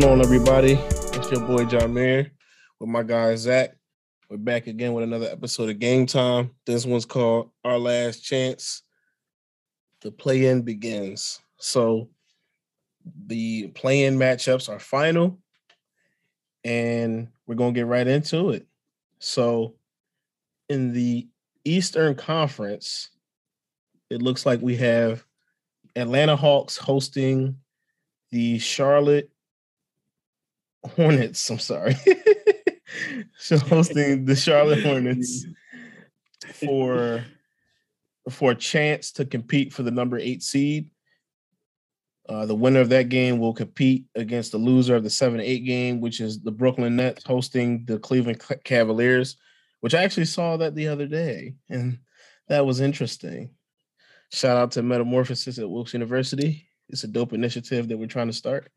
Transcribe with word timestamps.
going 0.00 0.12
on, 0.12 0.24
everybody? 0.24 0.74
It's 0.74 1.28
your 1.28 1.40
boy 1.40 1.64
John 1.64 1.92
Mayer 1.92 2.30
with 2.78 2.88
my 2.88 3.02
guy 3.02 3.34
Zach. 3.34 3.74
We're 4.30 4.36
back 4.36 4.68
again 4.68 4.92
with 4.92 5.02
another 5.02 5.26
episode 5.26 5.70
of 5.70 5.80
Game 5.80 6.06
Time. 6.06 6.52
This 6.66 6.86
one's 6.86 7.04
called 7.04 7.50
Our 7.64 7.78
Last 7.78 8.20
Chance. 8.20 8.82
The 10.02 10.12
play-in 10.12 10.62
begins. 10.62 11.40
So 11.56 12.10
the 13.26 13.68
play-in 13.68 14.16
matchups 14.16 14.68
are 14.68 14.78
final, 14.78 15.40
and 16.62 17.26
we're 17.48 17.56
gonna 17.56 17.72
get 17.72 17.86
right 17.86 18.06
into 18.06 18.50
it. 18.50 18.68
So 19.18 19.74
in 20.68 20.92
the 20.92 21.26
Eastern 21.64 22.14
Conference, 22.14 23.08
it 24.10 24.22
looks 24.22 24.46
like 24.46 24.62
we 24.62 24.76
have 24.76 25.24
Atlanta 25.96 26.36
Hawks 26.36 26.76
hosting 26.76 27.56
the 28.30 28.60
Charlotte 28.60 29.32
Hornets. 30.84 31.48
I'm 31.50 31.58
sorry. 31.58 31.96
so 33.38 33.58
hosting 33.58 34.24
the 34.24 34.36
Charlotte 34.36 34.82
Hornets 34.82 35.46
for 36.52 37.24
for 38.30 38.50
a 38.50 38.56
chance 38.56 39.12
to 39.12 39.24
compete 39.24 39.72
for 39.72 39.82
the 39.82 39.90
number 39.90 40.18
eight 40.18 40.42
seed. 40.42 40.90
Uh, 42.28 42.44
the 42.44 42.54
winner 42.54 42.80
of 42.80 42.90
that 42.90 43.08
game 43.08 43.38
will 43.38 43.54
compete 43.54 44.04
against 44.14 44.52
the 44.52 44.58
loser 44.58 44.94
of 44.94 45.02
the 45.02 45.10
seven 45.10 45.40
eight 45.40 45.64
game, 45.64 46.00
which 46.00 46.20
is 46.20 46.40
the 46.40 46.50
Brooklyn 46.50 46.96
Nets 46.96 47.24
hosting 47.24 47.84
the 47.86 47.98
Cleveland 47.98 48.42
Cavaliers, 48.64 49.36
which 49.80 49.94
I 49.94 50.02
actually 50.02 50.26
saw 50.26 50.58
that 50.58 50.74
the 50.74 50.88
other 50.88 51.06
day, 51.06 51.54
and 51.70 51.98
that 52.48 52.66
was 52.66 52.80
interesting. 52.80 53.50
Shout 54.30 54.58
out 54.58 54.72
to 54.72 54.82
Metamorphosis 54.82 55.58
at 55.58 55.70
Wilkes 55.70 55.94
University. 55.94 56.68
It's 56.90 57.04
a 57.04 57.08
dope 57.08 57.32
initiative 57.32 57.88
that 57.88 57.96
we're 57.96 58.06
trying 58.06 58.26
to 58.26 58.34
start. 58.34 58.70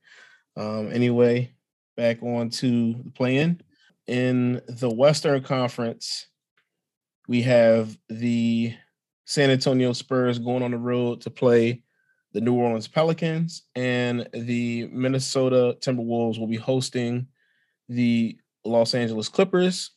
Um, 0.55 0.89
anyway, 0.91 1.53
back 2.01 2.23
on 2.23 2.49
to 2.49 2.95
the 3.03 3.11
plan. 3.11 3.61
In 4.07 4.59
the 4.67 4.89
Western 4.89 5.43
Conference, 5.43 6.25
we 7.27 7.43
have 7.43 7.95
the 8.09 8.73
San 9.25 9.51
Antonio 9.51 9.93
Spurs 9.93 10.39
going 10.39 10.63
on 10.63 10.71
the 10.71 10.79
road 10.79 11.21
to 11.21 11.29
play 11.29 11.83
the 12.33 12.41
New 12.41 12.55
Orleans 12.55 12.87
Pelicans, 12.87 13.67
and 13.75 14.27
the 14.33 14.87
Minnesota 14.87 15.77
Timberwolves 15.79 16.39
will 16.39 16.47
be 16.47 16.57
hosting 16.57 17.27
the 17.87 18.35
Los 18.65 18.95
Angeles 18.95 19.29
Clippers. 19.29 19.91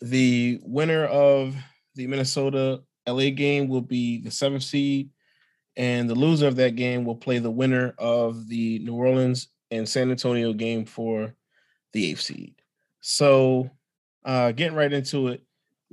The 0.00 0.58
winner 0.62 1.04
of 1.04 1.54
the 1.96 2.06
Minnesota 2.06 2.82
LA 3.06 3.28
game 3.28 3.68
will 3.68 3.82
be 3.82 4.22
the 4.22 4.30
seventh 4.30 4.62
seed, 4.62 5.10
and 5.76 6.08
the 6.08 6.14
loser 6.14 6.46
of 6.46 6.56
that 6.56 6.76
game 6.76 7.04
will 7.04 7.16
play 7.16 7.40
the 7.40 7.50
winner 7.50 7.94
of 7.98 8.48
the 8.48 8.78
New 8.78 8.94
Orleans 8.94 9.48
and 9.70 9.86
San 9.86 10.10
Antonio 10.10 10.54
game 10.54 10.86
for 10.86 11.34
the 11.92 12.10
eighth 12.10 12.20
seed. 12.20 12.54
So, 13.00 13.70
uh, 14.24 14.52
getting 14.52 14.76
right 14.76 14.92
into 14.92 15.28
it, 15.28 15.42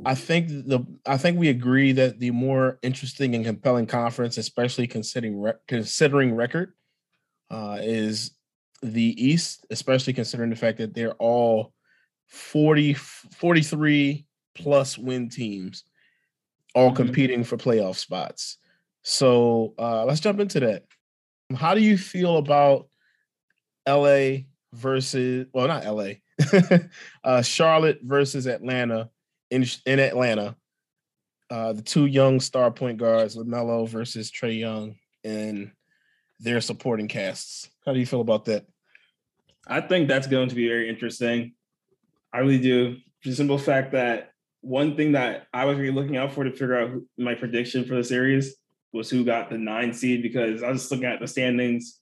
I 0.05 0.15
think 0.15 0.47
the 0.47 0.85
I 1.05 1.17
think 1.17 1.37
we 1.37 1.49
agree 1.49 1.91
that 1.93 2.19
the 2.19 2.31
more 2.31 2.79
interesting 2.81 3.35
and 3.35 3.43
compelling 3.43 3.85
conference, 3.85 4.37
especially 4.37 4.87
considering 4.87 5.51
considering 5.67 6.35
record, 6.35 6.73
uh, 7.49 7.79
is 7.81 8.31
the 8.81 9.23
East, 9.23 9.65
especially 9.69 10.13
considering 10.13 10.49
the 10.49 10.55
fact 10.55 10.77
that 10.77 10.93
they're 10.93 11.13
all 11.15 11.73
40 12.27 12.93
43 12.93 14.25
plus 14.55 14.97
win 14.97 15.29
teams 15.29 15.83
all 16.75 16.89
mm-hmm. 16.89 16.95
competing 16.95 17.43
for 17.43 17.57
playoff 17.57 17.95
spots. 17.95 18.57
So 19.01 19.73
uh, 19.79 20.05
let's 20.05 20.19
jump 20.19 20.39
into 20.39 20.59
that. 20.61 20.83
How 21.55 21.73
do 21.73 21.81
you 21.81 21.97
feel 21.97 22.37
about 22.37 22.87
LA 23.87 24.43
versus 24.73 25.47
well, 25.53 25.67
not 25.67 25.85
LA, 25.85 26.13
uh, 27.23 27.41
Charlotte 27.41 27.99
versus 28.03 28.47
Atlanta 28.47 29.09
in 29.51 29.65
in 29.85 29.99
Atlanta? 29.99 30.55
Uh, 31.49 31.73
the 31.73 31.81
two 31.81 32.05
young 32.05 32.39
star 32.39 32.69
point 32.69 32.99
guards, 32.99 33.35
LaMelo 33.35 33.87
versus 33.87 34.31
Trae 34.31 34.59
Young, 34.59 34.95
and 35.23 35.71
their 36.39 36.61
supporting 36.61 37.07
casts. 37.07 37.69
How 37.85 37.93
do 37.93 37.99
you 37.99 38.05
feel 38.05 38.21
about 38.21 38.45
that? 38.45 38.65
I 39.67 39.81
think 39.81 40.07
that's 40.07 40.27
going 40.27 40.49
to 40.49 40.55
be 40.55 40.67
very 40.67 40.89
interesting. 40.89 41.53
I 42.33 42.39
really 42.39 42.59
do. 42.59 42.97
The 43.23 43.33
simple 43.33 43.57
fact 43.57 43.91
that 43.91 44.31
one 44.61 44.95
thing 44.95 45.13
that 45.13 45.47
I 45.53 45.65
was 45.65 45.77
really 45.77 45.93
looking 45.93 46.17
out 46.17 46.33
for 46.33 46.43
to 46.43 46.51
figure 46.51 46.77
out 46.77 47.01
my 47.17 47.35
prediction 47.35 47.85
for 47.85 47.95
the 47.95 48.03
series 48.03 48.55
was 48.91 49.09
who 49.09 49.23
got 49.23 49.49
the 49.49 49.57
nine 49.57 49.93
seed 49.93 50.21
because 50.21 50.63
I 50.63 50.69
was 50.69 50.89
looking 50.89 51.05
at 51.05 51.19
the 51.19 51.27
standings. 51.27 51.99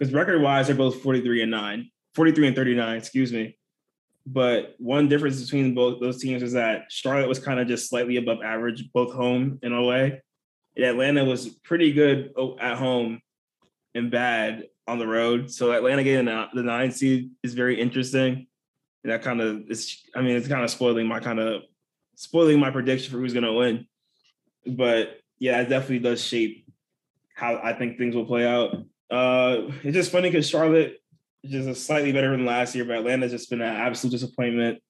Because 0.00 0.14
record 0.14 0.40
wise, 0.40 0.66
they're 0.66 0.74
both 0.74 1.02
43 1.02 1.42
and 1.42 1.50
9, 1.50 1.90
43 2.14 2.46
and 2.46 2.56
39, 2.56 2.96
excuse 2.96 3.32
me. 3.32 3.58
But 4.26 4.74
one 4.78 5.08
difference 5.08 5.42
between 5.42 5.74
both 5.74 6.00
those 6.00 6.22
teams 6.22 6.42
is 6.42 6.54
that 6.54 6.86
Charlotte 6.90 7.28
was 7.28 7.38
kind 7.38 7.60
of 7.60 7.68
just 7.68 7.90
slightly 7.90 8.16
above 8.16 8.42
average, 8.42 8.90
both 8.92 9.12
home 9.12 9.58
and 9.62 9.74
away. 9.74 10.22
And 10.74 10.84
Atlanta 10.86 11.24
was 11.24 11.48
pretty 11.48 11.92
good 11.92 12.32
at 12.58 12.78
home 12.78 13.20
and 13.94 14.10
bad 14.10 14.68
on 14.86 14.98
the 14.98 15.06
road. 15.06 15.50
So 15.50 15.72
Atlanta 15.72 16.02
getting 16.02 16.24
the 16.26 16.62
nine 16.62 16.92
seed 16.92 17.32
is 17.42 17.52
very 17.52 17.78
interesting. 17.78 18.46
And 19.04 19.12
that 19.12 19.22
kind 19.22 19.42
of 19.42 19.70
is, 19.70 20.02
I 20.14 20.22
mean, 20.22 20.36
it's 20.36 20.48
kind 20.48 20.64
of 20.64 20.70
spoiling 20.70 21.06
my 21.08 21.20
kind 21.20 21.40
of 21.40 21.62
spoiling 22.14 22.58
my 22.58 22.70
prediction 22.70 23.12
for 23.12 23.18
who's 23.18 23.34
going 23.34 23.44
to 23.44 23.52
win. 23.52 23.86
But 24.66 25.20
yeah, 25.38 25.60
it 25.60 25.68
definitely 25.68 26.00
does 26.00 26.24
shape 26.24 26.66
how 27.34 27.60
I 27.62 27.74
think 27.74 27.98
things 27.98 28.14
will 28.14 28.26
play 28.26 28.46
out. 28.46 28.76
Uh, 29.10 29.72
it's 29.82 29.94
just 29.94 30.12
funny 30.12 30.30
because 30.30 30.48
Charlotte 30.48 31.00
is 31.42 31.66
just 31.66 31.86
slightly 31.86 32.12
better 32.12 32.30
than 32.30 32.46
last 32.46 32.74
year, 32.74 32.84
but 32.84 32.98
Atlanta's 32.98 33.32
just 33.32 33.50
been 33.50 33.60
an 33.60 33.74
absolute 33.74 34.12
disappointment 34.12 34.82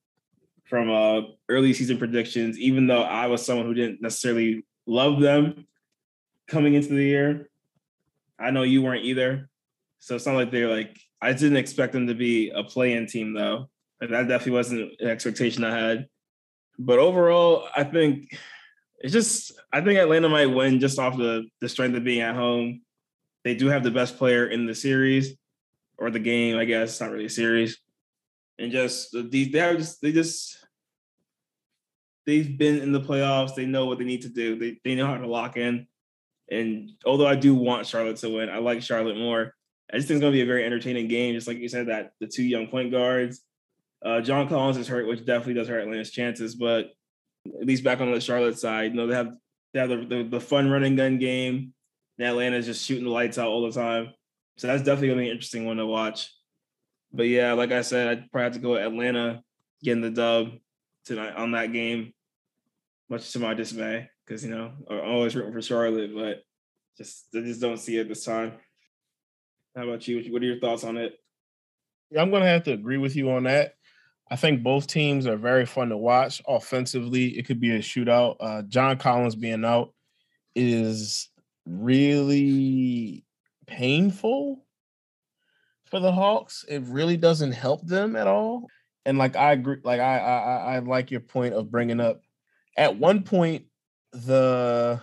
from 0.65 0.91
uh, 0.91 1.23
early 1.49 1.73
season 1.73 1.99
predictions. 1.99 2.59
Even 2.59 2.87
though 2.87 3.03
I 3.03 3.27
was 3.27 3.45
someone 3.45 3.67
who 3.67 3.75
didn't 3.75 4.03
necessarily 4.03 4.65
love 4.87 5.21
them 5.21 5.67
coming 6.49 6.75
into 6.75 6.91
the 6.91 7.05
year, 7.05 7.49
I 8.39 8.51
know 8.51 8.63
you 8.63 8.83
weren't 8.83 9.05
either. 9.05 9.49
So 9.99 10.17
it's 10.17 10.27
not 10.27 10.35
like 10.35 10.51
they're 10.51 10.69
like 10.69 10.99
I 11.21 11.33
didn't 11.33 11.59
expect 11.59 11.93
them 11.93 12.07
to 12.07 12.15
be 12.15 12.51
a 12.51 12.65
play-in 12.65 13.07
team 13.07 13.35
though. 13.35 13.69
That 14.01 14.09
definitely 14.09 14.53
wasn't 14.53 14.93
an 14.99 15.09
expectation 15.09 15.63
I 15.63 15.79
had. 15.79 16.07
But 16.79 16.99
overall, 16.99 17.69
I 17.77 17.85
think 17.85 18.35
it's 18.99 19.13
just 19.13 19.53
I 19.73 19.83
think 19.83 19.99
Atlanta 19.99 20.29
might 20.29 20.47
win 20.47 20.81
just 20.81 20.99
off 20.99 21.19
the 21.19 21.47
the 21.61 21.69
strength 21.69 21.97
of 21.97 22.05
being 22.05 22.23
at 22.23 22.35
home. 22.35 22.81
They 23.45 23.55
do 23.55 23.69
have 23.69 23.83
the 23.83 23.91
best 23.91 24.19
player 24.19 24.47
in 24.47 24.67
the 24.67 24.75
series 24.75 25.35
or 25.99 26.11
the 26.11 26.19
game, 26.19 26.57
I 26.57 26.65
guess. 26.65 26.91
It's 26.91 27.01
not 27.01 27.11
really 27.11 27.27
a 27.27 27.31
series. 27.31 27.79
And 28.59 28.71
just 28.71 29.17
these 29.31 29.53
they 29.53 29.59
have 29.59 29.79
just 29.79 30.03
they 30.03 30.13
just 30.13 30.59
they've 32.27 32.59
been 32.59 32.81
in 32.81 32.93
the 32.93 33.01
playoffs. 33.01 33.55
They 33.55 33.67
know 33.67 33.87
what 33.87 33.99
they 33.99 34.05
need 34.05 34.23
to 34.23 34.29
do. 34.29 34.59
They 34.59 34.79
they 34.85 34.95
know 34.95 35.07
how 35.07 35.17
to 35.17 35.27
lock 35.27 35.57
in. 35.57 35.87
And 36.51 36.91
although 37.07 37.27
I 37.27 37.37
do 37.37 37.55
want 37.55 37.87
Charlotte 37.87 38.17
to 38.19 38.29
win, 38.29 38.51
I 38.51 38.59
like 38.59 38.83
Charlotte 38.83 39.17
more. 39.17 39.55
I 39.93 39.97
just 39.97 40.09
think 40.09 40.19
it's 40.19 40.23
gonna 40.23 40.33
be 40.33 40.43
a 40.43 40.47
very 40.47 40.65
entertaining 40.65 41.09
game. 41.09 41.35
Just 41.35 41.49
like 41.49 41.59
you 41.59 41.69
said, 41.69 41.89
that 41.89 42.13
the 42.21 42.27
two 42.27 42.43
young 42.43 42.67
point 42.67 42.91
guards. 42.91 43.41
Uh, 44.05 44.21
John 44.21 44.49
Collins 44.49 44.79
is 44.79 44.89
hurt, 44.89 45.07
which 45.07 45.25
definitely 45.25 45.55
does 45.55 45.69
hurt 45.69 45.83
Atlanta's 45.83 46.11
chances, 46.11 46.55
but 46.55 46.91
at 47.47 47.67
least 47.67 47.85
back 47.85 48.01
on 48.01 48.11
the 48.11 48.21
Charlotte 48.21 48.59
side, 48.59 48.93
you 48.93 48.97
know, 48.97 49.07
they 49.07 49.15
have 49.15 49.35
they 49.73 49.81
have 49.81 49.89
the, 49.89 49.97
the, 49.97 50.23
the 50.25 50.41
fun 50.41 50.71
running 50.71 50.97
gun 50.97 51.19
game. 51.19 51.75
And 52.21 52.29
Atlanta's 52.29 52.67
just 52.67 52.85
shooting 52.85 53.05
the 53.05 53.11
lights 53.11 53.39
out 53.39 53.49
all 53.49 53.63
the 53.63 53.73
time. 53.73 54.13
So 54.59 54.67
that's 54.67 54.83
definitely 54.83 55.09
gonna 55.09 55.21
be 55.23 55.29
an 55.29 55.33
interesting 55.33 55.65
one 55.65 55.79
to 55.79 55.87
watch. 55.87 56.31
But 57.15 57.29
yeah, 57.29 57.55
like 57.55 57.73
I 57.73 57.81
said, 57.81 58.09
I'd 58.09 58.31
probably 58.31 58.45
have 58.45 58.53
to 58.53 58.59
go 58.59 58.77
Atlanta 58.77 59.43
getting 59.83 60.03
the 60.03 60.11
dub 60.11 60.51
tonight 61.07 61.35
on 61.35 61.53
that 61.53 61.73
game, 61.73 62.13
much 63.09 63.33
to 63.33 63.39
my 63.39 63.55
dismay, 63.55 64.11
because 64.27 64.45
you 64.45 64.51
know, 64.51 64.71
I'm 64.91 65.01
always 65.01 65.35
rooting 65.35 65.55
for 65.55 65.63
Charlotte, 65.63 66.15
but 66.15 66.43
just 66.99 67.25
I 67.35 67.41
just 67.41 67.63
don't 67.63 67.79
see 67.79 67.97
it 67.97 68.07
this 68.07 68.27
time. 68.27 68.53
How 69.75 69.85
about 69.85 70.07
you? 70.07 70.31
What 70.31 70.43
are 70.43 70.47
your 70.47 70.61
thoughts 70.61 70.85
on 70.85 70.99
it? 70.99 71.15
Yeah, 72.11 72.21
I'm 72.21 72.31
gonna 72.31 72.45
have 72.45 72.65
to 72.65 72.75
agree 72.75 72.99
with 72.99 73.17
you 73.17 73.31
on 73.31 73.45
that. 73.45 73.77
I 74.31 74.37
think 74.37 74.63
both 74.63 74.87
teams 74.87 75.27
are 75.27 75.39
very 75.39 75.65
fun 75.65 75.89
to 75.89 75.97
watch. 75.97 76.43
Offensively, 76.47 77.29
it 77.39 77.47
could 77.47 77.61
be 77.61 77.77
a 77.77 77.79
shootout. 77.79 78.37
Uh, 78.41 78.61
John 78.61 78.99
Collins 78.99 79.37
being 79.37 79.65
out 79.65 79.95
is 80.55 81.30
really 81.67 83.25
painful 83.67 84.65
for 85.87 86.01
the 86.01 86.13
Hawks. 86.13 86.65
It 86.69 86.83
really 86.87 87.17
doesn't 87.17 87.53
help 87.53 87.87
them 87.87 88.17
at 88.17 88.27
all. 88.27 88.67
And 89.05 89.19
like 89.19 89.37
I 89.37 89.53
agree, 89.53 89.79
like 89.83 90.01
I 90.01 90.19
I, 90.19 90.75
I 90.75 90.79
like 90.81 91.11
your 91.11 91.21
point 91.21 91.55
of 91.55 91.71
bringing 91.71 92.01
up. 92.01 92.23
At 92.77 92.97
one 92.97 93.23
point, 93.23 93.65
the 94.13 95.01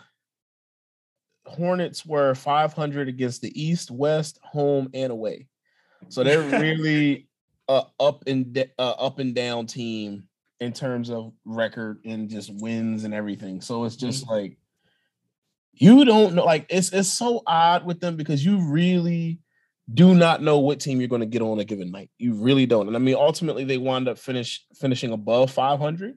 Hornets 1.45 2.05
were 2.05 2.35
500 2.35 3.07
against 3.07 3.41
the 3.41 3.61
East, 3.61 3.89
West, 3.91 4.39
home, 4.43 4.89
and 4.93 5.11
away. 5.11 5.47
So 6.09 6.23
they're 6.23 6.41
really 6.41 7.27
a 7.67 7.83
up 7.99 8.23
and 8.27 8.65
uh, 8.77 8.91
up 8.91 9.19
and 9.19 9.33
down 9.33 9.65
team 9.65 10.23
in 10.59 10.73
terms 10.73 11.09
of 11.09 11.33
record 11.45 11.99
and 12.05 12.29
just 12.29 12.51
wins 12.61 13.03
and 13.03 13.13
everything. 13.13 13.61
So 13.61 13.83
it's 13.85 13.95
just 13.95 14.25
mm-hmm. 14.25 14.33
like 14.33 14.57
you 15.79 16.05
don't 16.05 16.33
know 16.33 16.43
like 16.43 16.65
it's 16.69 16.91
it's 16.91 17.09
so 17.09 17.43
odd 17.45 17.85
with 17.85 17.99
them 17.99 18.15
because 18.15 18.43
you 18.43 18.59
really 18.69 19.39
do 19.93 20.13
not 20.13 20.41
know 20.41 20.59
what 20.59 20.79
team 20.79 20.99
you're 20.99 21.07
going 21.07 21.21
to 21.21 21.25
get 21.25 21.41
on 21.41 21.59
a 21.59 21.65
given 21.65 21.91
night. 21.91 22.09
You 22.17 22.33
really 22.33 22.65
don't. 22.65 22.87
And 22.87 22.95
I 22.95 22.99
mean, 22.99 23.15
ultimately, 23.15 23.63
they 23.63 23.77
wound 23.77 24.07
up 24.09 24.17
finish 24.17 24.65
finishing 24.75 25.13
above 25.13 25.51
500, 25.51 26.15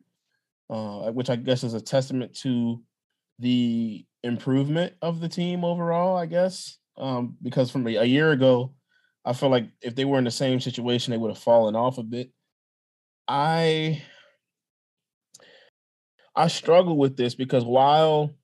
uh, 0.69 1.13
which 1.13 1.31
I 1.31 1.37
guess 1.37 1.63
is 1.63 1.75
a 1.75 1.81
testament 1.81 2.35
to 2.39 2.83
the 3.39 4.05
improvement 4.23 4.95
of 5.03 5.21
the 5.21 5.29
team 5.29 5.65
overall. 5.65 6.17
I 6.17 6.27
guess 6.27 6.79
um, 6.97 7.37
because 7.43 7.71
from 7.71 7.87
a, 7.87 7.97
a 7.97 8.05
year 8.05 8.33
ago, 8.33 8.75
I 9.25 9.35
feel 9.35 9.51
like 9.51 9.69
if 9.83 9.95
they 9.95 10.05
were 10.05 10.19
in 10.19 10.25
the 10.25 10.31
same 10.31 10.61
situation, 10.61 11.11
they 11.11 11.19
would 11.19 11.31
have 11.31 11.39
fallen 11.39 11.77
off 11.77 11.99
a 11.99 12.03
bit. 12.03 12.31
I 13.29 14.03
I 16.35 16.49
struggle 16.49 16.97
with 16.97 17.17
this 17.17 17.35
because 17.35 17.65
while 17.65 18.35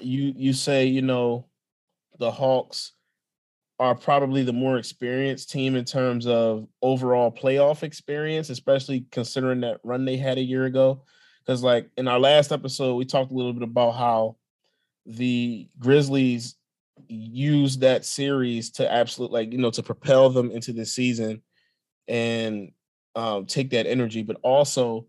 you 0.00 0.32
you 0.36 0.52
say 0.52 0.86
you 0.86 1.02
know 1.02 1.46
the 2.18 2.30
Hawks 2.30 2.92
are 3.78 3.94
probably 3.94 4.42
the 4.42 4.52
more 4.52 4.78
experienced 4.78 5.50
team 5.50 5.76
in 5.76 5.84
terms 5.84 6.26
of 6.26 6.66
overall 6.80 7.30
playoff 7.30 7.82
experience, 7.82 8.48
especially 8.48 9.06
considering 9.10 9.60
that 9.60 9.80
run 9.84 10.04
they 10.04 10.16
had 10.16 10.38
a 10.38 10.42
year 10.42 10.64
ago. 10.64 11.02
Because, 11.44 11.62
like 11.62 11.90
in 11.96 12.08
our 12.08 12.18
last 12.18 12.52
episode, 12.52 12.94
we 12.94 13.04
talked 13.04 13.30
a 13.30 13.34
little 13.34 13.52
bit 13.52 13.62
about 13.62 13.92
how 13.92 14.36
the 15.04 15.68
Grizzlies 15.78 16.56
used 17.08 17.80
that 17.80 18.04
series 18.04 18.70
to 18.70 18.90
absolutely, 18.90 19.40
like, 19.40 19.52
you 19.52 19.58
know, 19.58 19.70
to 19.70 19.82
propel 19.82 20.30
them 20.30 20.50
into 20.50 20.72
the 20.72 20.86
season 20.86 21.42
and 22.08 22.72
um, 23.14 23.44
take 23.46 23.70
that 23.70 23.86
energy. 23.86 24.22
But 24.22 24.38
also, 24.42 25.06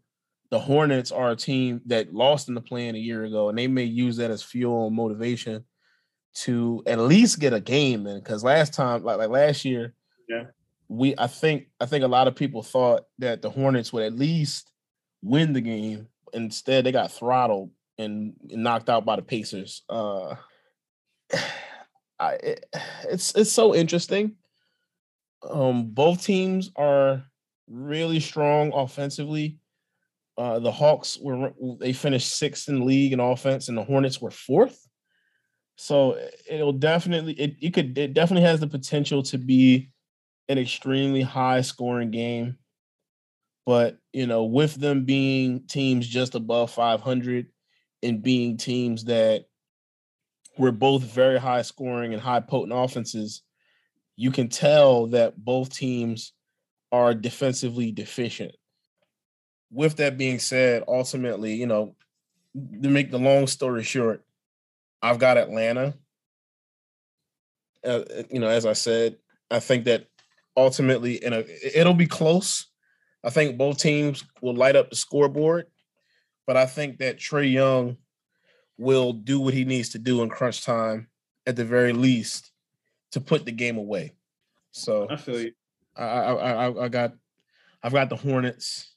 the 0.49 0.59
Hornets 0.59 1.11
are 1.11 1.31
a 1.31 1.35
team 1.35 1.81
that 1.87 2.13
lost 2.13 2.47
in 2.47 2.55
the 2.55 2.61
play-in 2.61 2.95
a 2.95 2.99
year 2.99 3.25
ago, 3.25 3.49
and 3.49 3.57
they 3.57 3.67
may 3.67 3.83
use 3.83 4.17
that 4.17 4.31
as 4.31 4.43
fuel 4.43 4.87
and 4.87 4.95
motivation 4.95 5.65
to 6.33 6.83
at 6.85 6.99
least 6.99 7.39
get 7.39 7.53
a 7.53 7.59
game 7.59 8.07
in. 8.07 8.19
Because 8.19 8.43
last 8.43 8.73
time, 8.73 9.03
like 9.03 9.17
like 9.17 9.29
last 9.29 9.65
year, 9.65 9.93
yeah, 10.29 10.45
we 10.87 11.15
I 11.17 11.27
think 11.27 11.67
I 11.79 11.85
think 11.85 12.03
a 12.03 12.07
lot 12.07 12.27
of 12.27 12.35
people 12.35 12.63
thought 12.63 13.03
that 13.19 13.41
the 13.41 13.49
Hornets 13.49 13.91
would 13.91 14.03
at 14.03 14.13
least 14.13 14.71
win 15.21 15.53
the 15.53 15.61
game. 15.61 16.07
Instead, 16.33 16.85
they 16.85 16.91
got 16.91 17.11
throttled 17.11 17.71
and, 17.97 18.33
knocked 18.43 18.89
out 18.89 19.05
by 19.05 19.15
the 19.15 19.21
Pacers. 19.21 19.83
Uh, 19.89 20.35
I, 22.19 22.33
it, 22.33 22.65
it's 23.09 23.35
it's 23.35 23.51
so 23.51 23.75
interesting. 23.75 24.35
Um, 25.47 25.87
both 25.87 26.23
teams 26.23 26.71
are 26.75 27.23
really 27.67 28.19
strong 28.19 28.71
offensively. 28.73 29.59
Uh, 30.37 30.59
the 30.59 30.71
Hawks 30.71 31.17
were 31.19 31.53
they 31.79 31.93
finished 31.93 32.37
sixth 32.37 32.69
in 32.69 32.85
league 32.85 33.13
in 33.13 33.19
offense, 33.19 33.69
and 33.69 33.77
the 33.77 33.83
Hornets 33.83 34.21
were 34.21 34.31
fourth. 34.31 34.87
So 35.77 36.17
it'll 36.49 36.73
definitely 36.73 37.33
it, 37.33 37.55
it 37.61 37.73
could 37.73 37.97
it 37.97 38.13
definitely 38.13 38.47
has 38.47 38.59
the 38.59 38.67
potential 38.67 39.23
to 39.23 39.37
be 39.37 39.89
an 40.49 40.57
extremely 40.57 41.21
high 41.21 41.61
scoring 41.61 42.11
game. 42.11 42.57
But 43.65 43.97
you 44.13 44.27
know, 44.27 44.45
with 44.45 44.75
them 44.75 45.05
being 45.05 45.63
teams 45.67 46.07
just 46.07 46.35
above 46.35 46.71
500 46.71 47.47
and 48.03 48.21
being 48.21 48.57
teams 48.57 49.05
that 49.05 49.45
were 50.57 50.71
both 50.71 51.03
very 51.03 51.39
high 51.39 51.61
scoring 51.63 52.13
and 52.13 52.21
high 52.21 52.39
potent 52.39 52.77
offenses, 52.77 53.43
you 54.15 54.31
can 54.31 54.49
tell 54.49 55.07
that 55.07 55.37
both 55.37 55.73
teams 55.73 56.33
are 56.91 57.13
defensively 57.13 57.91
deficient. 57.91 58.53
With 59.71 59.97
that 59.97 60.17
being 60.17 60.39
said, 60.39 60.83
ultimately, 60.87 61.53
you 61.53 61.65
know, 61.65 61.95
to 62.55 62.89
make 62.89 63.11
the 63.11 63.19
long 63.19 63.47
story 63.47 63.83
short, 63.83 64.23
I've 65.01 65.19
got 65.19 65.37
Atlanta. 65.37 65.93
Uh, 67.83 68.03
uh, 68.17 68.23
you 68.31 68.39
know, 68.39 68.47
as 68.47 68.65
I 68.65 68.73
said, 68.73 69.17
I 69.51 69.59
think 69.59 69.85
that 69.85 70.07
ultimately, 70.55 71.23
in 71.23 71.33
a, 71.33 71.43
it'll 71.77 71.93
be 71.93 72.07
close. 72.07 72.67
I 73.23 73.29
think 73.29 73.57
both 73.57 73.77
teams 73.77 74.23
will 74.41 74.55
light 74.55 74.75
up 74.75 74.89
the 74.89 74.95
scoreboard, 74.95 75.67
but 76.45 76.57
I 76.57 76.65
think 76.65 76.99
that 76.99 77.17
Trae 77.17 77.51
Young 77.51 77.97
will 78.77 79.13
do 79.13 79.39
what 79.39 79.53
he 79.53 79.65
needs 79.65 79.89
to 79.89 79.99
do 79.99 80.21
in 80.21 80.29
crunch 80.29 80.63
time, 80.63 81.09
at 81.45 81.55
the 81.55 81.65
very 81.65 81.93
least, 81.93 82.51
to 83.11 83.21
put 83.21 83.45
the 83.45 83.51
game 83.51 83.77
away. 83.77 84.13
So 84.71 85.07
I 85.09 85.15
feel 85.15 85.41
you. 85.41 85.51
I 85.95 86.03
I 86.03 86.67
I, 86.67 86.83
I 86.85 86.87
got 86.87 87.13
I've 87.83 87.93
got 87.93 88.09
the 88.09 88.15
Hornets, 88.15 88.93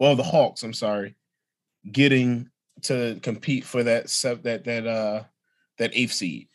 well 0.00 0.16
the 0.16 0.24
Hawks. 0.24 0.64
I'm 0.64 0.72
sorry, 0.72 1.14
getting 1.90 2.50
to 2.82 3.20
compete 3.22 3.64
for 3.64 3.84
that 3.84 4.06
that 4.42 4.64
that 4.64 4.86
uh 4.86 5.22
that 5.78 5.92
eighth 5.94 6.12
seed. 6.12 6.48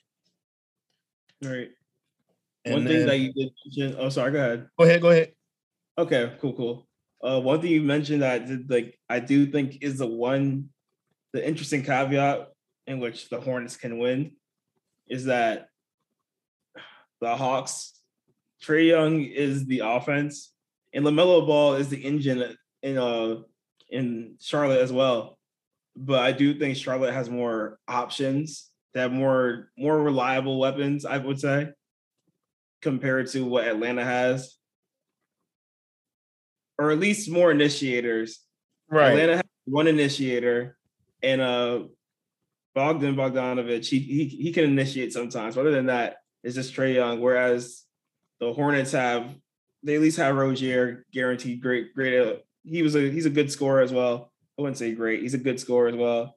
Right. 1.42 1.70
And 2.66 2.74
one 2.74 2.84
then, 2.86 2.94
thing 2.94 3.08
that 3.08 3.18
you 3.20 3.34
did 3.34 3.52
mention. 3.66 4.00
Oh, 4.00 4.10
sorry. 4.10 4.32
Go 4.32 4.40
ahead. 4.40 4.68
Go 4.78 4.84
ahead. 4.84 5.02
Go 5.02 5.10
ahead. 5.12 5.32
Okay. 5.98 6.34
Cool. 6.42 6.54
Cool. 6.54 6.88
Uh, 7.24 7.40
one 7.40 7.62
thing 7.62 7.72
you 7.72 7.82
mentioned 7.82 8.22
that 8.24 8.34
I 8.34 8.40
did, 8.40 8.70
like 8.70 9.00
I 9.10 9.20
do 9.20 9.46
think 9.46 9.80
is 9.82 10.00
the 10.00 10.08
one, 10.08 10.70
the 11.34 11.48
interesting 11.48 11.84
caveat 11.84 12.50
in 12.88 13.00
which 13.00 13.30
the 13.30 13.40
Hornets 13.40 13.78
can 13.78 14.00
win, 14.00 14.32
is 15.08 15.26
that 15.26 15.70
the 17.22 17.36
Hawks, 17.36 18.00
Trae 18.64 18.88
Young 18.88 19.22
is 19.22 19.66
the 19.66 19.82
offense, 19.84 20.52
and 20.94 21.06
Lamelo 21.06 21.46
Ball 21.46 21.76
is 21.76 21.90
the 21.90 22.04
engine 22.04 22.58
in 22.86 22.98
uh 22.98 23.42
in 23.90 24.36
Charlotte 24.40 24.82
as 24.82 24.92
well 24.92 25.36
but 25.96 26.20
I 26.20 26.32
do 26.32 26.58
think 26.58 26.76
Charlotte 26.76 27.14
has 27.14 27.30
more 27.30 27.80
options. 27.88 28.70
They 28.94 29.02
have 29.02 29.12
more 29.12 29.72
more 29.78 30.02
reliable 30.02 30.60
weapons, 30.60 31.06
I 31.06 31.18
would 31.18 31.40
say, 31.40 31.70
compared 32.82 33.28
to 33.32 33.46
what 33.46 33.68
Atlanta 33.68 34.04
has, 34.04 34.56
or 36.78 36.92
at 36.92 37.00
least 37.00 37.30
more 37.30 37.52
initiators. 37.52 38.42
Right. 38.90 39.12
Atlanta 39.12 39.38
has 39.38 39.44
one 39.66 39.88
initiator, 39.88 40.78
and 41.24 41.42
uh, 41.42 41.84
Bogdan 42.74 43.16
Bogdanovich, 43.16 43.88
he, 43.88 44.00
he 44.00 44.28
he 44.28 44.52
can 44.52 44.66
initiate 44.66 45.14
sometimes. 45.14 45.56
But 45.56 45.62
other 45.62 45.72
than 45.72 45.88
that, 45.88 46.18
it's 46.44 46.56
just 46.56 46.74
Trae 46.74 46.96
Young. 46.96 47.22
Whereas 47.22 47.84
the 48.40 48.54
Hornets 48.54 48.92
have, 48.92 49.34
they 49.84 49.96
at 49.96 50.02
least 50.02 50.18
have 50.18 50.36
Rozier 50.36 51.06
guaranteed 51.12 51.62
great 51.62 51.94
great. 51.94 52.42
He 52.66 52.82
was 52.82 52.96
a 52.96 53.10
he's 53.10 53.26
a 53.26 53.32
good 53.32 53.52
scorer 53.52 53.82
as 53.82 53.92
well. 53.92 54.32
I 54.58 54.62
wouldn't 54.62 54.78
say 54.78 54.94
great. 54.94 55.22
He's 55.22 55.34
a 55.34 55.40
good 55.40 55.60
scorer 55.60 55.88
as 55.88 55.96
well. 55.96 56.36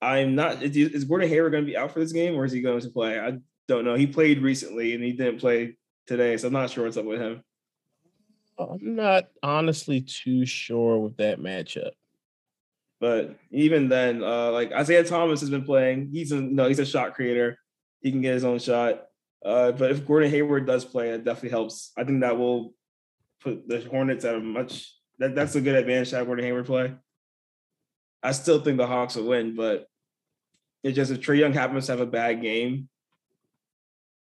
I'm 0.00 0.34
not. 0.34 0.62
Is, 0.62 0.76
is 0.76 1.04
Gordon 1.04 1.28
Hayward 1.28 1.52
going 1.52 1.64
to 1.64 1.70
be 1.70 1.76
out 1.76 1.92
for 1.92 2.00
this 2.00 2.12
game, 2.12 2.34
or 2.34 2.44
is 2.44 2.52
he 2.52 2.60
going 2.60 2.80
to 2.80 2.90
play? 2.90 3.18
I 3.18 3.38
don't 3.68 3.84
know. 3.84 3.94
He 3.94 4.06
played 4.06 4.42
recently 4.42 4.94
and 4.94 5.02
he 5.02 5.12
didn't 5.12 5.40
play 5.40 5.76
today, 6.06 6.36
so 6.36 6.48
I'm 6.48 6.52
not 6.52 6.70
sure 6.70 6.84
what's 6.84 6.96
up 6.96 7.04
with 7.04 7.20
him. 7.20 7.42
I'm 8.58 8.94
not 8.94 9.28
honestly 9.42 10.00
too 10.00 10.46
sure 10.46 10.98
with 10.98 11.16
that 11.16 11.40
matchup. 11.40 11.90
But 13.00 13.36
even 13.50 13.88
then, 13.88 14.22
uh, 14.22 14.50
like 14.52 14.72
Isaiah 14.72 15.04
Thomas 15.04 15.40
has 15.40 15.50
been 15.50 15.64
playing. 15.64 16.10
He's 16.12 16.32
a 16.32 16.36
you 16.36 16.42
know, 16.42 16.68
he's 16.68 16.78
a 16.78 16.86
shot 16.86 17.14
creator. 17.14 17.58
He 18.00 18.10
can 18.10 18.20
get 18.20 18.34
his 18.34 18.44
own 18.44 18.58
shot. 18.58 19.06
Uh, 19.44 19.72
but 19.72 19.90
if 19.90 20.06
Gordon 20.06 20.30
Hayward 20.30 20.66
does 20.66 20.84
play, 20.84 21.10
it 21.10 21.24
definitely 21.24 21.50
helps. 21.50 21.92
I 21.98 22.04
think 22.04 22.20
that 22.20 22.38
will 22.38 22.74
put 23.42 23.68
the 23.68 23.80
Hornets 23.80 24.24
at 24.24 24.36
a 24.36 24.40
much 24.40 24.94
that, 25.18 25.34
that's 25.34 25.54
a 25.54 25.60
good 25.60 25.76
advantage 25.76 26.10
to 26.10 26.16
have 26.16 26.26
Gordon 26.26 26.44
Hayward 26.44 26.66
play. 26.66 26.94
I 28.22 28.32
still 28.32 28.60
think 28.60 28.78
the 28.78 28.86
Hawks 28.86 29.16
will 29.16 29.28
win, 29.28 29.54
but 29.54 29.86
it's 30.82 30.96
just 30.96 31.10
if 31.10 31.20
Trae 31.20 31.38
Young 31.38 31.52
happens 31.52 31.86
to 31.86 31.92
have 31.92 32.00
a 32.00 32.06
bad 32.06 32.40
game, 32.40 32.88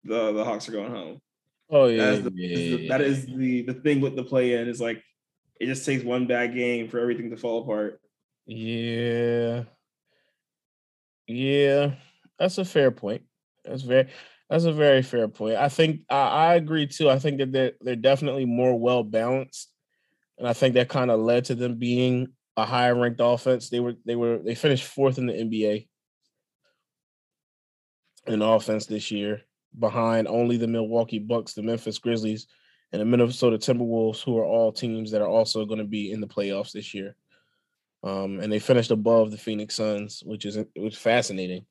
the 0.04 0.32
the 0.32 0.44
Hawks 0.44 0.68
are 0.68 0.72
going 0.72 0.92
home. 0.92 1.22
Oh 1.70 1.86
yeah, 1.86 2.16
the, 2.16 2.32
yeah, 2.34 2.56
the, 2.56 2.88
that 2.90 3.02
is 3.02 3.26
the 3.26 3.62
the 3.64 3.76
thing 3.76 4.02
with 4.02 4.16
the 4.16 4.24
play 4.24 4.54
in 4.54 4.68
is 4.68 4.82
like 4.82 5.04
it 5.60 5.68
just 5.68 5.86
takes 5.86 6.04
one 6.04 6.28
bad 6.28 6.54
game 6.56 6.90
for 6.90 7.00
everything 7.00 7.30
to 7.30 7.38
fall 7.38 7.62
apart. 7.62 8.02
Yeah, 8.46 9.64
yeah, 11.28 11.94
that's 12.38 12.58
a 12.58 12.66
fair 12.66 12.92
point. 12.92 13.24
That's 13.64 13.84
very 13.84 14.10
that's 14.50 14.66
a 14.66 14.74
very 14.74 15.02
fair 15.02 15.28
point. 15.28 15.56
I 15.56 15.70
think 15.70 16.02
I, 16.10 16.16
I 16.16 16.56
agree 16.56 16.88
too. 16.88 17.10
I 17.10 17.20
think 17.20 17.38
that 17.38 17.52
they're 17.52 17.74
they're 17.80 17.96
definitely 17.96 18.46
more 18.46 18.78
well 18.78 19.04
balanced, 19.04 19.71
and 20.42 20.48
I 20.48 20.54
think 20.54 20.74
that 20.74 20.90
kind 20.90 21.12
of 21.12 21.20
led 21.20 21.46
to 21.46 21.56
them 21.56 21.76
being 21.76 22.30
a 22.58 22.66
higher 22.66 22.96
ranked 22.96 23.22
offense. 23.24 23.70
They 23.70 23.80
were 23.80 23.94
they 24.06 24.16
were 24.16 24.40
they 24.40 24.56
finished 24.56 24.86
fourth 24.86 25.20
in 25.20 25.28
the 25.28 25.34
NBA 25.34 25.88
in 28.26 28.42
offense 28.42 28.88
this 28.88 29.12
year, 29.12 29.44
behind 29.78 30.28
only 30.28 30.58
the 30.58 30.68
Milwaukee 30.68 31.20
Bucks, 31.20 31.54
the 31.54 31.62
Memphis 31.62 32.00
Grizzlies, 32.00 32.48
and 32.92 33.00
the 33.00 33.06
Minnesota 33.06 33.60
Timberwolves, 33.60 34.24
who 34.24 34.36
are 34.40 34.44
all 34.44 34.72
teams 34.72 35.12
that 35.12 35.22
are 35.22 35.28
also 35.28 35.64
going 35.64 35.78
to 35.78 35.86
be 35.86 36.12
in 36.12 36.22
the 36.22 36.28
playoffs 36.28 36.72
this 36.72 36.92
year. 36.92 37.16
Um, 38.04 38.40
and 38.40 38.52
they 38.52 38.58
finished 38.58 38.90
above 38.90 39.30
the 39.30 39.38
Phoenix 39.38 39.76
Suns, 39.76 40.24
which 40.26 40.48
is 40.48 40.58
which 40.58 40.94
is 40.94 40.98
fascinating. 40.98 41.68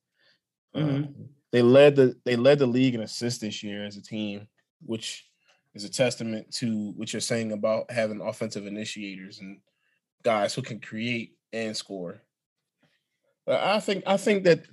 Mm-hmm. 0.76 1.02
Uh, 1.02 1.26
they 1.50 1.62
led 1.62 1.96
the 1.96 2.14
they 2.24 2.36
led 2.36 2.60
the 2.60 2.68
league 2.68 2.94
in 2.94 3.02
assists 3.02 3.40
this 3.40 3.64
year 3.64 3.84
as 3.84 3.96
a 3.96 4.02
team, 4.02 4.46
which 4.86 5.26
is 5.74 5.84
a 5.84 5.88
testament 5.88 6.52
to 6.54 6.92
what 6.96 7.12
you're 7.12 7.20
saying 7.20 7.52
about 7.52 7.90
having 7.90 8.20
offensive 8.20 8.66
initiators 8.66 9.40
and 9.40 9.60
guys 10.22 10.54
who 10.54 10.62
can 10.62 10.80
create 10.80 11.36
and 11.52 11.76
score. 11.76 12.22
But 13.46 13.62
I 13.62 13.80
think 13.80 14.04
I 14.06 14.16
think 14.16 14.44
that, 14.44 14.64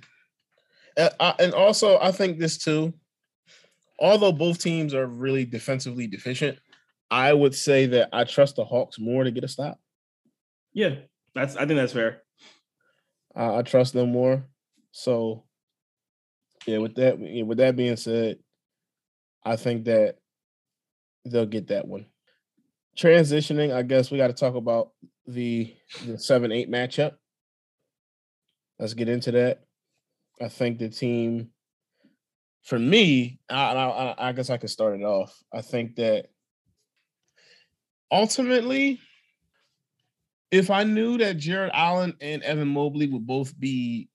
uh, 0.96 1.10
I, 1.18 1.34
and 1.38 1.54
also 1.54 1.98
I 1.98 2.12
think 2.12 2.38
this 2.38 2.58
too. 2.58 2.92
although 3.98 4.32
both 4.32 4.58
teams 4.60 4.94
are 4.94 5.06
really 5.06 5.44
defensively 5.44 6.06
deficient, 6.06 6.58
I 7.10 7.32
would 7.32 7.54
say 7.54 7.86
that 7.86 8.10
I 8.12 8.24
trust 8.24 8.56
the 8.56 8.64
Hawks 8.64 8.98
more 8.98 9.24
to 9.24 9.30
get 9.30 9.44
a 9.44 9.48
stop. 9.48 9.80
Yeah, 10.72 10.96
that's 11.34 11.56
I 11.56 11.66
think 11.66 11.78
that's 11.78 11.92
fair. 11.92 12.22
I, 13.34 13.56
I 13.56 13.62
trust 13.62 13.94
them 13.94 14.12
more. 14.12 14.44
So 14.92 15.44
yeah, 16.66 16.78
with 16.78 16.94
that 16.96 17.18
with 17.18 17.58
that 17.58 17.76
being 17.76 17.96
said, 17.96 18.38
I 19.44 19.56
think 19.56 19.84
that 19.86 20.17
they'll 21.30 21.46
get 21.46 21.68
that 21.68 21.86
one. 21.86 22.06
Transitioning, 22.96 23.72
I 23.72 23.82
guess 23.82 24.10
we 24.10 24.18
got 24.18 24.28
to 24.28 24.32
talk 24.32 24.54
about 24.54 24.90
the 25.26 25.74
the 26.06 26.18
seven 26.18 26.52
eight 26.52 26.70
matchup. 26.70 27.14
Let's 28.78 28.94
get 28.94 29.08
into 29.08 29.32
that. 29.32 29.64
I 30.40 30.48
think 30.48 30.78
the 30.78 30.88
team, 30.88 31.50
for 32.62 32.78
me, 32.78 33.40
I, 33.50 33.72
I, 33.74 34.28
I 34.28 34.32
guess 34.32 34.50
I 34.50 34.56
could 34.56 34.70
start 34.70 34.98
it 34.98 35.04
off. 35.04 35.36
I 35.52 35.62
think 35.62 35.96
that 35.96 36.26
ultimately, 38.10 39.00
if 40.50 40.70
I 40.70 40.84
knew 40.84 41.18
that 41.18 41.38
Jarrett 41.38 41.72
Allen 41.74 42.16
and 42.20 42.42
Evan 42.42 42.68
Mobley 42.68 43.08
would 43.08 43.26
both 43.26 43.58
be 43.58 44.08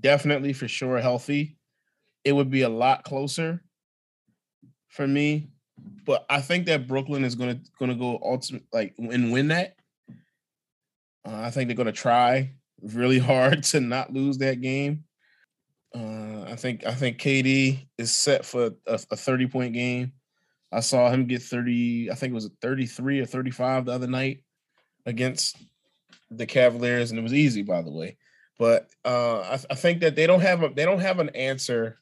definitely 0.00 0.52
for 0.52 0.68
sure 0.68 0.98
healthy, 0.98 1.58
it 2.24 2.32
would 2.32 2.50
be 2.50 2.62
a 2.62 2.68
lot 2.68 3.04
closer 3.04 3.62
for 4.88 5.06
me. 5.06 5.50
But 6.04 6.24
I 6.30 6.40
think 6.40 6.66
that 6.66 6.88
Brooklyn 6.88 7.24
is 7.24 7.34
gonna 7.34 7.60
gonna 7.78 7.94
go 7.94 8.18
ultimate 8.22 8.64
like 8.72 8.94
and 8.98 9.32
win 9.32 9.48
that. 9.48 9.76
Uh, 11.26 11.40
I 11.40 11.50
think 11.50 11.68
they're 11.68 11.76
gonna 11.76 11.92
try 11.92 12.52
really 12.82 13.18
hard 13.30 13.62
to 13.64 13.80
not 13.80 14.12
lose 14.12 14.38
that 14.38 14.60
game. 14.60 15.04
Uh, 15.94 16.42
I 16.42 16.56
think 16.56 16.86
I 16.86 16.94
think 16.94 17.18
KD 17.18 17.88
is 17.98 18.12
set 18.12 18.44
for 18.44 18.70
a, 18.86 18.94
a 19.10 19.16
30 19.16 19.46
point 19.46 19.74
game. 19.74 20.12
I 20.70 20.80
saw 20.80 21.10
him 21.10 21.26
get 21.26 21.42
30, 21.42 22.10
I 22.10 22.14
think 22.14 22.32
it 22.32 22.34
was 22.34 22.50
33 22.60 23.20
or 23.20 23.26
35 23.26 23.86
the 23.86 23.92
other 23.92 24.06
night 24.06 24.42
against 25.06 25.56
the 26.30 26.44
Cavaliers, 26.46 27.10
and 27.10 27.18
it 27.18 27.22
was 27.22 27.32
easy, 27.32 27.62
by 27.62 27.80
the 27.80 27.90
way. 27.90 28.18
But 28.58 28.90
uh, 29.04 29.40
I, 29.40 29.58
I 29.70 29.74
think 29.74 30.00
that 30.00 30.16
they 30.16 30.26
don't 30.26 30.40
have 30.40 30.62
a 30.62 30.68
they 30.68 30.84
don't 30.84 31.00
have 31.00 31.20
an 31.20 31.30
answer. 31.30 31.98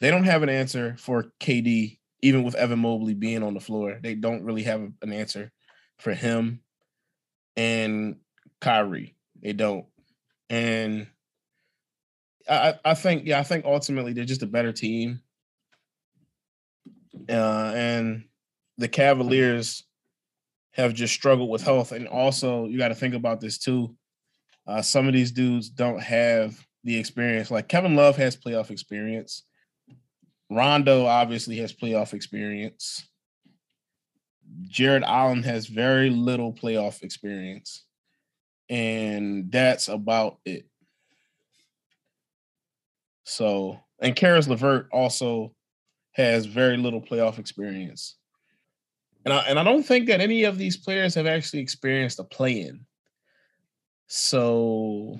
They 0.00 0.10
don't 0.10 0.24
have 0.24 0.42
an 0.42 0.48
answer 0.48 0.96
for 0.98 1.26
KD, 1.40 1.98
even 2.24 2.42
with 2.42 2.54
Evan 2.54 2.78
Mobley 2.78 3.12
being 3.12 3.42
on 3.42 3.52
the 3.52 3.60
floor. 3.60 3.98
They 4.02 4.14
don't 4.14 4.44
really 4.44 4.62
have 4.62 4.80
an 5.02 5.12
answer 5.12 5.52
for 5.98 6.14
him 6.14 6.60
and 7.54 8.16
Kyrie. 8.62 9.14
They 9.42 9.52
don't. 9.52 9.84
And 10.48 11.06
I, 12.48 12.76
I 12.82 12.94
think, 12.94 13.26
yeah, 13.26 13.38
I 13.38 13.42
think 13.42 13.66
ultimately 13.66 14.14
they're 14.14 14.24
just 14.24 14.42
a 14.42 14.46
better 14.46 14.72
team. 14.72 15.20
Uh, 17.28 17.72
and 17.74 18.24
the 18.78 18.88
Cavaliers 18.88 19.84
have 20.72 20.94
just 20.94 21.12
struggled 21.12 21.50
with 21.50 21.62
health. 21.62 21.92
And 21.92 22.08
also, 22.08 22.64
you 22.64 22.78
got 22.78 22.88
to 22.88 22.94
think 22.94 23.14
about 23.14 23.42
this 23.42 23.58
too. 23.58 23.94
Uh, 24.66 24.80
some 24.80 25.06
of 25.06 25.12
these 25.12 25.30
dudes 25.30 25.68
don't 25.68 26.00
have 26.00 26.58
the 26.84 26.98
experience. 26.98 27.50
Like 27.50 27.68
Kevin 27.68 27.96
Love 27.96 28.16
has 28.16 28.34
playoff 28.34 28.70
experience. 28.70 29.42
Rondo 30.54 31.06
obviously 31.06 31.56
has 31.58 31.72
playoff 31.72 32.14
experience. 32.14 33.06
Jarrett 34.62 35.02
Allen 35.04 35.42
has 35.42 35.66
very 35.66 36.10
little 36.10 36.52
playoff 36.52 37.02
experience. 37.02 37.84
And 38.68 39.50
that's 39.50 39.88
about 39.88 40.38
it. 40.44 40.66
So, 43.24 43.80
and 44.00 44.16
Caris 44.16 44.48
LeVert 44.48 44.88
also 44.92 45.54
has 46.12 46.46
very 46.46 46.76
little 46.76 47.00
playoff 47.00 47.38
experience. 47.38 48.16
And 49.24 49.32
I, 49.32 49.38
and 49.40 49.58
I 49.58 49.64
don't 49.64 49.82
think 49.82 50.06
that 50.08 50.20
any 50.20 50.44
of 50.44 50.58
these 50.58 50.76
players 50.76 51.14
have 51.14 51.26
actually 51.26 51.60
experienced 51.60 52.18
a 52.18 52.24
play 52.24 52.60
in. 52.62 52.84
So 54.06 55.18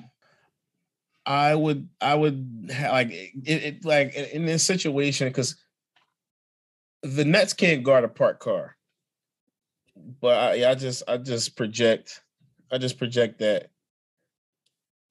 I 1.26 1.54
would 1.54 1.88
I 2.00 2.14
would 2.14 2.68
like 2.68 3.10
it, 3.10 3.40
it 3.46 3.84
like 3.84 4.14
in 4.14 4.44
this 4.44 4.62
situation 4.62 5.28
because 5.28 5.56
the 7.02 7.24
Nets 7.24 7.52
can't 7.52 7.82
guard 7.82 8.04
a 8.04 8.08
parked 8.08 8.40
car, 8.40 8.76
but 10.20 10.36
I, 10.36 10.70
I 10.70 10.74
just 10.74 11.02
I 11.08 11.16
just 11.16 11.56
project 11.56 12.20
I 12.70 12.78
just 12.78 12.98
project 12.98 13.38
that 13.38 13.70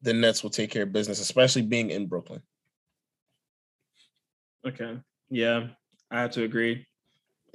the 0.02 0.14
Nets 0.14 0.44
will 0.44 0.50
take 0.50 0.70
care 0.70 0.84
of 0.84 0.92
business, 0.92 1.20
especially 1.20 1.62
being 1.62 1.90
in 1.90 2.08
Brooklyn. 2.08 2.42
Okay. 4.66 4.98
Yeah, 5.30 5.68
I 6.12 6.22
have 6.22 6.32
to 6.32 6.44
agree. 6.44 6.86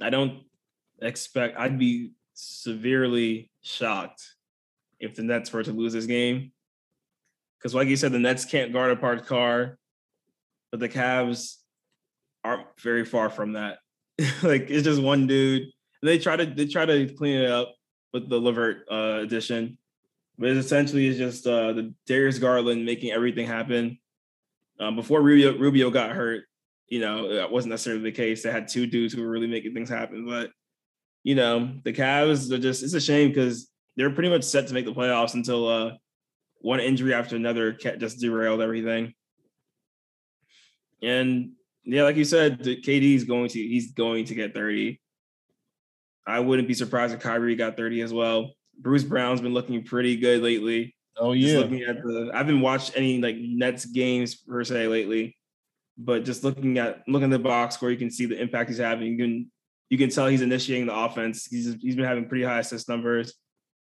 I 0.01 0.09
don't 0.09 0.43
expect 1.01 1.57
I'd 1.57 1.79
be 1.79 2.11
severely 2.33 3.51
shocked 3.61 4.35
if 4.99 5.15
the 5.15 5.23
Nets 5.23 5.51
were 5.53 5.63
to 5.63 5.71
lose 5.71 5.93
this 5.93 6.05
game. 6.05 6.51
Because 7.59 7.75
like 7.75 7.87
you 7.87 7.95
said, 7.95 8.11
the 8.11 8.19
Nets 8.19 8.45
can't 8.45 8.73
guard 8.73 8.91
a 8.91 8.95
parked 8.95 9.27
car, 9.27 9.77
but 10.71 10.79
the 10.79 10.89
Cavs 10.89 11.55
aren't 12.43 12.67
very 12.81 13.05
far 13.05 13.29
from 13.29 13.53
that. 13.53 13.79
like 14.43 14.69
it's 14.69 14.83
just 14.83 15.01
one 15.01 15.27
dude. 15.27 15.63
And 15.63 16.09
They 16.09 16.17
try 16.17 16.35
to 16.35 16.45
they 16.45 16.65
try 16.65 16.85
to 16.85 17.13
clean 17.13 17.41
it 17.41 17.51
up 17.51 17.75
with 18.13 18.29
the 18.29 18.39
LeVert 18.39 18.85
uh, 18.91 19.19
addition, 19.21 19.77
but 20.37 20.49
essentially 20.49 21.07
it's 21.07 21.17
just 21.17 21.45
uh, 21.45 21.73
the 21.73 21.93
Darius 22.07 22.39
Garland 22.39 22.85
making 22.85 23.11
everything 23.11 23.47
happen. 23.47 23.99
Um, 24.79 24.95
before 24.95 25.21
Rubio 25.21 25.57
Rubio 25.57 25.89
got 25.89 26.11
hurt, 26.11 26.45
you 26.89 26.99
know, 26.99 27.35
that 27.35 27.51
wasn't 27.51 27.71
necessarily 27.71 28.03
the 28.03 28.11
case. 28.11 28.43
They 28.43 28.51
had 28.51 28.67
two 28.67 28.87
dudes 28.87 29.13
who 29.13 29.21
were 29.21 29.29
really 29.29 29.47
making 29.47 29.73
things 29.73 29.89
happen. 29.89 30.25
But, 30.25 30.51
you 31.23 31.35
know, 31.35 31.71
the 31.83 31.93
Cavs 31.93 32.51
are 32.51 32.57
just, 32.57 32.83
it's 32.83 32.93
a 32.93 33.01
shame 33.01 33.29
because 33.29 33.69
they're 33.95 34.09
pretty 34.09 34.29
much 34.29 34.43
set 34.43 34.67
to 34.67 34.73
make 34.73 34.85
the 34.85 34.93
playoffs 34.93 35.35
until 35.35 35.67
uh, 35.67 35.91
one 36.59 36.79
injury 36.79 37.13
after 37.13 37.35
another 37.35 37.71
just 37.71 38.19
derailed 38.19 38.61
everything. 38.61 39.13
And 41.01 41.51
yeah, 41.83 42.03
like 42.03 42.17
you 42.17 42.25
said, 42.25 42.59
KD 42.59 43.15
is 43.15 43.23
going 43.23 43.49
to, 43.49 43.59
he's 43.59 43.93
going 43.93 44.25
to 44.25 44.35
get 44.35 44.53
30. 44.53 44.99
I 46.27 46.39
wouldn't 46.39 46.67
be 46.67 46.73
surprised 46.73 47.13
if 47.13 47.21
Kyrie 47.21 47.55
got 47.55 47.77
30 47.77 48.01
as 48.01 48.13
well. 48.13 48.51
Bruce 48.77 49.03
Brown's 49.03 49.41
been 49.41 49.53
looking 49.53 49.83
pretty 49.83 50.17
good 50.17 50.41
lately. 50.41 50.95
Oh 51.17 51.31
yeah. 51.33 51.53
Just 51.53 51.63
looking 51.63 51.83
at 51.83 52.01
the, 52.03 52.31
I 52.33 52.37
haven't 52.37 52.61
watched 52.61 52.93
any 52.95 53.21
like 53.21 53.37
Nets 53.37 53.85
games 53.85 54.35
per 54.35 54.63
se 54.63 54.87
lately 54.87 55.37
but 55.99 56.23
just 56.23 56.45
looking 56.45 56.77
at 56.77 57.03
looking 57.07 57.25
at 57.25 57.37
the 57.37 57.39
box 57.39 57.75
score, 57.75 57.91
you 57.91 57.97
can 57.97 58.09
see 58.09 58.25
the 58.25 58.41
impact 58.41 58.69
he's 58.69 58.79
having. 58.79 59.07
You 59.07 59.17
can 59.17 59.51
you 59.89 59.97
can 59.97 60.09
tell 60.09 60.27
he's 60.27 60.41
initiating 60.41 60.87
the 60.87 60.95
offense. 60.95 61.45
He's 61.45 61.75
he's 61.81 61.95
been 61.95 62.05
having 62.05 62.27
pretty 62.27 62.45
high 62.45 62.59
assist 62.59 62.87
numbers, 62.87 63.33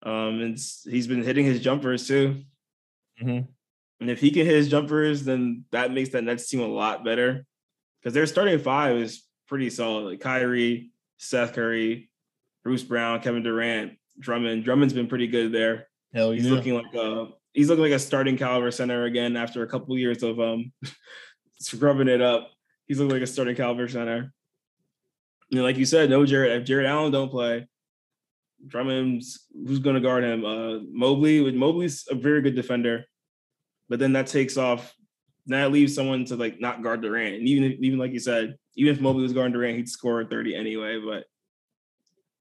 um, 0.04 0.42
and 0.42 0.60
he's 0.84 1.08
been 1.08 1.24
hitting 1.24 1.46
his 1.46 1.62
jumpers 1.62 2.06
too. 2.08 2.44
Mm-hmm. 3.22 3.52
And 4.02 4.10
if 4.10 4.20
he 4.20 4.32
can 4.32 4.46
hit 4.46 4.56
his 4.56 4.70
jumpers, 4.70 5.24
then 5.24 5.66
that 5.72 5.92
makes 5.92 6.10
that 6.10 6.24
Nets 6.24 6.50
team 6.50 6.62
a 6.62 6.68
lot 6.68 7.06
better 7.06 7.46
because 8.02 8.14
their 8.14 8.26
starting 8.26 8.58
five 8.58 8.98
is 8.98 9.24
pretty 9.48 9.70
solid. 9.70 10.06
Like 10.06 10.22
Kyrie, 10.22 10.92
Seth 11.18 11.54
Curry, 11.54 12.10
Bruce 12.64 12.84
Brown, 12.84 13.22
Kevin 13.22 13.44
Durant, 13.44 13.94
Drummond. 14.20 14.64
Drummond's 14.64 14.94
been 14.94 15.08
pretty 15.08 15.28
good 15.28 15.52
there. 15.52 15.88
Hell 16.14 16.34
yeah. 16.34 16.42
He's 16.42 16.50
looking 16.50 16.74
like 16.74 16.94
a 16.96 17.28
he's 17.54 17.70
looking 17.70 17.84
like 17.84 17.92
a 17.92 18.00
starting 18.00 18.38
caliber 18.38 18.72
center 18.72 19.06
again 19.06 19.38
after 19.38 19.62
a 19.62 19.68
couple 19.68 19.98
years 19.98 20.24
of 20.24 20.40
um 20.40 20.72
scrubbing 21.60 22.08
it 22.08 22.22
up. 22.22 22.52
He's 22.88 23.00
looking 23.00 23.14
like 23.14 23.22
a 23.22 23.28
starting 23.28 23.56
caliber 23.56 23.88
center. 23.88 24.34
Know, 25.52 25.64
like 25.64 25.78
you 25.78 25.86
said, 25.86 26.10
no 26.10 26.26
Jarrett. 26.26 26.62
If 26.62 26.66
Jarrett 26.66 26.88
Allen 26.88 27.12
don't 27.12 27.30
play, 27.30 27.68
Drummond's 28.68 29.48
who's 29.54 29.80
going 29.80 29.96
to 29.96 30.02
guard 30.02 30.24
him? 30.24 30.46
Uh, 30.46 30.80
Mobley. 30.92 31.52
Mobley's 31.52 32.06
a 32.10 32.16
very 32.16 32.42
good 32.42 32.56
defender, 32.56 33.06
but 33.92 34.00
then 34.00 34.14
that 34.14 34.28
takes 34.28 34.56
off. 34.56 34.96
That 35.48 35.74
leaves 35.74 35.94
someone 35.94 36.24
to 36.26 36.38
like 36.38 36.62
not 36.62 36.82
guard 36.82 37.02
Durant. 37.02 37.36
And 37.36 37.48
even 37.48 37.74
even 37.84 38.00
like 38.00 38.14
you 38.14 38.20
said, 38.20 38.56
even 38.76 38.96
if 38.96 39.02
Mobley 39.02 39.22
was 39.22 39.34
guarding 39.34 39.52
Durant, 39.52 39.76
he'd 39.76 39.90
score 39.90 40.24
30 40.24 40.56
anyway. 40.56 40.98
But 40.98 41.26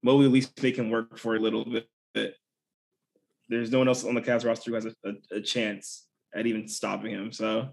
Mobley 0.01 0.27
at 0.27 0.31
least 0.31 0.55
they 0.55 0.71
can 0.71 0.89
work 0.89 1.19
for 1.19 1.35
a 1.35 1.39
little 1.39 1.65
bit. 1.65 2.35
There's 3.49 3.69
no 3.69 3.79
one 3.79 3.89
else 3.89 4.05
on 4.05 4.15
the 4.15 4.21
Cavs 4.21 4.45
roster 4.45 4.71
who 4.71 4.75
has 4.75 4.85
a, 4.85 4.95
a, 5.03 5.37
a 5.39 5.41
chance 5.41 6.07
at 6.33 6.47
even 6.47 6.69
stopping 6.69 7.11
him. 7.11 7.33
So 7.33 7.67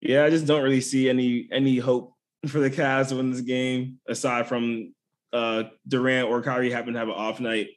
yeah, 0.00 0.24
I 0.24 0.30
just 0.30 0.46
don't 0.46 0.64
really 0.64 0.80
see 0.80 1.08
any 1.08 1.48
any 1.52 1.78
hope 1.78 2.12
for 2.48 2.58
the 2.58 2.70
Cavs 2.70 3.10
to 3.10 3.16
win 3.16 3.30
this 3.30 3.40
game 3.40 4.00
aside 4.08 4.48
from 4.48 4.92
uh 5.32 5.64
Durant 5.86 6.28
or 6.28 6.42
Kyrie 6.42 6.72
happen 6.72 6.94
to 6.94 6.98
have 6.98 7.08
an 7.08 7.14
off 7.14 7.38
night. 7.38 7.68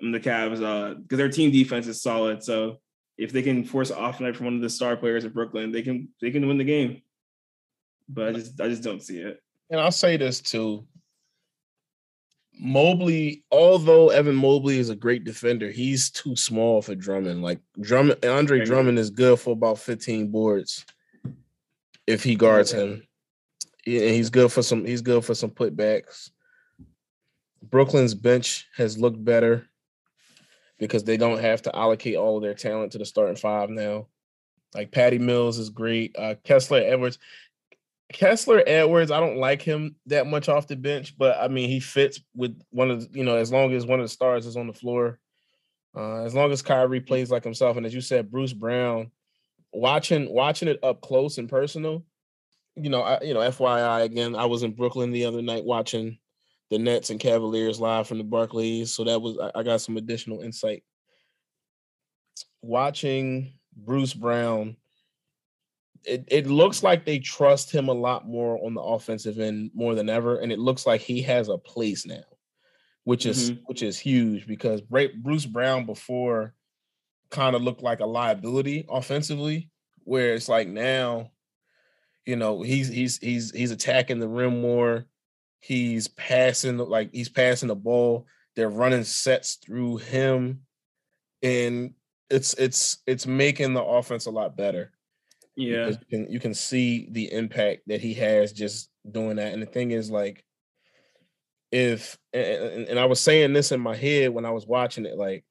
And 0.00 0.14
the 0.14 0.20
Cavs, 0.20 0.62
uh, 0.62 0.94
because 0.94 1.18
their 1.18 1.28
team 1.28 1.50
defense 1.50 1.88
is 1.88 2.00
solid. 2.00 2.44
So 2.44 2.78
if 3.18 3.32
they 3.32 3.42
can 3.42 3.64
force 3.64 3.90
an 3.90 3.98
off 3.98 4.20
night 4.20 4.36
from 4.36 4.46
one 4.46 4.54
of 4.54 4.62
the 4.62 4.70
star 4.70 4.96
players 4.96 5.24
in 5.24 5.32
Brooklyn, 5.32 5.72
they 5.72 5.82
can 5.82 6.08
they 6.20 6.30
can 6.30 6.46
win 6.46 6.56
the 6.56 6.64
game. 6.64 7.02
But 8.08 8.28
I 8.28 8.32
just 8.32 8.60
I 8.60 8.68
just 8.68 8.84
don't 8.84 9.02
see 9.02 9.18
it. 9.18 9.42
And 9.70 9.80
I'll 9.80 9.92
say 9.92 10.16
this 10.16 10.40
too. 10.40 10.86
Mobley, 12.60 13.44
although 13.52 14.08
Evan 14.08 14.34
Mobley 14.34 14.78
is 14.78 14.90
a 14.90 14.96
great 14.96 15.24
defender, 15.24 15.70
he's 15.70 16.10
too 16.10 16.34
small 16.34 16.80
for 16.82 16.94
Drummond. 16.94 17.42
Like 17.42 17.60
Drummond, 17.80 18.24
Andre 18.24 18.64
Drummond 18.64 18.98
is 18.98 19.10
good 19.10 19.38
for 19.38 19.50
about 19.50 19.78
15 19.78 20.30
boards 20.30 20.84
if 22.06 22.24
he 22.24 22.34
guards 22.34 22.72
him. 22.72 23.02
And 23.86 24.14
he's 24.14 24.30
good 24.30 24.50
for 24.50 24.62
some. 24.62 24.84
He's 24.84 25.02
good 25.02 25.24
for 25.24 25.34
some 25.34 25.50
putbacks. 25.50 26.30
Brooklyn's 27.62 28.14
bench 28.14 28.66
has 28.76 28.98
looked 28.98 29.22
better 29.22 29.67
because 30.78 31.04
they 31.04 31.16
don't 31.16 31.40
have 31.40 31.62
to 31.62 31.76
allocate 31.76 32.16
all 32.16 32.36
of 32.36 32.42
their 32.42 32.54
talent 32.54 32.92
to 32.92 32.98
the 32.98 33.04
starting 33.04 33.36
five 33.36 33.70
now. 33.70 34.06
Like 34.74 34.92
Patty 34.92 35.18
Mills 35.18 35.58
is 35.58 35.70
great. 35.70 36.14
Uh, 36.16 36.34
Kessler 36.44 36.82
Edwards. 36.84 37.18
Kessler 38.12 38.62
Edwards, 38.66 39.10
I 39.10 39.20
don't 39.20 39.36
like 39.36 39.60
him 39.60 39.96
that 40.06 40.26
much 40.26 40.48
off 40.48 40.66
the 40.66 40.76
bench, 40.76 41.16
but 41.18 41.36
I 41.38 41.48
mean 41.48 41.68
he 41.68 41.80
fits 41.80 42.20
with 42.34 42.58
one 42.70 42.90
of 42.90 43.12
the, 43.12 43.18
you 43.18 43.24
know, 43.24 43.36
as 43.36 43.52
long 43.52 43.72
as 43.72 43.84
one 43.84 44.00
of 44.00 44.04
the 44.04 44.12
stars 44.12 44.46
is 44.46 44.56
on 44.56 44.66
the 44.66 44.72
floor. 44.72 45.18
Uh, 45.96 46.22
as 46.24 46.34
long 46.34 46.52
as 46.52 46.62
Kyrie 46.62 47.00
plays 47.00 47.30
like 47.30 47.44
himself, 47.44 47.76
and 47.76 47.84
as 47.84 47.94
you 47.94 48.00
said, 48.00 48.30
Bruce 48.30 48.52
Brown, 48.52 49.10
watching 49.72 50.32
watching 50.32 50.68
it 50.68 50.78
up 50.82 51.00
close 51.00 51.38
and 51.38 51.48
personal, 51.48 52.04
you 52.76 52.88
know, 52.88 53.02
I, 53.02 53.20
you 53.22 53.34
know, 53.34 53.40
FYI 53.40 54.04
again, 54.04 54.36
I 54.36 54.46
was 54.46 54.62
in 54.62 54.72
Brooklyn 54.72 55.10
the 55.10 55.24
other 55.24 55.42
night 55.42 55.64
watching 55.64 56.18
the 56.70 56.78
Nets 56.78 57.10
and 57.10 57.20
Cavaliers 57.20 57.80
live 57.80 58.06
from 58.06 58.18
the 58.18 58.24
Barclays, 58.24 58.92
so 58.92 59.04
that 59.04 59.20
was 59.20 59.38
I, 59.38 59.60
I 59.60 59.62
got 59.62 59.80
some 59.80 59.96
additional 59.96 60.42
insight. 60.42 60.82
Watching 62.62 63.54
Bruce 63.76 64.14
Brown, 64.14 64.76
it, 66.04 66.24
it 66.28 66.46
looks 66.46 66.82
like 66.82 67.04
they 67.04 67.18
trust 67.18 67.70
him 67.70 67.88
a 67.88 67.94
lot 67.94 68.28
more 68.28 68.64
on 68.64 68.74
the 68.74 68.82
offensive 68.82 69.38
end 69.38 69.70
more 69.74 69.94
than 69.94 70.08
ever, 70.08 70.38
and 70.38 70.52
it 70.52 70.58
looks 70.58 70.86
like 70.86 71.00
he 71.00 71.22
has 71.22 71.48
a 71.48 71.58
place 71.58 72.06
now, 72.06 72.24
which 73.04 73.26
is 73.26 73.52
mm-hmm. 73.52 73.62
which 73.66 73.82
is 73.82 73.98
huge 73.98 74.46
because 74.46 74.80
Bruce 74.80 75.46
Brown 75.46 75.86
before 75.86 76.54
kind 77.30 77.54
of 77.54 77.62
looked 77.62 77.82
like 77.82 78.00
a 78.00 78.06
liability 78.06 78.86
offensively, 78.88 79.70
where 80.04 80.34
it's 80.34 80.48
like 80.48 80.68
now 80.68 81.30
you 82.28 82.36
know, 82.36 82.60
he's 82.60 82.88
he's 82.88 83.16
he's 83.16 83.50
he's 83.52 83.70
attacking 83.70 84.18
the 84.18 84.28
rim 84.28 84.60
more. 84.60 85.06
He's 85.60 86.08
passing 86.08 86.78
like 86.78 87.10
he's 87.12 87.28
passing 87.28 87.68
the 87.68 87.74
ball. 87.76 88.26
They're 88.56 88.68
running 88.68 89.04
sets 89.04 89.56
through 89.56 89.98
him, 89.98 90.60
and 91.42 91.94
it's 92.30 92.54
it's 92.54 92.98
it's 93.06 93.26
making 93.26 93.74
the 93.74 93.82
offense 93.82 94.26
a 94.26 94.30
lot 94.30 94.56
better. 94.56 94.92
Yeah, 95.56 95.88
you 95.88 95.98
can, 96.08 96.32
you 96.32 96.40
can 96.40 96.54
see 96.54 97.08
the 97.10 97.32
impact 97.32 97.82
that 97.88 98.00
he 98.00 98.14
has 98.14 98.52
just 98.52 98.90
doing 99.10 99.36
that. 99.36 99.52
And 99.52 99.60
the 99.60 99.66
thing 99.66 99.90
is, 99.90 100.10
like, 100.10 100.44
if 101.72 102.16
and, 102.32 102.86
and 102.86 102.98
I 102.98 103.06
was 103.06 103.20
saying 103.20 103.52
this 103.52 103.72
in 103.72 103.80
my 103.80 103.96
head 103.96 104.30
when 104.30 104.44
I 104.44 104.50
was 104.50 104.66
watching 104.66 105.06
it, 105.06 105.16
like, 105.16 105.44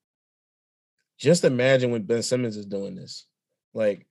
just 1.19 1.43
imagine 1.43 1.91
when 1.91 2.03
Ben 2.03 2.23
Simmons 2.23 2.55
is 2.55 2.65
doing 2.65 2.95
this. 2.95 3.25
Like, 3.73 4.07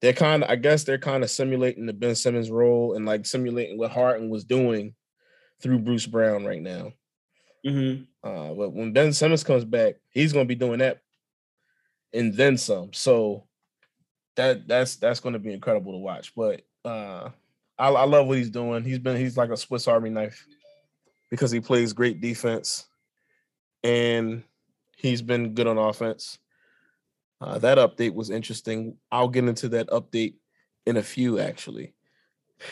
they're 0.00 0.12
kind 0.12 0.44
of, 0.44 0.50
I 0.50 0.56
guess 0.56 0.84
they're 0.84 0.98
kind 0.98 1.24
of 1.24 1.30
simulating 1.30 1.86
the 1.86 1.92
Ben 1.92 2.14
Simmons 2.14 2.50
role 2.50 2.94
and 2.94 3.04
like 3.04 3.26
simulating 3.26 3.78
what 3.78 3.90
Harden 3.90 4.28
was 4.30 4.44
doing 4.44 4.94
through 5.60 5.80
Bruce 5.80 6.06
Brown 6.06 6.44
right 6.44 6.62
now. 6.62 6.92
Mm-hmm. 7.66 8.02
Uh, 8.22 8.54
but 8.54 8.70
when 8.70 8.92
Ben 8.92 9.12
Simmons 9.12 9.44
comes 9.44 9.64
back, 9.64 9.94
he's 10.10 10.32
going 10.32 10.44
to 10.44 10.48
be 10.48 10.54
doing 10.54 10.78
that 10.78 11.00
and 12.12 12.34
then 12.34 12.56
some. 12.56 12.92
So 12.92 13.44
that 14.36 14.68
that's 14.68 14.96
that's 14.96 15.20
going 15.20 15.32
to 15.32 15.38
be 15.38 15.52
incredible 15.52 15.92
to 15.92 15.98
watch. 15.98 16.34
But 16.34 16.62
uh, 16.84 17.30
I, 17.78 17.88
I 17.88 18.04
love 18.04 18.26
what 18.26 18.38
he's 18.38 18.50
doing. 18.50 18.84
He's 18.84 18.98
been 18.98 19.16
he's 19.16 19.36
like 19.36 19.50
a 19.50 19.56
Swiss 19.56 19.88
Army 19.88 20.10
knife 20.10 20.46
because 21.30 21.50
he 21.50 21.60
plays 21.60 21.92
great 21.92 22.20
defense 22.20 22.86
and 23.82 24.42
he's 24.96 25.22
been 25.22 25.54
good 25.54 25.66
on 25.66 25.78
offense. 25.78 26.38
Uh, 27.40 27.58
that 27.58 27.78
update 27.78 28.14
was 28.14 28.30
interesting. 28.30 28.96
I'll 29.12 29.28
get 29.28 29.44
into 29.44 29.68
that 29.70 29.88
update 29.88 30.34
in 30.86 30.96
a 30.96 31.02
few, 31.02 31.38
actually. 31.38 31.94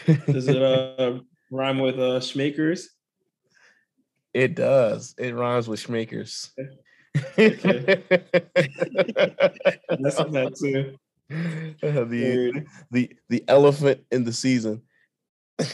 Does 0.07 0.49
it 0.49 0.61
uh, 0.63 1.21
rhyme 1.51 1.79
with 1.79 1.97
uh, 1.97 2.21
Schmakers? 2.21 2.87
It 4.35 4.55
does. 4.55 5.15
It 5.19 5.35
rhymes 5.35 5.69
with 5.69 5.81
Schmakers. 5.81 6.51
Okay. 7.39 8.03
That's 9.89 10.17
that 10.17 10.55
too. 10.61 10.97
The, 11.81 12.65
the 12.93 13.13
the 13.29 13.45
elephant 13.49 14.03
in 14.13 14.23
the 14.23 14.33
season. 14.33 14.83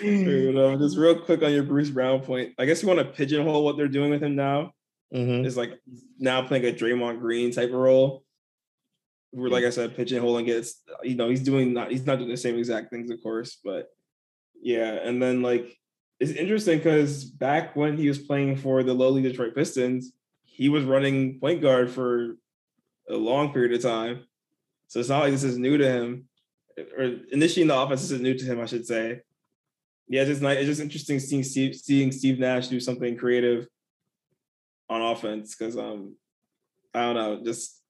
Dude, 0.00 0.56
um, 0.56 0.78
just 0.78 0.96
real 0.96 1.20
quick 1.20 1.42
on 1.42 1.52
your 1.52 1.64
Bruce 1.64 1.90
Brown 1.90 2.20
point. 2.20 2.54
I 2.58 2.64
guess 2.64 2.80
you 2.80 2.88
want 2.88 3.00
to 3.00 3.04
pigeonhole 3.04 3.64
what 3.64 3.76
they're 3.76 3.88
doing 3.88 4.10
with 4.10 4.22
him 4.22 4.34
now 4.34 4.72
mm-hmm. 5.14 5.44
is 5.44 5.56
like 5.56 5.78
now 6.18 6.42
playing 6.42 6.64
a 6.64 6.72
Draymond 6.72 7.20
Green 7.20 7.50
type 7.50 7.68
of 7.68 7.74
role. 7.74 8.23
Where, 9.34 9.50
like 9.50 9.64
I 9.64 9.70
said, 9.70 9.96
pigeonholing 9.96 10.46
gets, 10.46 10.80
you 11.02 11.16
know, 11.16 11.28
he's 11.28 11.42
doing 11.42 11.72
not 11.72 11.90
he's 11.90 12.06
not 12.06 12.18
doing 12.18 12.30
the 12.30 12.36
same 12.36 12.56
exact 12.56 12.90
things, 12.90 13.10
of 13.10 13.20
course, 13.20 13.58
but 13.64 13.88
yeah. 14.62 14.92
And 14.92 15.20
then 15.20 15.42
like 15.42 15.76
it's 16.20 16.30
interesting 16.30 16.78
because 16.78 17.24
back 17.24 17.74
when 17.74 17.96
he 17.96 18.06
was 18.06 18.18
playing 18.18 18.56
for 18.56 18.84
the 18.84 18.94
lowly 18.94 19.22
Detroit 19.22 19.54
Pistons, 19.54 20.12
he 20.44 20.68
was 20.68 20.84
running 20.84 21.40
point 21.40 21.60
guard 21.60 21.90
for 21.90 22.36
a 23.10 23.16
long 23.16 23.52
period 23.52 23.72
of 23.72 23.82
time. 23.82 24.24
So 24.86 25.00
it's 25.00 25.08
not 25.08 25.22
like 25.22 25.32
this 25.32 25.42
is 25.42 25.58
new 25.58 25.76
to 25.78 25.86
him, 25.86 26.28
or 26.96 27.16
initiating 27.32 27.68
the 27.68 27.76
offense 27.76 28.04
isn't 28.04 28.22
new 28.22 28.38
to 28.38 28.44
him, 28.44 28.60
I 28.60 28.66
should 28.66 28.86
say. 28.86 29.22
Yeah, 30.06 30.22
it's 30.22 30.30
just 30.30 30.42
nice. 30.42 30.58
It's 30.58 30.68
just 30.68 30.80
interesting 30.80 31.18
seeing 31.18 31.42
Steve, 31.42 31.74
seeing 31.74 32.12
Steve 32.12 32.38
Nash 32.38 32.68
do 32.68 32.78
something 32.78 33.16
creative 33.16 33.66
on 34.88 35.02
offense 35.02 35.56
because 35.56 35.76
um 35.76 36.14
I 36.94 37.00
don't 37.00 37.14
know, 37.16 37.42
just 37.44 37.80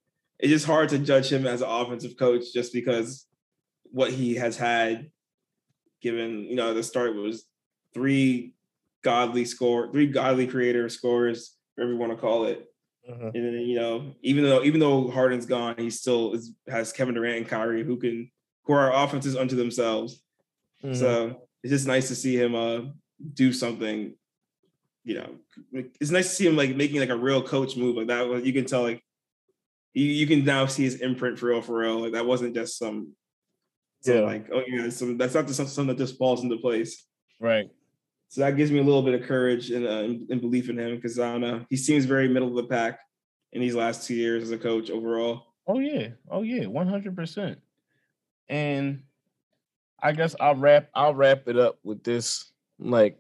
it's 0.45 0.53
just 0.53 0.67
hard 0.67 0.91
to 0.91 0.99
judge 0.99 1.33
him 1.33 1.47
as 1.47 1.63
an 1.63 1.71
offensive 1.71 2.19
coach 2.19 2.53
just 2.53 2.71
because 2.75 3.27
what 3.91 4.11
he 4.11 4.35
has 4.35 4.59
had 4.59 5.11
given, 6.03 6.45
you 6.45 6.55
know, 6.55 6.75
the 6.75 6.83
start 6.83 7.15
was 7.15 7.47
three 7.95 8.53
godly 9.01 9.47
score, 9.47 9.91
three 9.91 10.07
godly 10.07 10.47
creator 10.47 10.91
scores, 10.91 11.57
whatever 11.75 11.95
you 11.95 11.99
want 11.99 12.13
to 12.13 12.19
call 12.19 12.45
it. 12.45 12.71
Mm-hmm. 13.11 13.25
And 13.25 13.35
then, 13.35 13.55
you 13.55 13.77
know, 13.77 14.13
even 14.21 14.45
though 14.45 14.63
even 14.63 14.81
though 14.81 15.11
Harden's 15.11 15.47
gone, 15.47 15.77
he 15.79 15.89
still 15.89 16.35
is, 16.35 16.53
has 16.69 16.93
Kevin 16.93 17.15
Durant 17.15 17.39
and 17.39 17.49
Kyrie 17.49 17.83
who 17.83 17.97
can 17.97 18.31
who 18.65 18.75
are 18.75 18.93
offenses 18.93 19.37
unto 19.37 19.57
themselves. 19.57 20.23
Mm-hmm. 20.83 20.95
So 20.95 21.41
it's 21.63 21.71
just 21.71 21.87
nice 21.87 22.09
to 22.09 22.15
see 22.15 22.37
him 22.37 22.55
uh 22.55 22.81
do 23.33 23.51
something 23.51 24.15
you 25.05 25.15
know, 25.15 25.83
it's 26.01 26.11
nice 26.11 26.29
to 26.31 26.35
see 26.35 26.47
him 26.47 26.57
like 26.57 26.75
making 26.75 26.99
like 26.99 27.11
a 27.11 27.17
real 27.17 27.43
coach 27.43 27.77
move 27.77 27.97
like 27.97 28.07
that. 28.07 28.45
You 28.45 28.55
can 28.55 28.65
tell 28.65 28.83
like 28.83 29.04
you, 29.95 30.05
you 30.05 30.27
can 30.27 30.45
now 30.45 30.67
see 30.67 30.85
his 30.85 31.01
imprint 31.01 31.39
for 31.39 31.47
real, 31.47 31.63
for 31.63 31.79
real. 31.79 32.01
Like 32.01 32.13
that 32.13 32.27
wasn't 32.27 32.55
just 32.55 32.79
some, 32.79 33.13
some 34.03 34.15
yeah. 34.17 34.21
like 34.21 34.49
oh 34.53 34.63
yeah, 34.67 34.91
some 34.91 35.17
that's 35.17 35.35
not 35.35 35.47
just 35.47 35.59
something 35.59 35.87
that 35.87 35.99
just 35.99 36.19
falls 36.19 36.43
into 36.43 36.59
place. 36.59 37.07
Right. 37.41 37.71
So 38.29 38.41
that 38.41 38.57
gives 38.57 38.71
me 38.71 38.81
a 38.81 38.85
little 38.85 39.03
bit 39.03 39.21
of 39.21 39.27
courage 39.27 39.71
and, 39.71 39.87
uh, 39.87 40.33
and 40.33 40.41
belief 40.41 40.69
in 40.69 40.79
him 40.79 40.97
because 40.97 41.19
I 41.19 41.33
don't 41.33 41.41
know 41.41 41.65
he 41.71 41.77
seems 41.77 42.05
very 42.05 42.29
middle 42.29 42.49
of 42.49 42.57
the 42.57 42.69
pack 42.69 42.99
in 43.53 43.61
these 43.61 43.75
last 43.75 44.07
two 44.07 44.15
years 44.15 44.43
as 44.43 44.51
a 44.51 44.59
coach 44.59 44.91
overall. 44.91 45.55
Oh 45.67 45.79
yeah, 45.79 46.09
oh 46.31 46.43
yeah, 46.43 46.67
one 46.67 46.89
hundred 46.89 47.17
percent. 47.17 47.61
And 48.49 49.05
I 50.03 50.13
guess 50.13 50.37
I'll 50.39 50.57
wrap 50.57 50.91
I'll 50.95 51.15
wrap 51.15 51.49
it 51.49 51.57
up 51.57 51.79
with 51.83 52.03
this. 52.05 52.51
Like, 52.79 53.19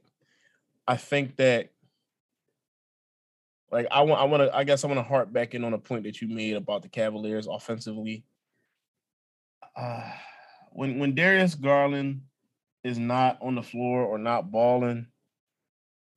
I 0.86 0.96
think 0.96 1.36
that 1.36 1.70
like 3.74 3.88
I 3.90 4.02
want, 4.02 4.20
I 4.20 4.24
want 4.24 4.42
to, 4.44 4.56
I 4.56 4.62
guess 4.62 4.84
I 4.84 4.86
want 4.86 4.98
to 4.98 5.02
harp 5.02 5.32
back 5.32 5.52
in 5.54 5.64
on 5.64 5.74
a 5.74 5.78
point 5.78 6.04
that 6.04 6.22
you 6.22 6.28
made 6.28 6.54
about 6.54 6.82
the 6.82 6.88
Cavaliers 6.88 7.48
offensively. 7.48 8.24
Uh, 9.76 10.12
when 10.70 11.00
when 11.00 11.14
Darius 11.14 11.56
Garland 11.56 12.22
is 12.84 12.98
not 12.98 13.36
on 13.42 13.56
the 13.56 13.62
floor 13.62 14.04
or 14.04 14.16
not 14.16 14.52
balling, 14.52 15.08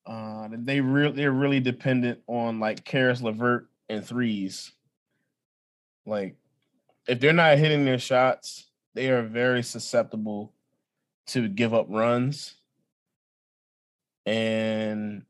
uh, 0.06 0.48
they 0.52 0.82
real 0.82 1.12
they're 1.12 1.32
really 1.32 1.60
dependent 1.60 2.20
on 2.28 2.60
like 2.60 2.86
Caris 2.86 3.24
LeVert 3.24 3.67
and 3.89 4.06
threes. 4.06 4.72
Like, 6.06 6.38
if 7.08 7.20
they're 7.20 7.34
not 7.34 7.58
hitting 7.58 7.86
their 7.86 7.98
shots, 7.98 8.67
they 8.93 9.10
are 9.10 9.24
very 9.24 9.63
susceptible 9.63 10.54
to 11.28 11.48
give 11.50 11.74
up 11.74 11.88
runs. 11.89 12.54
And 14.28 15.24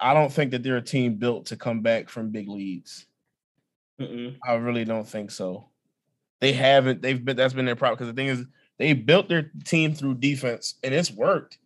I 0.00 0.14
don't 0.14 0.32
think 0.32 0.50
that 0.50 0.62
they're 0.62 0.76
a 0.76 0.82
team 0.82 1.16
built 1.16 1.46
to 1.46 1.56
come 1.56 1.80
back 1.80 2.08
from 2.08 2.30
big 2.30 2.48
leads. 2.48 3.06
Mm-mm. 4.00 4.36
I 4.46 4.54
really 4.54 4.84
don't 4.84 5.08
think 5.08 5.30
so. 5.30 5.66
They 6.40 6.52
haven't. 6.52 7.02
They've 7.02 7.24
been. 7.24 7.36
That's 7.36 7.54
been 7.54 7.66
their 7.66 7.76
problem. 7.76 7.96
Because 7.96 8.08
the 8.08 8.20
thing 8.20 8.28
is, 8.28 8.44
they 8.78 8.92
built 8.94 9.28
their 9.28 9.50
team 9.64 9.94
through 9.94 10.16
defense, 10.16 10.74
and 10.82 10.92
it's 10.92 11.10
worked. 11.10 11.58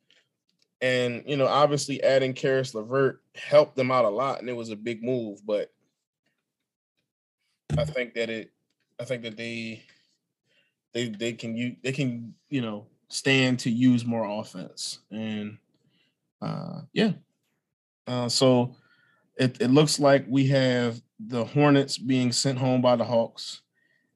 And 0.81 1.23
you 1.27 1.37
know, 1.37 1.47
obviously, 1.47 2.03
adding 2.03 2.35
Caris 2.35 2.75
LeVert 2.75 3.23
helped 3.35 3.77
them 3.77 3.91
out 3.91 4.05
a 4.05 4.11
lot, 4.11 4.41
and 4.41 4.51
it 4.51 4.57
was 4.57 4.71
a 4.71 4.77
big 4.77 5.03
move. 5.03 5.41
But 5.47 5.73
I 7.79 7.85
think 7.85 8.15
that 8.15 8.31
it. 8.31 8.53
I 9.01 9.05
think 9.05 9.23
that 9.23 9.37
they. 9.37 9.83
They 10.93 11.11
they 11.11 11.35
can 11.35 11.55
you 11.55 11.77
they 11.83 11.93
can 11.93 12.33
you 12.49 12.63
know 12.63 12.87
stand 13.09 13.59
to 13.61 13.71
use 13.71 14.07
more 14.07 14.25
offense 14.25 15.01
and 15.11 15.59
uh 16.41 16.81
yeah 16.95 17.13
uh, 18.07 18.29
so 18.29 18.77
it, 19.37 19.61
it 19.61 19.71
looks 19.71 19.99
like 19.99 20.25
we 20.29 20.47
have 20.49 21.01
the 21.19 21.45
Hornets 21.45 21.99
being 21.99 22.33
sent 22.33 22.59
home 22.59 22.83
by 22.83 22.97
the 22.97 23.05
Hawks, 23.05 23.63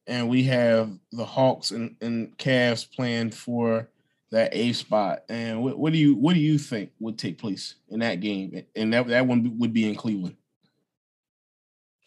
and 0.07 0.29
we 0.29 0.43
have 0.45 0.91
the 1.13 1.25
Hawks 1.25 1.71
and, 1.71 1.97
and 2.01 2.37
Cavs 2.39 2.91
playing 2.91 3.31
for 3.31 3.89
that 4.31 4.55
eighth 4.55 4.77
spot. 4.77 5.23
And 5.29 5.63
what, 5.63 5.79
what 5.79 5.93
do 5.93 5.99
you 5.99 6.15
what 6.15 6.35
do 6.35 6.41
you 6.41 6.59
think 6.59 6.91
would 7.01 7.19
take 7.19 7.39
place 7.39 7.77
in 7.89 8.01
that 8.01 8.21
game? 8.21 8.63
And 8.77 8.93
that 8.93 9.09
that 9.09 9.27
one 9.27 9.59
would 9.59 9.73
be 9.73 9.89
in 9.89 9.95
Cleveland. 9.95 10.37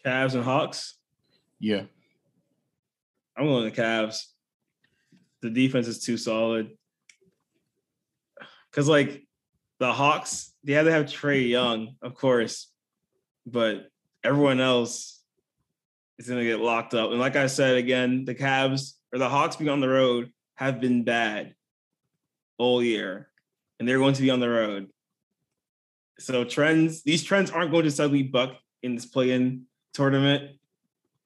Cavs 0.04 0.34
and 0.34 0.44
Hawks. 0.44 0.94
Yeah, 1.60 1.82
I'm 3.36 3.46
going 3.46 3.64
the 3.64 3.70
Cavs. 3.70 4.26
The 5.42 5.50
defense 5.50 5.88
is 5.88 6.00
too 6.00 6.16
solid. 6.16 6.70
Cause 8.72 8.88
like 8.88 9.24
the 9.78 9.92
Hawks, 9.92 10.52
they 10.62 10.72
to 10.72 10.90
have 10.90 11.06
Trae 11.06 11.48
Young, 11.48 11.96
of 12.02 12.14
course, 12.14 12.70
but 13.46 13.88
everyone 14.22 14.60
else 14.60 15.22
is 16.18 16.28
gonna 16.28 16.44
get 16.44 16.60
locked 16.60 16.94
up. 16.94 17.10
And 17.10 17.20
like 17.20 17.36
I 17.36 17.46
said 17.46 17.76
again, 17.76 18.24
the 18.24 18.34
Cavs 18.34 18.94
or 19.12 19.18
the 19.18 19.28
Hawks 19.28 19.56
being 19.56 19.70
on 19.70 19.80
the 19.80 19.88
road 19.88 20.30
have 20.56 20.80
been 20.80 21.04
bad 21.04 21.54
all 22.58 22.82
year, 22.82 23.28
and 23.78 23.88
they're 23.88 23.98
going 23.98 24.14
to 24.14 24.22
be 24.22 24.30
on 24.30 24.40
the 24.40 24.48
road. 24.48 24.88
So 26.18 26.44
trends, 26.44 27.02
these 27.02 27.24
trends 27.24 27.50
aren't 27.50 27.72
going 27.72 27.84
to 27.84 27.90
suddenly 27.90 28.22
buck 28.22 28.56
in 28.82 28.94
this 28.94 29.06
play-in 29.06 29.62
tournament. 29.92 30.52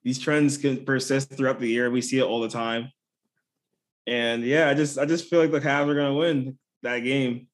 These 0.03 0.19
trends 0.19 0.57
can 0.57 0.85
persist 0.85 1.31
throughout 1.31 1.61
the 1.61 1.69
year. 1.69 1.91
We 1.91 2.01
see 2.01 2.19
it 2.19 2.25
all 2.25 2.41
the 2.41 2.49
time. 2.49 2.91
And 4.07 4.43
yeah, 4.43 4.71
I 4.71 4.75
just 4.75 4.99
I 4.99 5.05
just 5.05 5.29
feel 5.29 5.41
like 5.41 5.51
the 5.51 5.61
Cavs 5.61 5.89
are 5.89 5.95
gonna 5.95 6.15
win 6.15 6.59
that 6.83 7.01
game. 7.01 7.49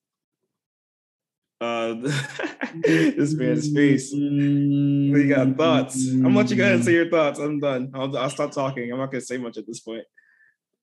Uh 1.61 1.95
this 2.83 3.33
man's 3.35 3.73
face. 3.73 4.13
We 4.13 5.29
got 5.29 5.57
thoughts. 5.57 6.09
I'm 6.09 6.23
gonna 6.23 6.37
let 6.37 6.51
you 6.51 6.57
go 6.57 6.65
ahead 6.65 6.77
and 6.77 6.85
say 6.85 6.93
your 6.93 7.09
thoughts. 7.09 7.39
I'm 7.39 7.61
done. 7.61 7.93
I'll, 7.95 8.17
I'll 8.17 8.31
stop 8.31 8.53
talking. 8.53 8.91
I'm 8.93 8.99
not 8.99 9.11
gonna 9.11 9.21
say 9.21 9.39
much 9.39 9.57
at 9.57 9.67
this 9.67 9.81
point. 9.81 10.05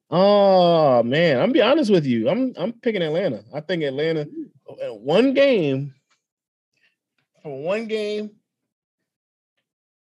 Oh 0.09 1.03
man, 1.03 1.39
I'm 1.39 1.51
be 1.51 1.61
honest 1.61 1.91
with 1.91 2.05
you. 2.05 2.29
I'm 2.29 2.53
I'm 2.57 2.73
picking 2.73 3.01
Atlanta. 3.01 3.43
I 3.53 3.61
think 3.61 3.83
Atlanta 3.83 4.25
one 4.89 5.33
game 5.33 5.93
for 7.41 7.61
one 7.61 7.87
game. 7.87 8.31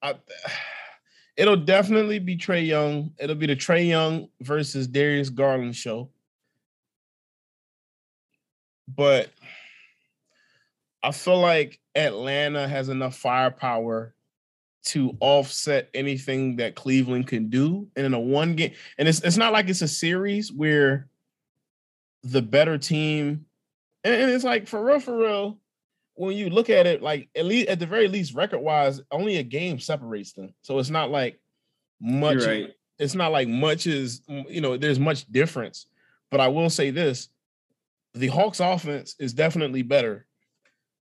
I, 0.02 0.14
it'll 1.36 1.56
definitely 1.56 2.18
be 2.18 2.36
Trae 2.36 2.66
Young. 2.66 3.12
It'll 3.18 3.36
be 3.36 3.46
the 3.46 3.56
Trae 3.56 3.86
Young 3.86 4.28
versus 4.40 4.86
Darius 4.86 5.30
Garland 5.30 5.76
show. 5.76 6.10
But 8.88 9.30
I 11.02 11.12
feel 11.12 11.40
like 11.40 11.80
Atlanta 11.94 12.68
has 12.68 12.88
enough 12.88 13.16
firepower 13.16 14.14
to 14.82 15.16
offset 15.20 15.90
anything 15.94 16.56
that 16.56 16.74
Cleveland 16.74 17.26
can 17.26 17.48
do. 17.48 17.88
And 17.96 18.06
in 18.06 18.14
a 18.14 18.20
one 18.20 18.54
game, 18.56 18.72
and 18.98 19.08
it's 19.08 19.20
it's 19.20 19.36
not 19.36 19.52
like 19.52 19.68
it's 19.68 19.82
a 19.82 19.88
series 19.88 20.52
where 20.52 21.08
the 22.22 22.42
better 22.42 22.78
team, 22.78 23.46
and, 24.04 24.30
it's 24.30 24.44
like 24.44 24.68
for 24.68 24.84
real, 24.84 25.00
for 25.00 25.16
real, 25.16 25.58
when 26.14 26.36
you 26.36 26.50
look 26.50 26.70
at 26.70 26.86
it, 26.86 27.02
like 27.02 27.28
at 27.34 27.44
least 27.44 27.68
at 27.68 27.78
the 27.78 27.86
very 27.86 28.08
least, 28.08 28.34
record 28.34 28.60
wise, 28.60 29.00
only 29.10 29.36
a 29.36 29.42
game 29.42 29.78
separates 29.78 30.32
them. 30.32 30.54
So 30.62 30.78
it's 30.78 30.90
not 30.90 31.10
like 31.10 31.40
much. 32.00 32.44
Right. 32.44 32.74
It's 32.98 33.14
not 33.14 33.32
like 33.32 33.48
much 33.48 33.86
is 33.86 34.20
you 34.28 34.60
know. 34.60 34.76
There's 34.76 34.98
much 34.98 35.30
difference, 35.32 35.86
but 36.30 36.40
I 36.40 36.48
will 36.48 36.68
say 36.68 36.90
this: 36.90 37.28
the 38.12 38.26
Hawks' 38.26 38.60
offense 38.60 39.16
is 39.18 39.32
definitely 39.32 39.80
better 39.82 40.26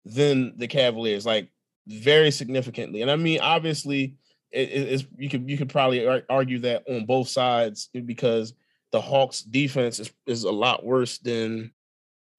than 0.04 0.54
the 0.56 0.68
Cavaliers. 0.68 1.26
Like 1.26 1.48
very 1.86 2.30
significantly. 2.30 3.02
And 3.02 3.10
I 3.10 3.16
mean, 3.16 3.40
obviously, 3.40 4.16
it, 4.50 4.70
it's 4.70 5.04
you 5.16 5.28
could 5.28 5.48
you 5.48 5.56
could 5.56 5.68
probably 5.68 6.06
argue 6.28 6.58
that 6.60 6.84
on 6.88 7.06
both 7.06 7.28
sides 7.28 7.88
eh, 7.94 8.00
because 8.00 8.54
the 8.90 9.00
Hawks' 9.00 9.42
defense 9.42 9.98
is, 9.98 10.12
is 10.26 10.44
a 10.44 10.50
lot 10.50 10.84
worse 10.84 11.18
than, 11.18 11.72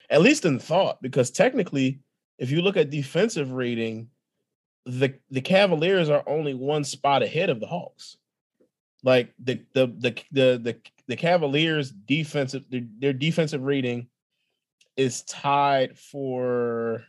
at 0.09 0.21
least 0.21 0.45
in 0.45 0.59
thought. 0.59 1.01
Because 1.01 1.31
technically, 1.31 1.99
if 2.37 2.51
you 2.51 2.61
look 2.61 2.77
at 2.77 2.89
defensive 2.89 3.51
rating, 3.51 4.09
the 4.85 5.13
the 5.31 5.41
Cavaliers 5.41 6.09
are 6.09 6.23
only 6.27 6.53
one 6.53 6.83
spot 6.83 7.23
ahead 7.23 7.49
of 7.49 7.59
the 7.59 7.67
Hawks. 7.67 8.17
Like 9.03 9.33
the 9.39 9.61
the 9.73 9.87
the 9.87 10.15
the 10.31 10.57
the, 10.57 10.77
the 11.07 11.15
Cavaliers' 11.15 11.91
defensive 11.91 12.65
their, 12.69 12.81
their 12.99 13.13
defensive 13.13 13.63
rating 13.63 14.07
is 14.95 15.23
tied 15.23 15.97
for 15.97 17.03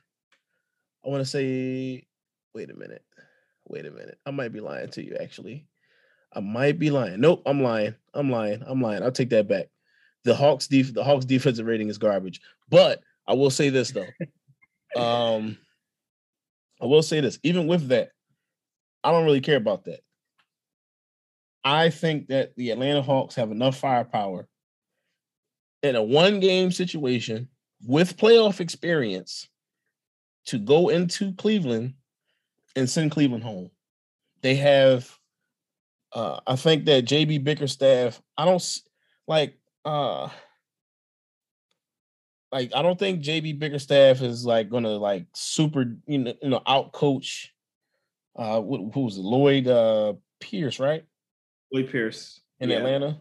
I 1.04 1.08
want 1.08 1.20
to 1.20 1.30
say 1.30 2.06
wait 2.54 2.70
a 2.70 2.74
minute. 2.74 3.04
Wait 3.66 3.86
a 3.86 3.90
minute. 3.90 4.18
I 4.26 4.30
might 4.30 4.52
be 4.52 4.60
lying 4.60 4.90
to 4.90 5.04
you, 5.04 5.16
actually. 5.20 5.66
I 6.32 6.40
might 6.40 6.78
be 6.78 6.90
lying. 6.90 7.20
Nope, 7.20 7.42
I'm 7.46 7.62
lying. 7.62 7.94
I'm 8.12 8.30
lying. 8.30 8.62
I'm 8.66 8.80
lying. 8.80 9.02
I'll 9.02 9.12
take 9.12 9.30
that 9.30 9.48
back. 9.48 9.66
The 10.24 10.34
Hawks 10.34 10.66
def- 10.68 10.94
the 10.94 11.04
Hawks 11.04 11.24
defensive 11.24 11.66
rating 11.66 11.88
is 11.88 11.98
garbage. 11.98 12.40
But 12.68 13.02
I 13.26 13.34
will 13.34 13.50
say 13.50 13.70
this 13.70 13.92
though. 13.92 15.00
um 15.00 15.58
I 16.80 16.86
will 16.86 17.02
say 17.02 17.20
this. 17.20 17.38
Even 17.42 17.66
with 17.66 17.88
that, 17.88 18.10
I 19.02 19.10
don't 19.10 19.24
really 19.24 19.40
care 19.40 19.56
about 19.56 19.84
that. 19.84 20.00
I 21.64 21.90
think 21.90 22.28
that 22.28 22.54
the 22.56 22.70
Atlanta 22.70 23.00
Hawks 23.00 23.36
have 23.36 23.50
enough 23.50 23.78
firepower 23.78 24.48
in 25.82 25.96
a 25.96 26.02
one 26.02 26.40
game 26.40 26.70
situation 26.70 27.48
with 27.86 28.16
playoff 28.16 28.60
experience 28.60 29.48
to 30.46 30.58
go 30.58 30.88
into 30.88 31.32
Cleveland 31.34 31.94
and 32.76 32.88
send 32.88 33.10
Cleveland 33.10 33.44
home. 33.44 33.70
They 34.42 34.56
have, 34.56 35.10
uh, 36.12 36.40
I 36.46 36.56
think 36.56 36.84
that 36.86 37.06
JB 37.06 37.44
Bickerstaff, 37.44 38.20
I 38.36 38.44
don't 38.44 38.78
like, 39.26 39.58
uh, 39.84 40.28
like 42.54 42.70
I 42.74 42.82
don't 42.82 42.98
think 42.98 43.22
JB 43.22 43.58
Bickerstaff 43.58 44.22
is 44.22 44.46
like 44.46 44.70
gonna 44.70 44.90
like 44.90 45.26
super, 45.34 45.96
you 46.06 46.18
know, 46.18 46.34
you 46.40 46.50
know, 46.50 46.62
out 46.66 46.92
coach. 46.92 47.52
Uh, 48.36 48.60
who, 48.60 48.90
who 48.94 49.00
was 49.00 49.18
it? 49.18 49.22
Lloyd 49.22 49.66
uh 49.66 50.14
Pierce, 50.40 50.78
right? 50.78 51.04
Lloyd 51.72 51.90
Pierce 51.90 52.40
in 52.60 52.70
yeah. 52.70 52.76
Atlanta. 52.76 53.20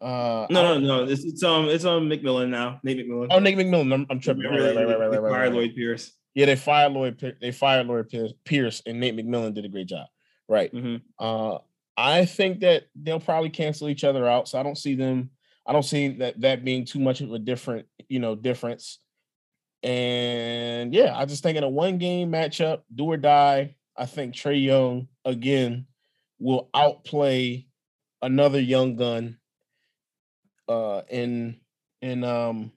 Uh, 0.00 0.46
no, 0.50 0.78
no, 0.78 0.78
no. 0.78 1.04
It's, 1.04 1.24
it's 1.24 1.42
um, 1.42 1.66
it's 1.68 1.84
um 1.84 2.08
McMillan 2.08 2.48
now. 2.48 2.80
Nate 2.82 2.98
McMillan. 2.98 3.28
Oh, 3.30 3.38
Nate 3.38 3.56
McMillan. 3.56 3.92
I'm, 3.92 4.06
I'm 4.10 4.20
tripping. 4.20 4.44
Right, 4.44 4.60
right, 4.60 4.76
right, 4.76 4.86
right, 4.86 4.98
right, 4.98 5.22
right, 5.22 5.32
right, 5.32 5.52
Lloyd 5.52 5.74
Pierce. 5.74 6.12
Yeah, 6.34 6.46
they 6.46 6.56
fired 6.56 6.92
Lloyd. 6.92 7.36
They 7.40 7.52
fired 7.52 7.86
Lloyd 7.86 8.12
Pierce, 8.44 8.82
and 8.86 9.00
Nate 9.00 9.16
McMillan 9.16 9.54
did 9.54 9.64
a 9.64 9.68
great 9.68 9.86
job. 9.86 10.06
Right. 10.48 10.72
Mm-hmm. 10.72 10.96
Uh, 11.18 11.58
I 11.96 12.24
think 12.24 12.60
that 12.60 12.84
they'll 12.94 13.20
probably 13.20 13.50
cancel 13.50 13.88
each 13.88 14.04
other 14.04 14.28
out. 14.28 14.48
So 14.48 14.58
I 14.58 14.62
don't 14.62 14.78
see 14.78 14.94
them. 14.94 15.30
I 15.66 15.72
don't 15.72 15.84
see 15.84 16.08
that 16.18 16.40
that 16.40 16.64
being 16.64 16.84
too 16.84 16.98
much 16.98 17.20
of 17.20 17.32
a 17.32 17.38
different, 17.38 17.86
you 18.08 18.18
know, 18.18 18.34
difference. 18.34 18.98
And 19.82 20.92
yeah, 20.92 21.16
I 21.16 21.24
just 21.24 21.42
think 21.42 21.56
in 21.56 21.64
a 21.64 21.68
one 21.68 21.98
game 21.98 22.32
matchup, 22.32 22.82
do 22.94 23.04
or 23.04 23.16
die. 23.16 23.76
I 23.96 24.06
think 24.06 24.34
Trae 24.34 24.62
Young 24.62 25.08
again 25.24 25.86
will 26.40 26.68
outplay 26.74 27.66
another 28.20 28.60
young 28.60 28.96
gun 28.96 29.38
uh 30.68 31.02
in 31.10 31.60
in 32.00 32.24
um 32.24 32.72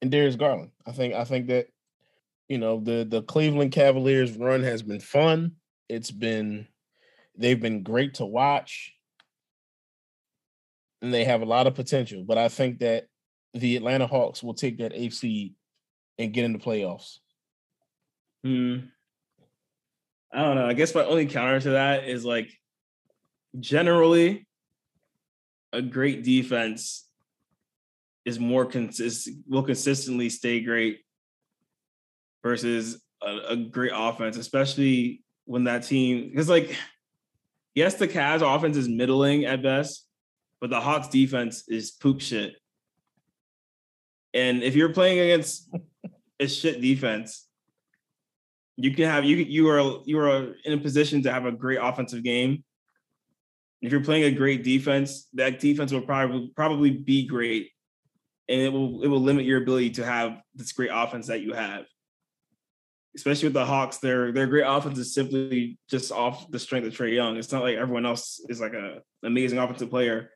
in 0.00 0.10
Darius 0.10 0.36
Garland. 0.36 0.70
I 0.86 0.92
think 0.92 1.14
I 1.14 1.24
think 1.24 1.48
that 1.48 1.68
you 2.48 2.58
know 2.58 2.80
the 2.80 3.06
the 3.08 3.22
Cleveland 3.22 3.72
Cavaliers 3.72 4.36
run 4.36 4.62
has 4.62 4.82
been 4.82 5.00
fun. 5.00 5.52
It's 5.88 6.10
been 6.10 6.66
they've 7.36 7.60
been 7.60 7.82
great 7.82 8.14
to 8.14 8.26
watch. 8.26 8.94
And 11.00 11.14
they 11.14 11.24
have 11.24 11.42
a 11.42 11.46
lot 11.46 11.68
of 11.68 11.76
potential, 11.76 12.24
but 12.26 12.38
I 12.38 12.48
think 12.48 12.80
that 12.80 13.06
the 13.54 13.76
Atlanta 13.76 14.08
Hawks 14.08 14.42
will 14.42 14.54
take 14.54 14.78
that 14.78 14.92
seed 15.12 15.54
and 16.18 16.32
get 16.32 16.44
into 16.44 16.58
the 16.58 16.64
playoffs. 16.64 17.18
Hmm. 18.42 18.78
I 20.32 20.42
don't 20.42 20.56
know. 20.56 20.66
I 20.66 20.72
guess 20.72 20.94
my 20.94 21.04
only 21.04 21.26
counter 21.26 21.60
to 21.60 21.70
that 21.70 22.08
is 22.08 22.24
like 22.24 22.50
generally 23.60 24.46
a 25.72 25.80
great 25.80 26.24
defense 26.24 27.06
is 28.24 28.40
more 28.40 28.66
consistent 28.66 29.44
will 29.46 29.62
consistently 29.62 30.28
stay 30.28 30.60
great 30.60 30.98
versus 32.48 33.02
a, 33.22 33.38
a 33.50 33.56
great 33.56 33.92
offense, 33.94 34.38
especially 34.38 35.22
when 35.44 35.64
that 35.64 35.82
team 35.82 36.30
because 36.30 36.48
like 36.48 36.74
yes, 37.74 37.94
the 37.94 38.08
Cavs 38.08 38.42
offense 38.42 38.76
is 38.76 38.88
middling 38.88 39.44
at 39.44 39.62
best, 39.62 40.06
but 40.60 40.70
the 40.70 40.80
Hawks 40.80 41.08
defense 41.08 41.64
is 41.68 41.90
poop 41.90 42.20
shit. 42.20 42.54
And 44.32 44.62
if 44.62 44.74
you're 44.74 44.92
playing 44.92 45.20
against 45.20 45.68
a 46.40 46.48
shit 46.48 46.80
defense, 46.80 47.46
you 48.76 48.94
can 48.94 49.04
have 49.04 49.24
you 49.24 49.36
you 49.36 49.68
are 49.68 50.00
you 50.06 50.18
are 50.18 50.54
in 50.64 50.72
a 50.72 50.78
position 50.78 51.22
to 51.24 51.32
have 51.32 51.44
a 51.44 51.52
great 51.52 51.78
offensive 51.80 52.22
game. 52.22 52.64
If 53.82 53.92
you're 53.92 54.04
playing 54.04 54.24
a 54.24 54.36
great 54.36 54.64
defense, 54.64 55.28
that 55.34 55.60
defense 55.60 55.92
will 55.92 56.00
probably 56.00 56.50
probably 56.56 56.90
be 56.90 57.26
great, 57.26 57.70
and 58.48 58.60
it 58.60 58.72
will 58.72 59.02
it 59.02 59.08
will 59.08 59.20
limit 59.20 59.44
your 59.44 59.62
ability 59.62 59.90
to 59.90 60.04
have 60.04 60.40
this 60.54 60.72
great 60.72 60.90
offense 60.92 61.26
that 61.26 61.42
you 61.42 61.52
have. 61.52 61.84
Especially 63.16 63.48
with 63.48 63.54
the 63.54 63.64
Hawks, 63.64 63.98
their 63.98 64.32
their 64.32 64.46
great 64.46 64.64
offense 64.66 64.98
is 64.98 65.14
simply 65.14 65.78
just 65.88 66.12
off 66.12 66.50
the 66.50 66.58
strength 66.58 66.86
of 66.86 66.92
Trae 66.92 67.14
Young. 67.14 67.36
It's 67.36 67.50
not 67.50 67.62
like 67.62 67.76
everyone 67.76 68.06
else 68.06 68.40
is 68.48 68.60
like 68.60 68.74
a 68.74 69.00
amazing 69.22 69.58
offensive 69.58 69.90
player. 69.90 70.30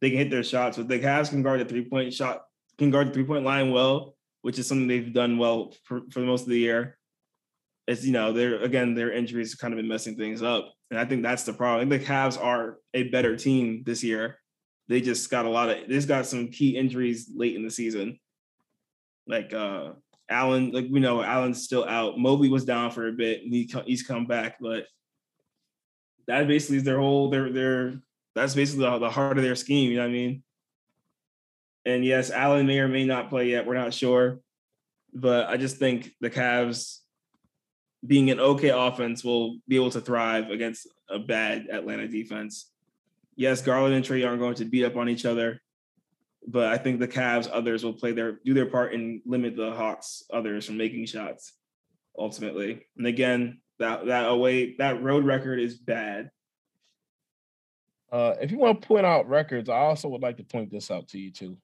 They 0.00 0.10
can 0.10 0.18
hit 0.18 0.30
their 0.30 0.42
shots, 0.42 0.76
but 0.76 0.88
the 0.88 0.98
Cavs 0.98 1.30
can 1.30 1.42
guard 1.42 1.60
the 1.60 1.64
three 1.64 1.84
point 1.84 2.12
shot, 2.12 2.42
can 2.78 2.90
guard 2.90 3.08
the 3.08 3.12
three 3.12 3.24
point 3.24 3.44
line 3.44 3.70
well, 3.70 4.16
which 4.42 4.58
is 4.58 4.66
something 4.66 4.88
they've 4.88 5.12
done 5.12 5.38
well 5.38 5.74
for, 5.84 6.02
for 6.10 6.20
most 6.20 6.42
of 6.42 6.48
the 6.48 6.58
year. 6.58 6.96
It's 7.86 8.04
you 8.04 8.12
know 8.12 8.32
they're 8.32 8.62
again 8.62 8.94
their 8.94 9.12
injuries 9.12 9.52
have 9.52 9.58
kind 9.58 9.74
of 9.74 9.78
been 9.78 9.88
messing 9.88 10.16
things 10.16 10.42
up, 10.42 10.72
and 10.90 10.98
I 10.98 11.04
think 11.04 11.22
that's 11.22 11.42
the 11.42 11.52
problem. 11.52 11.88
The 11.88 11.98
Cavs 11.98 12.42
are 12.42 12.78
a 12.94 13.04
better 13.04 13.36
team 13.36 13.82
this 13.84 14.04
year. 14.04 14.38
They 14.88 15.00
just 15.00 15.30
got 15.30 15.44
a 15.44 15.50
lot 15.50 15.70
of. 15.70 15.88
They 15.88 15.94
just 15.94 16.08
got 16.08 16.26
some 16.26 16.48
key 16.48 16.76
injuries 16.76 17.30
late 17.34 17.56
in 17.56 17.64
the 17.64 17.70
season, 17.70 18.18
like 19.26 19.52
uh 19.52 19.92
Allen, 20.28 20.70
like 20.70 20.86
we 20.90 21.00
know, 21.00 21.22
Allen's 21.22 21.62
still 21.62 21.84
out. 21.84 22.18
Mobley 22.18 22.48
was 22.48 22.64
down 22.64 22.90
for 22.90 23.08
a 23.08 23.12
bit, 23.12 23.42
and 23.42 23.52
he 23.52 23.70
he's 23.86 24.02
come 24.02 24.26
back, 24.26 24.56
but 24.60 24.86
that 26.26 26.46
basically 26.46 26.78
is 26.78 26.84
their 26.84 26.98
whole 26.98 27.30
their 27.30 27.52
their 27.52 27.94
that's 28.34 28.54
basically 28.54 28.84
the, 28.84 28.98
the 28.98 29.10
heart 29.10 29.38
of 29.38 29.44
their 29.44 29.56
scheme. 29.56 29.90
You 29.90 29.96
know 29.96 30.04
what 30.04 30.10
I 30.10 30.12
mean? 30.12 30.42
And 31.84 32.04
yes, 32.04 32.30
Allen 32.30 32.66
may 32.66 32.78
or 32.78 32.88
may 32.88 33.04
not 33.04 33.28
play 33.28 33.50
yet. 33.50 33.66
We're 33.66 33.74
not 33.74 33.92
sure, 33.92 34.38
but 35.12 35.48
I 35.48 35.56
just 35.56 35.76
think 35.76 36.12
the 36.20 36.30
Cavs, 36.30 36.98
being 38.06 38.30
an 38.30 38.40
okay 38.40 38.70
offense, 38.70 39.24
will 39.24 39.58
be 39.66 39.76
able 39.76 39.90
to 39.90 40.00
thrive 40.00 40.50
against 40.50 40.86
a 41.10 41.18
bad 41.18 41.68
Atlanta 41.70 42.08
defense. 42.08 42.70
Yes, 43.34 43.62
Garland 43.62 43.94
and 43.94 44.04
Trae 44.04 44.26
aren't 44.26 44.40
going 44.40 44.54
to 44.56 44.64
beat 44.64 44.84
up 44.84 44.96
on 44.96 45.08
each 45.08 45.24
other, 45.24 45.60
but 46.46 46.72
I 46.72 46.78
think 46.78 46.98
the 46.98 47.08
Cavs 47.08 47.48
others 47.52 47.84
will 47.84 47.92
play 47.92 48.12
their 48.12 48.40
do 48.44 48.54
their 48.54 48.66
part 48.66 48.94
and 48.94 49.20
limit 49.24 49.56
the 49.56 49.72
Hawks 49.72 50.24
others 50.32 50.66
from 50.66 50.76
making 50.76 51.06
shots 51.06 51.54
ultimately. 52.18 52.86
And 52.96 53.06
again, 53.06 53.60
that 53.78 54.06
that 54.06 54.28
away 54.28 54.76
that 54.76 55.02
road 55.02 55.24
record 55.24 55.60
is 55.60 55.78
bad. 55.78 56.30
Uh, 58.10 58.34
if 58.40 58.50
you 58.50 58.58
want 58.58 58.80
to 58.80 58.86
point 58.86 59.06
out 59.06 59.28
records, 59.28 59.70
I 59.70 59.76
also 59.78 60.08
would 60.08 60.20
like 60.20 60.36
to 60.36 60.44
point 60.44 60.70
this 60.70 60.90
out 60.90 61.08
to 61.08 61.18
you 61.18 61.32
too. 61.32 61.56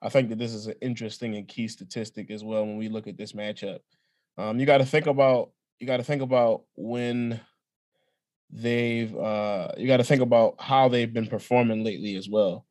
I 0.00 0.08
think 0.08 0.28
that 0.30 0.38
this 0.38 0.52
is 0.52 0.66
an 0.66 0.74
interesting 0.80 1.36
and 1.36 1.48
key 1.48 1.68
statistic 1.68 2.30
as 2.30 2.44
well 2.44 2.64
when 2.64 2.76
we 2.76 2.88
look 2.88 3.06
at 3.06 3.16
this 3.16 3.32
matchup. 3.32 3.80
Um, 4.38 4.58
you 4.58 4.66
got 4.66 4.78
to 4.78 4.86
think 4.86 5.06
about 5.06 5.50
you 5.78 5.86
got 5.86 5.98
to 5.98 6.04
think 6.04 6.22
about 6.22 6.62
when 6.76 7.40
they've 8.50 9.14
uh, 9.16 9.72
you 9.76 9.86
got 9.86 9.98
to 9.98 10.04
think 10.04 10.22
about 10.22 10.54
how 10.58 10.88
they've 10.88 11.12
been 11.12 11.26
performing 11.26 11.84
lately 11.84 12.16
as 12.16 12.28
well. 12.28 12.66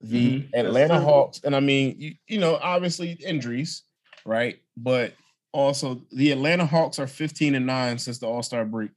The 0.00 0.42
mm-hmm. 0.42 0.54
Atlanta 0.54 1.00
Hawks, 1.00 1.40
and 1.44 1.56
I 1.56 1.60
mean, 1.60 1.96
you, 1.98 2.14
you 2.28 2.38
know, 2.38 2.58
obviously 2.62 3.12
injuries, 3.12 3.82
right? 4.24 4.58
But 4.76 5.14
also 5.52 6.02
the 6.12 6.30
Atlanta 6.30 6.66
Hawks 6.66 6.98
are 6.98 7.06
15 7.06 7.54
and 7.54 7.66
9 7.66 7.98
since 7.98 8.18
the 8.18 8.26
All-Star 8.26 8.64
break, 8.64 8.90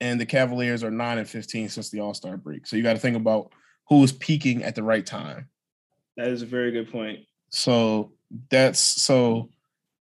and 0.00 0.20
the 0.20 0.26
Cavaliers 0.26 0.84
are 0.84 0.90
9 0.90 1.18
and 1.18 1.28
15 1.28 1.68
since 1.70 1.90
the 1.90 2.00
All-Star 2.00 2.36
break. 2.36 2.66
So 2.66 2.76
you 2.76 2.82
got 2.82 2.94
to 2.94 2.98
think 2.98 3.16
about 3.16 3.52
who 3.88 4.02
is 4.02 4.12
peaking 4.12 4.62
at 4.62 4.74
the 4.74 4.82
right 4.82 5.06
time. 5.06 5.48
That 6.16 6.28
is 6.28 6.42
a 6.42 6.46
very 6.46 6.70
good 6.70 6.92
point. 6.92 7.20
So 7.50 8.12
that's 8.50 8.80
so 8.80 9.48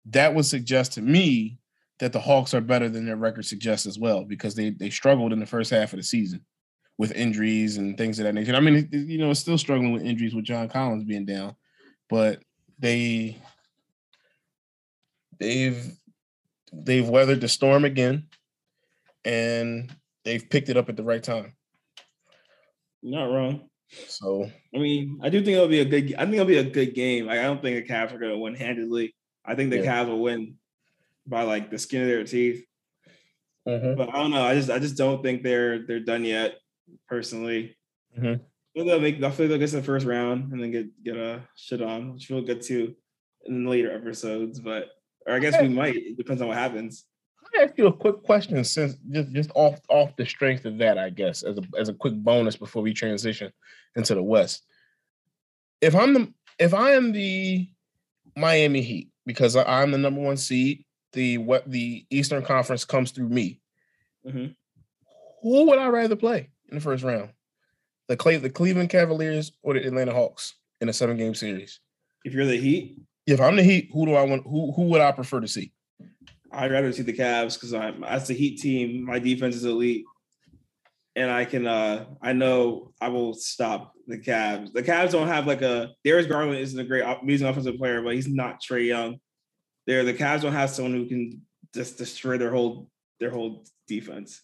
that 0.06 0.34
would 0.34 0.46
suggest 0.46 0.94
to 0.94 1.02
me 1.02 1.60
that 2.00 2.12
the 2.12 2.20
Hawks 2.20 2.54
are 2.54 2.62
better 2.62 2.90
than 2.90 3.06
their 3.06 3.16
record 3.16 3.46
suggests 3.46 3.86
as 3.86 4.00
well 4.00 4.26
because 4.26 4.56
they 4.56 4.72
they 4.72 4.90
struggled 4.90 5.32
in 5.32 5.40
the 5.40 5.46
first 5.46 5.72
half 5.72 5.94
of 5.94 5.98
the 5.98 6.04
season 6.04 6.44
with 6.98 7.12
injuries 7.14 7.78
and 7.78 7.98
things 7.98 8.20
of 8.20 8.26
that 8.26 8.34
nature. 8.34 8.56
I 8.56 8.60
mean, 8.60 8.88
you 8.92 9.18
know, 9.18 9.34
still 9.34 9.58
struggling 9.58 9.94
with 9.94 10.04
injuries 10.04 10.36
with 10.36 10.46
John 10.46 10.70
Collins 10.70 11.04
being 11.04 11.26
down, 11.26 11.56
but 12.10 12.44
they 12.80 13.38
they've 15.40 15.92
they've 16.72 17.08
weathered 17.08 17.42
the 17.42 17.48
storm 17.48 17.86
again, 17.86 18.28
and 19.26 19.94
they've 20.24 20.50
picked 20.50 20.70
it 20.70 20.78
up 20.78 20.90
at 20.90 20.98
the 20.98 21.04
right 21.04 21.24
time. 21.24 21.56
Not 23.02 23.26
wrong. 23.26 23.70
So 24.08 24.50
I 24.76 24.78
mean, 24.78 25.20
I 25.22 25.30
do 25.30 25.40
think 25.44 25.56
it'll 25.56 25.68
be 25.68 25.82
a 25.82 25.86
good. 25.86 26.16
I 26.16 26.24
think 26.24 26.36
it'll 26.36 26.46
be 26.46 26.58
a 26.58 26.64
good 26.64 26.94
game. 26.94 27.26
Like, 27.26 27.40
I 27.40 27.44
don't 27.44 27.62
think 27.62 27.86
the 27.86 27.94
Cavs 27.94 28.14
are 28.14 28.20
going 28.20 28.32
to 28.32 28.38
win 28.38 28.56
handedly. 28.56 29.16
I 29.46 29.56
think 29.56 29.70
the 29.72 29.80
yeah. 29.80 30.04
Cavs 30.04 30.08
will 30.08 30.22
win 30.22 30.56
by 31.28 31.44
like 31.44 31.70
the 31.70 31.78
skin 31.80 32.02
of 32.02 32.08
their 32.08 32.24
teeth. 32.24 32.66
Mm-hmm. 33.68 33.96
But 33.98 34.10
I 34.10 34.14
don't 34.14 34.32
know. 34.32 34.44
I 34.44 34.56
just 34.56 34.70
I 34.70 34.80
just 34.80 34.98
don't 34.98 35.24
think 35.24 35.44
they're 35.44 35.86
they're 35.86 36.00
done 36.00 36.26
yet 36.26 36.56
personally. 37.08 37.76
Mm-hmm. 38.18 38.44
They'll 38.76 39.00
make. 39.00 39.18
I 39.18 39.30
feel 39.30 39.46
like 39.46 39.50
they'll 39.50 39.58
get 39.58 39.70
to 39.70 39.76
the 39.78 39.84
first 39.84 40.06
round 40.06 40.52
and 40.52 40.62
then 40.62 40.72
get 40.72 41.04
get 41.04 41.18
a 41.18 41.42
shit 41.56 41.82
on, 41.82 42.14
which 42.14 42.30
we'll 42.30 42.42
get 42.42 42.62
to 42.64 42.96
in 43.46 43.68
later 43.68 43.94
episodes. 43.96 44.60
But 44.60 44.90
or 45.28 45.36
I 45.36 45.40
guess 45.40 45.62
we 45.62 45.70
might. 45.70 45.96
It 45.96 46.18
depends 46.18 46.42
on 46.42 46.48
what 46.48 46.58
happens. 46.58 47.06
I 47.56 47.64
ask 47.64 47.78
you 47.78 47.88
a 47.88 47.94
quick 47.94 48.24
question, 48.24 48.64
since 48.64 48.96
just 49.12 49.32
just 49.32 49.52
off 49.54 49.80
off 49.90 50.16
the 50.16 50.26
strength 50.26 50.66
of 50.66 50.78
that, 50.80 50.98
I 50.98 51.10
guess, 51.10 51.44
as 51.44 51.58
a 51.58 51.64
as 51.78 51.90
a 51.90 51.94
quick 51.94 52.16
bonus 52.16 52.56
before 52.56 52.82
we 52.82 52.94
transition 52.94 53.52
into 53.96 54.16
the 54.16 54.24
West. 54.24 54.64
If 55.82 55.96
I'm 55.96 56.14
the 56.14 56.34
if 56.60 56.74
I 56.74 56.92
am 56.92 57.12
the 57.12 57.70
Miami 58.36 58.82
Heat 58.82 59.10
because 59.26 59.56
I'm 59.56 59.92
the 59.92 59.98
number 59.98 60.22
one 60.22 60.38
seed, 60.38 60.86
the 61.14 61.38
what 61.38 61.70
the 61.70 62.06
Eastern 62.10 62.44
Conference 62.44 62.86
comes 62.86 63.12
through 63.12 63.30
me. 63.30 63.62
Mm-hmm. 64.26 64.54
Who 65.44 65.66
would 65.68 65.80
I 65.80 65.88
rather 65.88 66.16
play? 66.16 66.50
In 66.70 66.76
the 66.76 66.82
first 66.82 67.04
round? 67.04 67.30
The 68.08 68.18
Cle- 68.18 68.40
the 68.40 68.50
Cleveland 68.50 68.90
Cavaliers 68.90 69.52
or 69.62 69.74
the 69.74 69.86
Atlanta 69.86 70.14
Hawks 70.14 70.56
in 70.82 70.90
a 70.90 70.94
seven 70.94 71.18
game 71.18 71.36
series? 71.36 71.80
If 72.26 72.34
you're 72.34 72.46
the 72.46 72.58
Heat, 72.58 73.00
if 73.26 73.40
I'm 73.40 73.56
the 73.56 73.64
Heat, 73.64 73.90
who 73.94 74.06
do 74.06 74.16
I 74.16 74.24
want? 74.24 74.44
Who 74.44 74.72
who 74.74 74.84
would 74.84 75.02
I 75.02 75.12
prefer 75.12 75.40
to 75.40 75.48
see? 75.48 75.72
I'd 76.52 76.72
rather 76.72 76.92
see 76.92 77.02
the 77.02 77.14
Cavs 77.14 77.56
because 77.56 77.74
I'm 77.74 78.02
that's 78.02 78.28
the 78.28 78.34
Heat 78.34 78.60
team. 78.60 79.06
My 79.06 79.20
defense 79.20 79.56
is 79.56 79.66
elite, 79.66 80.06
and 81.16 81.32
I 81.32 81.46
can 81.46 81.66
uh 81.66 82.06
I 82.22 82.34
know 82.34 82.94
I 83.02 83.10
will 83.10 83.34
stop 83.34 83.94
the 84.08 84.18
Cavs. 84.18 84.74
The 84.74 84.84
Cavs 84.84 85.12
don't 85.12 85.28
have 85.28 85.48
like 85.48 85.62
a 85.62 85.92
Darius 86.04 86.28
Garland 86.28 86.60
isn't 86.60 86.80
a 86.80 86.84
great 86.84 87.04
amazing 87.04 87.48
offensive 87.48 87.78
player, 87.78 88.02
but 88.02 88.14
he's 88.14 88.28
not 88.28 88.62
Trae 88.62 88.88
Young. 88.88 89.20
There, 89.88 90.04
the 90.04 90.14
Cavs 90.14 90.42
don't 90.42 90.54
have 90.54 90.70
someone 90.70 90.94
who 90.94 91.08
can 91.08 91.42
just 91.74 91.98
destroy 91.98 92.38
their 92.38 92.52
whole 92.52 92.90
their 93.20 93.32
whole 93.32 93.66
defense. 93.88 94.42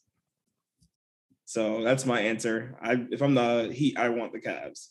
So 1.49 1.81
that's 1.83 2.05
my 2.05 2.21
answer. 2.21 2.77
I 2.79 3.07
if 3.09 3.23
I'm 3.23 3.33
the 3.33 3.71
Heat, 3.73 3.97
I 3.97 4.09
want 4.09 4.33
the 4.33 4.39
Cavs. 4.39 4.89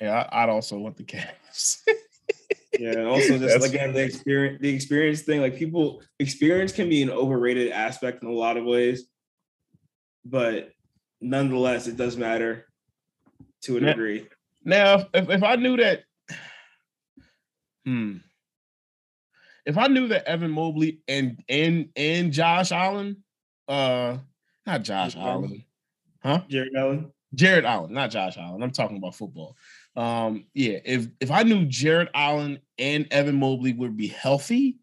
Yeah, 0.00 0.24
I'd 0.30 0.48
also 0.48 0.78
want 0.78 0.96
the 0.96 1.02
Cavs. 1.02 1.78
yeah, 2.78 3.06
also 3.06 3.36
just 3.36 3.40
that's 3.40 3.66
again 3.66 3.92
the 3.92 4.04
experience, 4.04 4.60
the 4.60 4.72
experience 4.72 5.22
thing. 5.22 5.40
Like 5.40 5.56
people, 5.56 6.00
experience 6.20 6.70
can 6.70 6.88
be 6.88 7.02
an 7.02 7.10
overrated 7.10 7.72
aspect 7.72 8.22
in 8.22 8.28
a 8.28 8.32
lot 8.32 8.56
of 8.56 8.64
ways, 8.64 9.08
but 10.24 10.70
nonetheless, 11.20 11.88
it 11.88 11.96
does 11.96 12.16
matter 12.16 12.66
to 13.62 13.78
a 13.78 13.80
now, 13.80 13.88
degree. 13.88 14.28
Now, 14.64 15.08
if, 15.12 15.28
if 15.28 15.42
I 15.42 15.56
knew 15.56 15.76
that, 15.78 16.04
hmm, 17.84 18.18
if 19.64 19.76
I 19.76 19.88
knew 19.88 20.06
that 20.06 20.28
Evan 20.28 20.52
Mobley 20.52 21.00
and 21.08 21.42
and 21.48 21.88
and 21.96 22.32
Josh 22.32 22.70
Allen, 22.70 23.24
uh 23.66 24.18
not 24.66 24.82
Josh 24.82 25.16
Allen. 25.16 25.64
Huh? 26.22 26.42
Jarrett 26.48 26.72
Allen. 26.76 27.12
Jarrett 27.34 27.64
Allen, 27.64 27.92
not 27.92 28.10
Josh 28.10 28.36
Allen. 28.36 28.62
I'm 28.62 28.70
talking 28.70 28.96
about 28.96 29.14
football. 29.14 29.56
Um, 29.94 30.46
yeah, 30.54 30.78
if 30.84 31.08
if 31.20 31.30
I 31.30 31.42
knew 31.42 31.66
Jarrett 31.66 32.08
Allen 32.14 32.60
and 32.78 33.06
Evan 33.10 33.36
Mobley 33.36 33.72
would 33.72 33.96
be 33.96 34.08
healthy, 34.08 34.78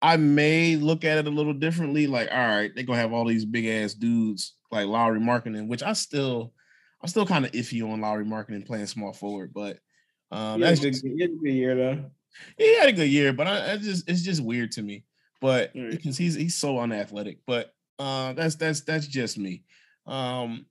I 0.00 0.16
may 0.16 0.76
look 0.76 1.04
at 1.04 1.18
it 1.18 1.26
a 1.26 1.30
little 1.30 1.54
differently. 1.54 2.06
Like, 2.06 2.28
all 2.30 2.38
right, 2.38 2.70
they're 2.74 2.84
gonna 2.84 2.98
have 2.98 3.12
all 3.12 3.26
these 3.26 3.44
big 3.44 3.66
ass 3.66 3.94
dudes 3.94 4.54
like 4.70 4.86
Lauri 4.86 5.20
Markkanen, 5.20 5.68
which 5.68 5.82
I 5.82 5.92
still 5.92 6.52
I'm 7.02 7.08
still 7.08 7.26
kind 7.26 7.44
of 7.44 7.52
iffy 7.52 7.82
on 7.88 8.00
Lauri 8.00 8.24
Markkanen 8.24 8.66
playing 8.66 8.86
small 8.86 9.12
forward, 9.12 9.52
but 9.52 9.78
um 10.30 10.60
that's 10.60 10.80
good, 10.80 10.92
just, 10.92 11.04
he 11.04 11.20
had 11.20 11.30
a 11.30 11.34
good 11.34 11.52
year 11.52 11.74
though. 11.74 12.04
He 12.56 12.78
had 12.78 12.88
a 12.88 12.92
good 12.92 13.10
year, 13.10 13.32
but 13.32 13.46
I, 13.46 13.72
I 13.72 13.76
just 13.76 14.08
it's 14.08 14.22
just 14.22 14.42
weird 14.42 14.72
to 14.72 14.82
me. 14.82 15.04
But 15.40 15.72
right. 15.74 15.90
because 15.90 16.16
he's 16.16 16.34
he's 16.34 16.56
so 16.56 16.78
unathletic. 16.78 17.38
But 17.46 17.74
uh, 18.02 18.32
that's 18.32 18.56
that's 18.56 18.80
that's 18.80 19.06
just 19.06 19.38
me. 19.38 19.62
Um, 20.06 20.66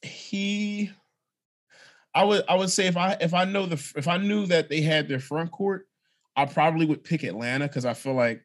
he, 0.00 0.90
I 2.14 2.24
would 2.24 2.42
I 2.48 2.56
would 2.56 2.70
say 2.70 2.86
if 2.86 2.96
I 2.96 3.18
if 3.20 3.34
I 3.34 3.44
know 3.44 3.66
the 3.66 3.92
if 3.96 4.08
I 4.08 4.16
knew 4.16 4.46
that 4.46 4.70
they 4.70 4.80
had 4.80 5.06
their 5.06 5.20
front 5.20 5.52
court, 5.52 5.86
I 6.36 6.46
probably 6.46 6.86
would 6.86 7.04
pick 7.04 7.22
Atlanta 7.22 7.68
because 7.68 7.84
I 7.84 7.92
feel 7.92 8.14
like 8.14 8.42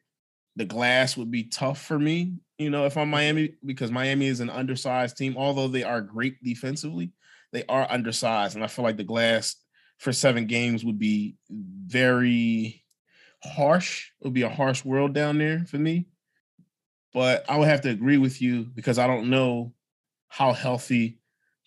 the 0.54 0.66
glass 0.66 1.16
would 1.16 1.30
be 1.30 1.44
tough 1.44 1.80
for 1.80 1.98
me. 1.98 2.34
You 2.58 2.68
know, 2.68 2.84
if 2.84 2.98
I'm 2.98 3.08
Miami, 3.08 3.54
because 3.64 3.90
Miami 3.90 4.26
is 4.26 4.40
an 4.40 4.50
undersized 4.50 5.16
team, 5.16 5.36
although 5.38 5.68
they 5.68 5.82
are 5.84 6.02
great 6.02 6.42
defensively, 6.42 7.12
they 7.54 7.64
are 7.70 7.90
undersized, 7.90 8.54
and 8.54 8.62
I 8.62 8.66
feel 8.66 8.84
like 8.84 8.98
the 8.98 9.04
glass 9.04 9.56
for 9.96 10.12
seven 10.12 10.46
games 10.46 10.84
would 10.84 10.98
be 10.98 11.36
very 11.48 12.84
harsh. 13.42 14.10
It 14.20 14.24
would 14.24 14.34
be 14.34 14.42
a 14.42 14.50
harsh 14.50 14.84
world 14.84 15.14
down 15.14 15.38
there 15.38 15.64
for 15.64 15.78
me. 15.78 16.06
But 17.16 17.46
I 17.48 17.56
would 17.56 17.68
have 17.68 17.80
to 17.80 17.88
agree 17.88 18.18
with 18.18 18.42
you 18.42 18.64
because 18.74 18.98
I 18.98 19.06
don't 19.06 19.30
know 19.30 19.72
how 20.28 20.52
healthy 20.52 21.18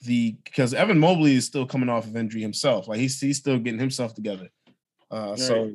the 0.04 0.38
because 0.44 0.76
Evan 0.76 1.00
Mobley 1.00 1.34
is 1.34 1.48
still 1.48 1.66
coming 1.66 1.90
off 1.90 2.06
of 2.06 2.16
injury 2.16 2.40
himself. 2.40 2.88
Like 2.88 3.00
he's 3.00 3.20
he's 3.20 3.40
still 3.40 3.58
getting 3.58 3.80
himself 3.80 4.14
together. 4.14 4.50
Uh, 5.10 5.30
right. 5.30 5.40
So 5.40 5.72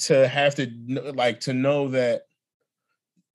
to 0.00 0.28
have 0.28 0.54
to 0.56 0.70
like 1.14 1.40
to 1.40 1.54
know 1.54 1.88
that 1.88 2.26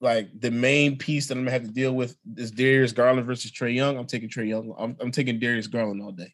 like 0.01 0.29
the 0.39 0.51
main 0.51 0.99
piece 0.99 1.25
that 1.25 1.33
I'm 1.35 1.41
gonna 1.41 1.49
have 1.49 1.63
to 1.63 1.73
deal 1.73 1.93
with 1.93 2.15
is 2.35 2.51
Darius 2.51 2.91
Garland 2.91 3.25
versus 3.25 3.51
Trae 3.51 3.73
Young. 3.73 3.97
I'm 3.97 4.05
taking 4.05 4.29
Trae 4.29 4.47
Young. 4.47 4.71
I'm, 4.77 4.95
I'm 4.99 5.09
taking 5.09 5.39
Darius 5.39 5.65
Garland 5.65 6.03
all 6.03 6.11
day. 6.11 6.31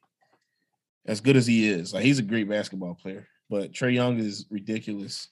As 1.06 1.22
good 1.22 1.38
as 1.38 1.48
he 1.48 1.70
is, 1.70 1.94
like 1.94 2.04
he's 2.04 2.20
a 2.20 2.24
great 2.24 2.50
basketball 2.50 2.96
player, 2.96 3.30
but 3.50 3.72
Trae 3.72 3.94
Young 3.94 4.20
is 4.20 4.46
ridiculous. 4.50 5.30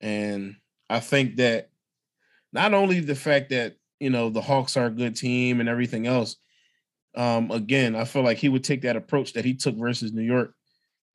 And 0.00 0.56
I 0.88 1.00
think 1.00 1.36
that 1.36 1.70
not 2.52 2.74
only 2.74 3.00
the 3.00 3.14
fact 3.14 3.50
that 3.50 3.76
you 4.00 4.10
know 4.10 4.30
the 4.30 4.40
Hawks 4.40 4.76
are 4.76 4.86
a 4.86 4.90
good 4.90 5.16
team 5.16 5.60
and 5.60 5.68
everything 5.68 6.06
else, 6.06 6.36
um, 7.16 7.50
again, 7.50 7.96
I 7.96 8.04
feel 8.04 8.22
like 8.22 8.38
he 8.38 8.48
would 8.48 8.64
take 8.64 8.82
that 8.82 8.96
approach 8.96 9.32
that 9.32 9.44
he 9.44 9.54
took 9.54 9.76
versus 9.76 10.12
New 10.12 10.22
York 10.22 10.54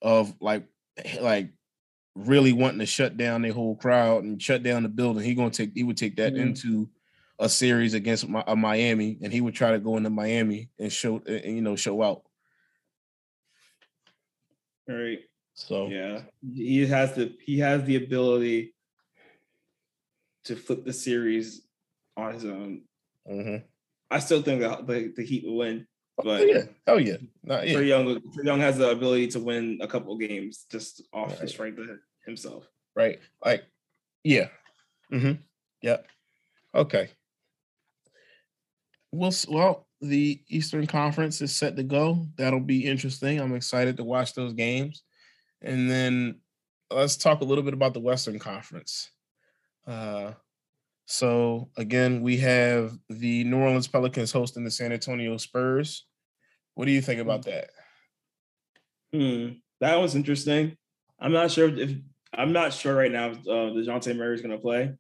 of 0.01 0.34
like 0.41 0.65
like 1.19 1.49
really 2.15 2.51
wanting 2.51 2.79
to 2.79 2.86
shut 2.86 3.17
down 3.17 3.41
the 3.41 3.49
whole 3.49 3.75
crowd 3.75 4.23
and 4.23 4.41
shut 4.41 4.63
down 4.63 4.84
the 4.84 4.89
building. 4.89 5.23
He 5.23 5.36
gonna 5.36 5.51
take 5.51 5.71
he 5.73 5.84
would 5.84 5.97
take 5.97 6.17
that 6.17 6.34
mm-hmm. 6.34 6.49
into 6.49 6.89
a 7.39 7.49
series 7.49 7.93
against 7.93 8.27
my, 8.27 8.43
uh, 8.45 8.55
Miami, 8.55 9.17
and 9.21 9.31
he 9.31 9.41
would 9.41 9.55
try 9.55 9.71
to 9.71 9.79
go 9.79 9.97
into 9.97 10.10
Miami 10.10 10.69
and 10.79 10.91
show 10.91 11.21
and 11.25 11.55
you 11.55 11.62
know 11.62 11.75
show 11.75 12.01
out. 12.01 12.23
All 14.89 14.95
right. 14.95 15.19
So 15.53 15.88
yeah, 15.88 16.21
he 16.53 16.86
has 16.88 17.13
the 17.13 17.36
he 17.43 17.60
has 17.60 17.84
the 17.84 17.97
ability 17.97 18.73
to 20.45 20.56
flip 20.56 20.86
the 20.86 20.93
series 20.93 21.62
on 22.17 22.34
his 22.34 22.45
own. 22.45 22.82
Mm-hmm. 23.30 23.65
I 24.10 24.19
still 24.19 24.41
think 24.41 24.62
that 24.62 24.86
the, 24.88 25.13
the 25.15 25.23
Heat 25.23 25.45
will 25.45 25.58
win. 25.58 25.88
Oh, 26.19 26.23
but 26.23 26.41
oh 26.41 26.45
yeah, 26.45 26.63
oh 26.88 26.97
yeah, 26.97 27.17
Not, 27.43 27.67
yeah. 27.67 27.75
Trae 27.75 27.88
Young, 27.88 28.06
Trae 28.06 28.43
Young 28.43 28.60
has 28.60 28.77
the 28.77 28.89
ability 28.89 29.27
to 29.27 29.39
win 29.39 29.80
a 29.82 29.88
couple 29.88 30.15
games 30.17 30.65
just 30.69 31.01
off 31.13 31.30
right. 31.30 31.39
his 31.39 31.51
strength 31.51 31.80
of 31.80 31.88
himself. 32.25 32.67
Right, 32.95 33.19
like 33.43 33.63
yeah, 34.23 34.47
mm-hmm. 35.12 35.41
yeah, 35.82 35.97
okay. 36.75 37.10
Well, 39.13 39.34
well, 39.47 39.88
the 40.01 40.41
Eastern 40.49 40.86
Conference 40.86 41.41
is 41.41 41.56
set 41.56 41.77
to 41.77 41.84
go. 41.84 42.25
That'll 42.38 42.60
be 42.60 42.86
interesting. 42.86 43.39
I'm 43.39 43.56
excited 43.56 43.97
to 43.97 44.04
watch 44.04 44.34
those 44.34 44.54
games, 44.54 45.04
and 45.62 45.89
then 45.89 46.41
let's 46.91 47.15
talk 47.15 47.39
a 47.39 47.45
little 47.45 47.63
bit 47.63 47.73
about 47.73 47.93
the 47.93 47.99
Western 48.01 48.38
Conference. 48.38 49.10
Uh, 49.86 50.34
so 51.06 51.70
again, 51.78 52.22
we 52.22 52.38
have 52.38 52.98
the 53.10 53.44
New 53.44 53.58
Orleans 53.58 53.88
Pelicans 53.88 54.32
hosting 54.32 54.63
the 54.63 54.72
San 54.72 54.91
Antonio 54.91 55.38
Spurs. 55.38 56.06
What 56.76 56.86
do 56.86 56.91
you 56.91 57.02
think 57.02 57.20
about 57.20 57.44
that? 57.46 57.70
Hmm, 59.13 59.50
that 59.82 59.96
was 59.98 60.15
interesting. 60.15 60.78
I'm 61.20 61.34
not 61.34 61.52
sure 61.52 61.67
if 61.67 61.91
I'm 62.34 62.54
not 62.54 62.74
sure 62.74 62.96
right 62.96 63.12
now 63.12 63.32
if 63.32 63.39
uh, 63.39 63.74
Dejounte 63.74 64.15
Murray 64.15 64.36
is 64.36 64.41
going 64.41 64.56
to 64.56 64.62
play. 64.62 64.94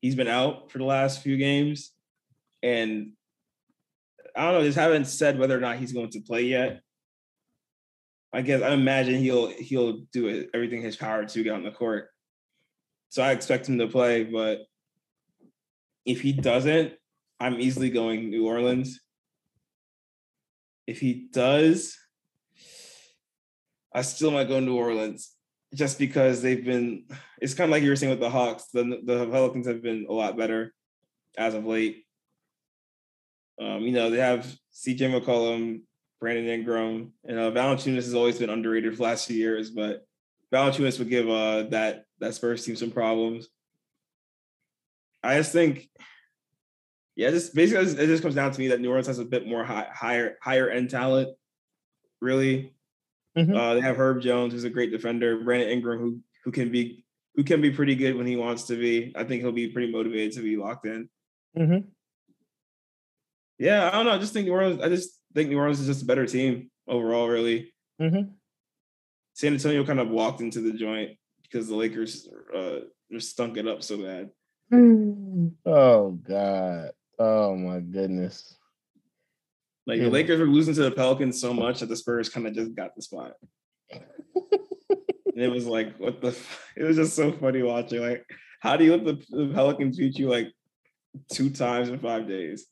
He's 0.00 0.14
been 0.14 0.28
out 0.28 0.70
for 0.70 0.78
the 0.78 0.84
last 0.84 1.22
few 1.22 1.36
games, 1.36 1.92
and 2.62 3.12
I 4.36 4.44
don't 4.44 4.54
know. 4.54 4.64
Just 4.64 4.78
haven't 4.78 5.06
said 5.06 5.38
whether 5.38 5.56
or 5.56 5.60
not 5.60 5.78
he's 5.78 5.92
going 5.92 6.10
to 6.10 6.20
play 6.20 6.42
yet. 6.42 6.82
I 8.32 8.42
guess 8.42 8.62
I 8.62 8.70
imagine 8.70 9.16
he'll 9.16 9.48
he'll 9.48 10.02
do 10.12 10.48
everything 10.54 10.82
his 10.82 10.96
power 10.96 11.24
to 11.24 11.42
get 11.42 11.52
on 11.52 11.64
the 11.64 11.70
court. 11.70 12.10
So 13.08 13.22
I 13.22 13.32
expect 13.32 13.68
him 13.68 13.78
to 13.78 13.86
play, 13.86 14.24
but 14.24 14.66
if 16.04 16.20
he 16.20 16.32
doesn't, 16.32 16.92
I'm 17.38 17.60
easily 17.60 17.90
going 17.90 18.30
New 18.30 18.46
Orleans. 18.46 19.00
If 20.86 21.00
he 21.00 21.28
does, 21.32 21.96
I 23.92 24.02
still 24.02 24.30
might 24.30 24.48
go 24.48 24.60
New 24.60 24.76
Orleans 24.76 25.32
just 25.74 25.98
because 25.98 26.42
they've 26.42 26.64
been. 26.64 27.04
It's 27.40 27.54
kind 27.54 27.68
of 27.68 27.72
like 27.72 27.82
you 27.82 27.90
were 27.90 27.96
saying 27.96 28.10
with 28.10 28.20
the 28.20 28.30
Hawks. 28.30 28.66
The 28.72 29.00
the 29.04 29.26
Pelicans 29.26 29.66
have 29.66 29.82
been 29.82 30.06
a 30.08 30.12
lot 30.12 30.36
better 30.36 30.72
as 31.36 31.54
of 31.54 31.66
late. 31.66 32.04
Um, 33.60 33.82
you 33.82 33.92
know 33.92 34.10
they 34.10 34.18
have 34.18 34.54
C.J. 34.70 35.12
McCollum, 35.12 35.82
Brandon 36.20 36.46
Ingram, 36.46 37.12
and 37.24 37.38
uh, 37.38 37.50
Valanciunas 37.50 37.96
has 37.96 38.14
always 38.14 38.38
been 38.38 38.50
underrated 38.50 38.92
for 38.92 38.98
the 38.98 39.02
last 39.02 39.26
few 39.26 39.36
years, 39.36 39.70
but 39.70 40.06
Valanciunas 40.52 40.98
would 40.98 41.10
give 41.10 41.28
uh, 41.28 41.64
that 41.64 42.05
that 42.20 42.34
Spurs 42.34 42.64
team 42.64 42.76
some 42.76 42.90
problems. 42.90 43.48
I 45.22 45.36
just 45.36 45.52
think, 45.52 45.88
yeah, 47.14 47.30
just 47.30 47.54
basically 47.54 47.84
it 47.84 48.06
just 48.06 48.22
comes 48.22 48.34
down 48.34 48.52
to 48.52 48.60
me 48.60 48.68
that 48.68 48.80
New 48.80 48.88
Orleans 48.88 49.06
has 49.08 49.18
a 49.18 49.24
bit 49.24 49.46
more 49.46 49.64
high, 49.64 49.88
higher 49.92 50.36
higher 50.40 50.68
end 50.68 50.90
talent. 50.90 51.36
Really, 52.20 52.72
mm-hmm. 53.36 53.54
uh, 53.54 53.74
they 53.74 53.80
have 53.80 53.96
Herb 53.96 54.20
Jones, 54.20 54.52
who's 54.52 54.64
a 54.64 54.70
great 54.70 54.90
defender. 54.90 55.42
Brandon 55.42 55.68
Ingram, 55.68 55.98
who 55.98 56.20
who 56.44 56.52
can 56.52 56.70
be 56.70 57.04
who 57.34 57.44
can 57.44 57.60
be 57.60 57.70
pretty 57.70 57.94
good 57.94 58.16
when 58.16 58.26
he 58.26 58.36
wants 58.36 58.64
to 58.64 58.76
be. 58.76 59.12
I 59.16 59.24
think 59.24 59.42
he'll 59.42 59.52
be 59.52 59.68
pretty 59.68 59.92
motivated 59.92 60.32
to 60.34 60.42
be 60.42 60.56
locked 60.56 60.86
in. 60.86 61.08
Mm-hmm. 61.56 61.88
Yeah, 63.58 63.88
I 63.88 63.92
don't 63.92 64.06
know. 64.06 64.12
I 64.12 64.18
just 64.18 64.32
think 64.32 64.46
New 64.46 64.52
Orleans. 64.52 64.82
I 64.82 64.88
just 64.88 65.18
think 65.34 65.50
New 65.50 65.58
Orleans 65.58 65.80
is 65.80 65.86
just 65.86 66.02
a 66.02 66.06
better 66.06 66.26
team 66.26 66.70
overall. 66.86 67.28
Really. 67.28 67.72
Mm-hmm. 68.00 68.30
San 69.34 69.52
Antonio 69.52 69.84
kind 69.84 70.00
of 70.00 70.08
walked 70.08 70.40
into 70.40 70.60
the 70.60 70.72
joint 70.72 71.18
because 71.50 71.68
the 71.68 71.76
Lakers 71.76 72.28
uh, 72.54 72.80
just 73.10 73.30
stunk 73.30 73.56
it 73.56 73.68
up 73.68 73.82
so 73.82 73.98
bad. 73.98 74.30
Oh 75.64 76.10
God! 76.10 76.90
Oh 77.18 77.56
my 77.56 77.80
goodness! 77.80 78.56
Like 79.86 79.98
yeah. 79.98 80.04
the 80.04 80.10
Lakers 80.10 80.40
were 80.40 80.46
losing 80.46 80.74
to 80.74 80.82
the 80.82 80.90
Pelicans 80.90 81.40
so 81.40 81.54
much 81.54 81.80
that 81.80 81.88
the 81.88 81.96
Spurs 81.96 82.28
kind 82.28 82.46
of 82.46 82.54
just 82.54 82.74
got 82.74 82.94
the 82.96 83.02
spot. 83.02 83.34
and 83.92 84.02
it 85.36 85.50
was 85.50 85.66
like, 85.66 85.96
what 85.98 86.20
the? 86.20 86.36
It 86.76 86.84
was 86.84 86.96
just 86.96 87.14
so 87.14 87.32
funny 87.32 87.62
watching. 87.62 88.00
Like, 88.00 88.24
how 88.60 88.76
do 88.76 88.84
you 88.84 88.96
let 88.96 89.04
the, 89.04 89.24
the 89.30 89.52
Pelicans 89.54 89.96
beat 89.96 90.18
you 90.18 90.28
like 90.28 90.52
two 91.32 91.50
times 91.50 91.88
in 91.88 91.98
five 92.00 92.26
days? 92.26 92.66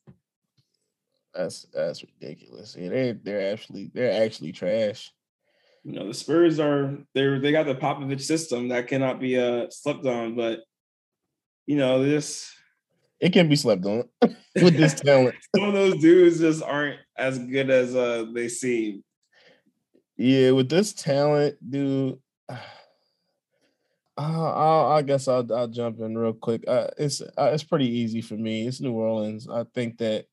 That's 1.33 1.65
that's 1.73 2.03
ridiculous. 2.03 2.75
Yeah, 2.77 2.89
they 2.89 3.11
they're 3.13 3.53
actually 3.53 3.91
they're 3.93 4.23
actually 4.23 4.51
trash 4.51 5.11
you 5.85 5.91
know 5.91 6.07
the 6.07 6.13
Spurs 6.13 6.59
are 6.59 6.97
they're 7.13 7.39
they 7.39 7.51
got 7.51 7.67
the 7.67 7.75
Popovich 7.75 8.21
system 8.21 8.69
that 8.69 8.87
cannot 8.87 9.19
be 9.19 9.37
uh 9.37 9.67
slept 9.69 10.03
on, 10.05 10.35
but 10.35 10.61
you 11.67 11.77
know 11.77 12.03
this 12.03 12.51
it 13.19 13.31
can 13.31 13.47
be 13.47 13.55
slept 13.55 13.85
on 13.85 14.09
with 14.55 14.75
this 14.75 14.95
talent. 14.95 15.35
Some 15.55 15.65
of 15.65 15.73
those 15.73 16.01
dudes 16.01 16.39
just 16.39 16.63
aren't 16.63 16.99
as 17.15 17.37
good 17.37 17.69
as 17.69 17.95
uh 17.95 18.25
they 18.33 18.49
seem. 18.49 19.03
Yeah, 20.17 20.51
with 20.51 20.69
this 20.69 20.93
talent, 20.93 21.57
dude. 21.69 22.19
Uh, 24.17 24.91
I 24.91 25.01
guess 25.01 25.27
I'll, 25.27 25.45
I'll 25.53 25.67
jump 25.67 25.99
in 25.99 26.17
real 26.17 26.31
quick. 26.31 26.63
Uh, 26.65 26.87
it's 26.97 27.19
uh, 27.19 27.49
it's 27.51 27.65
pretty 27.65 27.89
easy 27.89 28.21
for 28.21 28.35
me. 28.35 28.65
It's 28.65 28.79
New 28.79 28.93
Orleans. 28.93 29.49
I 29.49 29.65
think 29.73 29.97
that 29.97 30.27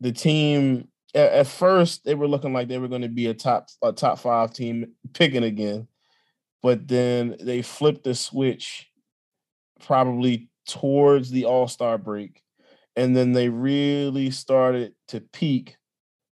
the 0.00 0.12
team 0.12 0.88
at, 1.14 1.32
at 1.32 1.46
first 1.46 2.04
they 2.04 2.14
were 2.14 2.28
looking 2.28 2.52
like 2.52 2.68
they 2.68 2.78
were 2.78 2.88
going 2.88 3.02
to 3.02 3.08
be 3.08 3.26
a 3.26 3.34
top 3.34 3.68
a 3.82 3.92
top 3.92 4.18
five 4.18 4.52
team 4.52 4.92
picking 5.12 5.44
again, 5.44 5.86
but 6.62 6.86
then 6.88 7.36
they 7.40 7.62
flipped 7.62 8.04
the 8.04 8.14
switch 8.14 8.90
probably 9.80 10.48
towards 10.66 11.30
the 11.30 11.44
All 11.44 11.68
Star 11.68 11.98
break, 11.98 12.42
and 12.96 13.16
then 13.16 13.32
they 13.32 13.48
really 13.48 14.30
started 14.30 14.94
to 15.08 15.20
peak 15.20 15.76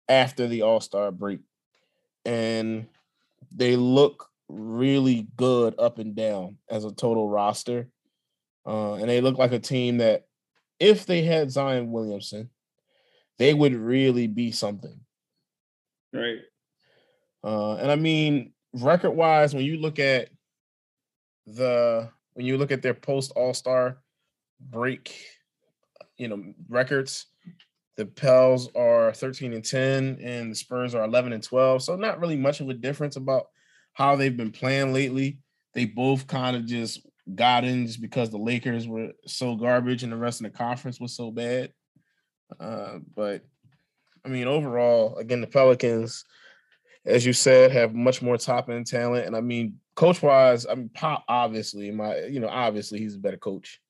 after 0.09 0.47
the 0.47 0.63
All 0.63 0.81
Star 0.81 1.11
break, 1.11 1.41
and 2.25 2.87
they 3.55 3.77
look 3.77 4.29
really 4.49 5.27
good 5.37 5.75
up 5.79 5.99
and 5.99 6.15
down 6.15 6.59
as 6.69 6.85
a 6.85 6.93
total 6.93 7.29
roster. 7.29 7.89
Uh, 8.67 8.95
and 8.95 9.11
they 9.11 9.21
look 9.21 9.37
like 9.37 9.53
a 9.53 9.59
team 9.59 9.99
that, 9.99 10.25
if 10.81 11.05
they 11.07 11.23
had 11.23 11.51
Zion 11.51 11.93
Williamson, 11.93 12.49
they 13.39 13.55
would 13.55 13.75
really 13.75 14.27
be 14.27 14.53
something. 14.53 15.01
Right. 16.13 16.39
Uh, 17.43 17.75
and 17.75 17.91
I 17.91 17.97
mean, 17.97 18.53
record 18.73 19.11
wise, 19.11 19.55
when 19.55 19.65
you 19.65 19.79
look 19.79 19.99
at 19.99 20.29
the 21.47 22.09
when 22.35 22.47
you 22.47 22.57
look 22.59 22.73
at 22.73 22.83
their 22.83 22.95
post 22.95 23.33
All 23.37 23.55
Star 23.55 23.99
break, 24.61 25.17
you 26.17 26.29
know, 26.29 26.55
records, 26.69 27.27
the 27.97 28.07
Pels 28.07 28.69
are 28.75 29.13
13 29.13 29.53
and 29.53 29.65
10, 29.65 30.19
and 30.23 30.51
the 30.51 30.55
Spurs 30.57 30.95
are 30.95 31.05
11 31.05 31.33
and 31.33 31.43
12. 31.43 31.83
So 31.83 31.97
not 31.97 32.21
really 32.21 32.37
much 32.37 32.61
of 32.61 32.69
a 32.69 32.75
difference 32.75 33.17
about 33.17 33.47
how 33.93 34.17
they've 34.17 34.37
been 34.37 34.51
playing 34.51 34.93
lately. 34.93 35.39
They 35.75 35.85
both 35.85 36.27
kind 36.27 36.57
of 36.57 36.67
just 36.67 37.07
got 37.35 37.65
in 37.65 37.87
just 37.87 38.01
because 38.01 38.31
the 38.31 38.39
Lakers 38.39 38.87
were 38.87 39.13
so 39.27 39.55
garbage 39.57 40.03
and 40.03 40.13
the 40.13 40.17
rest 40.17 40.41
of 40.41 40.45
the 40.45 40.57
conference 40.57 41.01
was 41.01 41.17
so 41.17 41.31
bad. 41.31 41.73
Uh, 42.61 42.99
but 43.15 43.43
I 44.25 44.29
mean, 44.29 44.47
overall, 44.47 45.17
again, 45.17 45.41
the 45.41 45.47
Pelicans, 45.47 46.25
as 47.05 47.27
you 47.27 47.33
said, 47.33 47.73
have 47.73 47.95
much 47.95 48.23
more 48.23 48.39
top 48.39 48.69
end 48.71 48.87
talent. 48.87 49.27
And 49.27 49.37
I 49.37 49.41
mean, 49.41 49.81
coach 49.95 50.23
wise, 50.23 50.67
I 50.67 50.75
mean, 50.75 50.91
Pop 50.95 51.25
obviously, 51.29 51.91
my 51.91 52.21
you 52.25 52.41
know, 52.41 52.49
obviously 52.49 52.99
he's 52.99 53.17
a 53.17 53.19
better 53.19 53.37
coach 53.37 53.81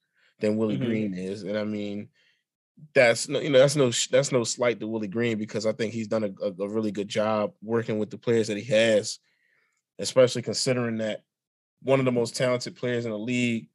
than 0.41 0.57
Willie 0.57 0.77
mm-hmm. 0.77 0.85
Green 0.85 1.15
is. 1.15 1.43
And 1.43 1.57
I 1.57 1.65
mean, 1.65 2.09
that's 2.95 3.29
no, 3.29 3.39
you 3.39 3.51
know, 3.51 3.59
that's 3.59 3.77
no 3.77 3.91
that's 4.11 4.33
no 4.33 4.43
slight 4.45 4.81
to 4.81 4.89
Willie 4.89 5.09
Green 5.09 5.39
because 5.39 5.67
I 5.67 5.73
think 5.73 5.93
he's 5.93 6.09
done 6.09 6.25
a, 6.25 6.45
a, 6.45 6.65
a 6.65 6.69
really 6.69 6.91
good 6.91 7.09
job 7.09 7.53
working 7.63 7.99
with 7.99 8.11
the 8.11 8.19
players 8.19 8.49
that 8.49 8.57
he 8.57 8.65
has. 8.65 9.19
especially 9.99 10.43
considering 10.43 10.99
that 10.99 11.23
one 11.83 11.99
of 11.99 12.05
the 12.05 12.13
most 12.13 12.37
talented 12.37 12.77
players 12.77 13.05
in 13.05 13.11
the 13.11 13.19
league 13.19 13.69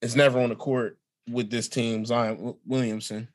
is 0.00 0.14
never 0.16 0.40
on 0.40 0.50
the 0.50 0.56
court 0.56 0.98
with 1.28 1.50
this 1.50 1.68
team, 1.68 2.04
Zion 2.04 2.54
Williamson. 2.66 3.28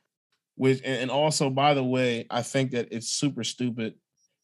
Which 0.56 0.80
and 0.84 1.10
also, 1.10 1.48
by 1.48 1.74
the 1.74 1.84
way, 1.84 2.26
I 2.30 2.42
think 2.42 2.72
that 2.72 2.88
it's 2.90 3.08
super 3.08 3.44
stupid 3.44 3.94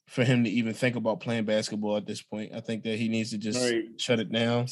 for 0.09 0.25
him 0.25 0.45
to 0.45 0.51
even 0.51 0.73
think 0.73 0.97
about 0.97 1.21
playing 1.21 1.45
basketball 1.45 1.97
at 1.97 2.07
this 2.07 2.23
point. 2.23 2.53
I 2.55 2.61
think 2.61 2.85
that 2.85 2.99
he 2.99 3.09
needs 3.09 3.31
to 3.31 3.39
just 3.39 3.61
right. 3.61 3.85
shut 3.99 4.21
it 4.21 4.33
down. 4.33 4.67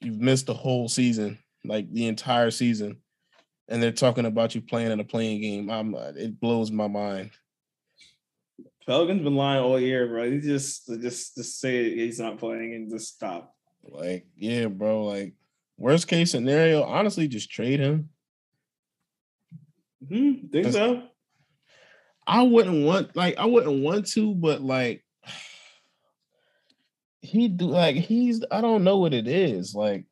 You've 0.00 0.20
missed 0.20 0.46
the 0.46 0.54
whole 0.54 0.88
season, 0.88 1.38
like 1.64 1.92
the 1.92 2.06
entire 2.06 2.50
season, 2.50 2.98
and 3.68 3.82
they're 3.82 3.92
talking 3.92 4.26
about 4.26 4.54
you 4.54 4.60
playing 4.60 4.92
in 4.92 5.00
a 5.00 5.04
play-in 5.04 5.40
game. 5.40 5.70
I'm, 5.70 5.94
uh, 5.94 6.12
it 6.16 6.40
blows 6.40 6.70
my 6.70 6.86
mind. 6.86 7.30
Pelicans 8.86 9.22
been 9.22 9.36
lying 9.36 9.62
all 9.62 9.78
year, 9.78 10.06
bro. 10.06 10.30
He 10.30 10.40
just 10.40 10.86
just 10.86 11.34
just 11.36 11.60
say 11.60 11.94
he's 11.94 12.18
not 12.18 12.38
playing 12.38 12.74
and 12.74 12.90
just 12.90 13.14
stop. 13.14 13.54
Like, 13.82 14.26
yeah, 14.34 14.66
bro. 14.66 15.04
Like, 15.04 15.34
worst 15.76 16.08
case 16.08 16.30
scenario, 16.30 16.84
honestly, 16.84 17.28
just 17.28 17.50
trade 17.50 17.80
him. 17.80 18.08
Hmm, 20.06 20.46
think 20.52 20.72
so? 20.72 21.02
I 22.26 22.42
wouldn't 22.42 22.84
want 22.84 23.16
like 23.16 23.38
I 23.38 23.46
wouldn't 23.46 23.82
want 23.82 24.06
to, 24.08 24.34
but 24.34 24.60
like 24.60 25.02
he 27.20 27.48
do 27.48 27.66
like 27.66 27.96
he's 27.96 28.44
I 28.50 28.60
don't 28.60 28.84
know 28.84 28.98
what 28.98 29.14
it 29.14 29.26
is 29.26 29.74
like 29.74 30.04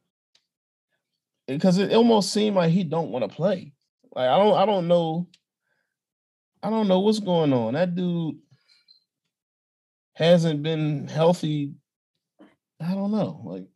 because 1.46 1.78
it 1.78 1.92
almost 1.92 2.32
seemed 2.32 2.56
like 2.56 2.72
he 2.72 2.84
don't 2.84 3.10
want 3.10 3.28
to 3.28 3.34
play. 3.34 3.72
Like 4.14 4.28
I 4.28 4.38
don't 4.38 4.56
I 4.56 4.66
don't 4.66 4.88
know 4.88 5.28
I 6.62 6.70
don't 6.70 6.88
know 6.88 7.00
what's 7.00 7.20
going 7.20 7.52
on. 7.52 7.74
That 7.74 7.94
dude 7.94 8.36
hasn't 10.14 10.62
been 10.62 11.06
healthy. 11.06 11.74
I 12.80 12.94
don't 12.94 13.12
know, 13.12 13.40
like 13.44 13.68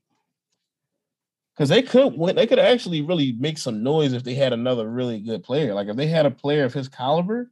because 1.60 1.68
they 1.68 1.82
could 1.82 2.16
win. 2.16 2.36
They 2.36 2.46
could 2.46 2.58
actually 2.58 3.02
really 3.02 3.32
make 3.32 3.58
some 3.58 3.82
noise 3.82 4.14
if 4.14 4.24
they 4.24 4.32
had 4.32 4.54
another 4.54 4.88
really 4.88 5.20
good 5.20 5.42
player. 5.42 5.74
Like 5.74 5.88
if 5.88 5.96
they 5.96 6.06
had 6.06 6.24
a 6.24 6.30
player 6.30 6.64
of 6.64 6.72
his 6.72 6.88
caliber, 6.88 7.50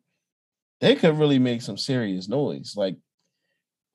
they 0.81 0.95
could 0.95 1.19
really 1.19 1.39
make 1.39 1.61
some 1.61 1.77
serious 1.77 2.27
noise. 2.27 2.73
Like, 2.75 2.97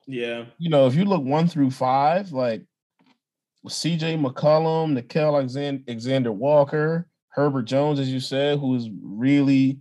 yeah, 0.06 0.44
you 0.56 0.70
know, 0.70 0.86
if 0.86 0.94
you 0.94 1.04
look 1.04 1.24
one 1.24 1.48
through 1.48 1.72
five, 1.72 2.30
like 2.30 2.62
C.J. 3.66 4.16
McCollum, 4.18 4.96
Nickeil 4.96 5.34
Alexander, 5.34 5.82
Alexander 5.88 6.30
Walker, 6.30 7.08
Herbert 7.30 7.64
Jones, 7.64 7.98
as 7.98 8.08
you 8.08 8.20
said, 8.20 8.60
who's 8.60 8.88
really 9.02 9.80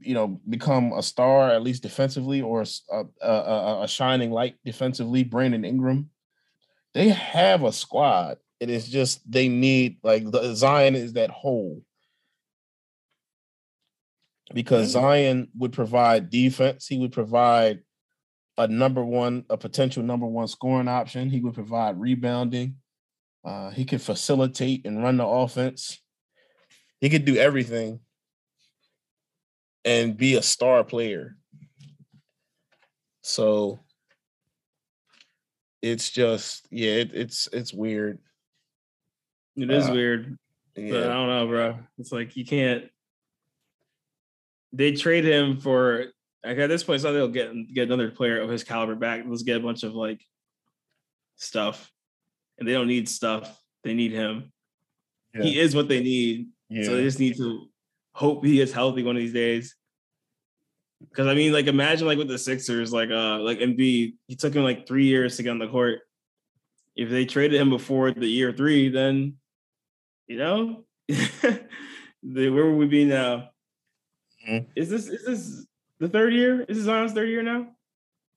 you 0.00 0.14
know, 0.14 0.40
become 0.48 0.92
a 0.92 1.02
star 1.04 1.52
at 1.52 1.62
least 1.62 1.84
defensively 1.84 2.40
or 2.40 2.64
a, 2.90 3.04
a, 3.22 3.82
a 3.82 3.88
shining 3.88 4.32
light 4.32 4.56
defensively. 4.64 5.22
Brandon 5.22 5.64
Ingram, 5.64 6.10
they 6.94 7.10
have 7.10 7.62
a 7.62 7.70
squad. 7.70 8.38
It 8.60 8.70
is 8.70 8.88
just 8.88 9.30
they 9.30 9.48
need 9.48 9.98
like 10.02 10.30
the 10.30 10.54
Zion 10.54 10.94
is 10.94 11.14
that 11.14 11.30
hole 11.30 11.82
because 14.54 14.90
Zion 14.90 15.48
would 15.56 15.72
provide 15.72 16.30
defense. 16.30 16.86
He 16.86 16.98
would 16.98 17.12
provide 17.12 17.80
a 18.58 18.66
number 18.66 19.04
one, 19.04 19.44
a 19.50 19.56
potential 19.56 20.02
number 20.02 20.26
one 20.26 20.48
scoring 20.48 20.88
option. 20.88 21.28
He 21.28 21.40
would 21.40 21.54
provide 21.54 22.00
rebounding. 22.00 22.76
Uh, 23.44 23.70
he 23.70 23.84
could 23.84 24.02
facilitate 24.02 24.86
and 24.86 25.02
run 25.02 25.18
the 25.18 25.26
offense. 25.26 26.00
He 27.00 27.10
could 27.10 27.24
do 27.24 27.36
everything 27.36 28.00
and 29.84 30.16
be 30.16 30.34
a 30.34 30.42
star 30.42 30.82
player. 30.82 31.36
So 33.22 33.80
it's 35.82 36.10
just 36.10 36.66
yeah, 36.70 36.92
it, 36.92 37.10
it's 37.12 37.48
it's 37.52 37.72
weird. 37.72 38.18
It 39.56 39.70
is 39.70 39.88
uh, 39.88 39.92
weird. 39.92 40.38
Yeah. 40.76 40.90
But 40.90 41.02
I 41.04 41.14
don't 41.14 41.28
know, 41.28 41.46
bro. 41.46 41.78
It's 41.98 42.12
like 42.12 42.36
you 42.36 42.44
can't. 42.44 42.84
They 44.72 44.92
trade 44.92 45.24
him 45.24 45.58
for 45.58 46.06
like 46.44 46.58
at 46.58 46.68
this 46.68 46.84
point, 46.84 47.00
so 47.00 47.12
they'll 47.12 47.28
get 47.28 47.52
get 47.72 47.88
another 47.88 48.10
player 48.10 48.40
of 48.40 48.50
his 48.50 48.64
caliber 48.64 48.94
back. 48.94 49.24
Let's 49.26 49.42
get 49.42 49.56
a 49.56 49.60
bunch 49.60 49.82
of 49.82 49.94
like 49.94 50.20
stuff, 51.36 51.90
and 52.58 52.68
they 52.68 52.72
don't 52.72 52.88
need 52.88 53.08
stuff. 53.08 53.60
They 53.84 53.94
need 53.94 54.12
him. 54.12 54.52
Yeah. 55.34 55.42
He 55.42 55.58
is 55.58 55.74
what 55.74 55.88
they 55.88 56.02
need. 56.02 56.48
Yeah. 56.68 56.84
So 56.84 56.96
they 56.96 57.04
just 57.04 57.20
need 57.20 57.36
to 57.38 57.68
hope 58.12 58.44
he 58.44 58.60
is 58.60 58.72
healthy 58.72 59.02
one 59.02 59.16
of 59.16 59.22
these 59.22 59.32
days. 59.32 59.74
Because 61.00 61.26
I 61.26 61.34
mean, 61.34 61.52
like, 61.52 61.66
imagine 61.66 62.06
like 62.06 62.18
with 62.18 62.28
the 62.28 62.38
Sixers, 62.38 62.92
like, 62.92 63.10
uh, 63.10 63.38
like 63.40 63.58
Embiid, 63.58 64.14
he 64.26 64.34
took 64.34 64.54
him 64.54 64.62
like 64.64 64.86
three 64.88 65.04
years 65.04 65.36
to 65.36 65.42
get 65.42 65.50
on 65.50 65.58
the 65.58 65.68
court. 65.68 66.00
If 66.96 67.10
they 67.10 67.26
traded 67.26 67.60
him 67.60 67.68
before 67.68 68.10
the 68.12 68.26
year 68.26 68.52
three, 68.52 68.88
then, 68.88 69.34
you 70.26 70.38
know, 70.38 70.84
where 72.22 72.50
would 72.50 72.76
we 72.76 72.86
be 72.86 73.04
now? 73.04 73.50
Mm-hmm. 74.48 74.70
Is 74.74 74.90
this 74.90 75.08
is 75.08 75.24
this 75.24 75.66
the 75.98 76.08
third 76.08 76.34
year? 76.34 76.62
Is 76.62 76.78
this 76.78 76.86
Zion's 76.86 77.12
third 77.12 77.28
year 77.28 77.42
now? 77.42 77.68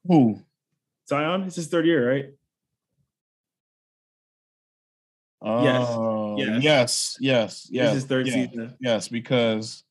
Who? 0.05 0.39
Zion. 1.07 1.43
It's 1.43 1.55
his 1.55 1.67
third 1.67 1.85
year, 1.85 2.09
right? 2.09 2.29
Uh, 5.41 6.35
yes. 6.37 6.63
Yes. 6.63 7.17
Yes. 7.19 7.67
Yes. 7.71 7.93
This 7.93 8.03
is 8.03 8.09
third 8.09 8.27
season. 8.27 8.75
Yes, 8.79 9.07
because 9.07 9.83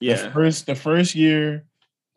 yeah, 0.00 0.22
the 0.22 0.30
first 0.30 0.66
the 0.66 0.74
first 0.74 1.14
year, 1.14 1.64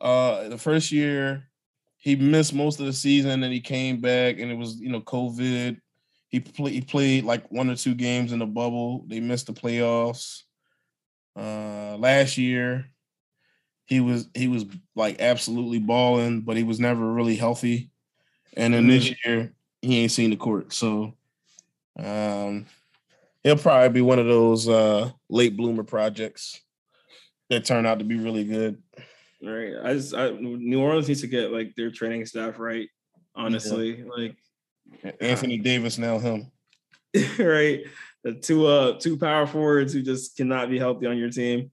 uh, 0.02 0.50
the 0.50 0.58
first 0.58 0.92
year 0.92 1.50
he 1.98 2.16
missed 2.16 2.54
most 2.54 2.80
of 2.80 2.86
the 2.86 2.94
season, 2.94 3.44
and 3.44 3.54
he 3.54 3.60
came 3.62 4.00
back, 4.00 4.40
and 4.40 4.52
it 4.52 4.58
was 4.58 4.80
you 4.80 4.90
know 4.90 5.02
COVID. 5.02 5.80
He 6.30 6.40
played 6.40 6.74
he 6.74 6.82
played 6.82 7.26
like 7.26 7.52
one 7.52 7.70
or 7.70 7.76
two 7.76 7.96
games 7.96 8.32
in 8.32 8.40
the 8.40 8.46
bubble. 8.46 9.04
They 9.08 9.20
missed 9.20 9.48
the 9.48 9.54
playoffs. 9.54 10.44
Uh, 11.36 11.98
last 11.98 12.38
year, 12.38 12.86
he 13.86 14.00
was 14.00 14.30
he 14.36 14.48
was 14.48 14.66
like 14.96 15.20
absolutely 15.20 15.80
balling, 15.80 16.42
but 16.42 16.56
he 16.56 16.64
was 16.64 16.80
never 16.80 17.12
really 17.12 17.36
healthy. 17.36 17.90
And 18.56 18.74
then 18.74 18.84
mm-hmm. 18.84 18.90
this 18.90 19.16
year, 19.26 19.54
he 19.82 20.02
ain't 20.02 20.12
seen 20.12 20.30
the 20.30 20.36
court, 20.36 20.74
so 20.74 21.16
um, 21.98 22.66
he'll 23.44 23.58
probably 23.58 23.90
be 23.90 24.02
one 24.02 24.20
of 24.20 24.26
those 24.26 24.68
uh, 24.70 25.12
late 25.30 25.58
bloomer 25.58 25.84
projects 25.84 26.62
that 27.50 27.66
turn 27.66 27.86
out 27.86 28.00
to 28.00 28.06
be 28.06 28.18
really 28.18 28.44
good. 28.44 28.82
Right. 29.42 29.74
I 29.84 29.94
just 29.94 30.14
I, 30.14 30.32
New 30.32 30.82
Orleans 30.82 31.08
needs 31.08 31.22
to 31.22 31.28
get 31.28 31.52
like 31.52 31.76
their 31.76 31.92
training 31.92 32.26
staff 32.26 32.60
right. 32.60 32.90
Honestly, 33.36 34.00
yeah. 34.00 34.06
like 34.16 34.36
Anthony 35.20 35.58
Davis 35.58 35.98
now 35.98 36.20
him. 36.20 36.52
right. 37.40 37.84
The 38.24 38.34
two 38.34 38.68
uh 38.68 39.00
two 39.00 39.18
power 39.18 39.48
forwards 39.48 39.94
who 39.94 40.02
just 40.02 40.36
cannot 40.36 40.70
be 40.70 40.78
healthy 40.78 41.06
on 41.06 41.18
your 41.18 41.30
team. 41.30 41.72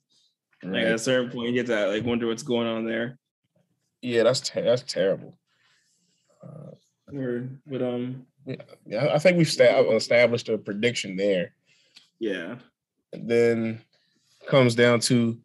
Right. 0.63 0.73
Like 0.73 0.87
at 0.87 0.95
a 0.95 0.99
certain 0.99 1.31
point, 1.31 1.49
you 1.49 1.55
get 1.55 1.67
to 1.67 1.89
like 1.89 2.05
wonder 2.05 2.27
what's 2.27 2.43
going 2.43 2.67
on 2.67 2.87
there. 2.87 3.19
Yeah, 4.03 4.23
that's 4.23 4.41
ter- 4.41 4.63
that's 4.63 4.83
terrible. 4.83 5.37
Uh, 6.43 7.17
or, 7.17 7.49
but 7.67 7.83
um, 7.83 8.27
yeah, 8.87 9.09
I 9.13 9.19
think 9.19 9.37
we've 9.37 9.49
sta- 9.49 9.91
established 9.91 10.49
a 10.49 10.59
prediction 10.59 11.17
there. 11.17 11.53
Yeah. 12.19 12.57
And 13.13 13.29
then 13.29 13.81
comes 14.47 14.75
down 14.75 15.01
to 15.01 15.39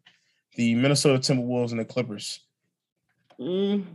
the 0.55 0.75
Minnesota 0.75 1.19
Timberwolves 1.19 1.71
and 1.71 1.79
the 1.79 1.85
Clippers. 1.85 2.41
Mm, 3.39 3.85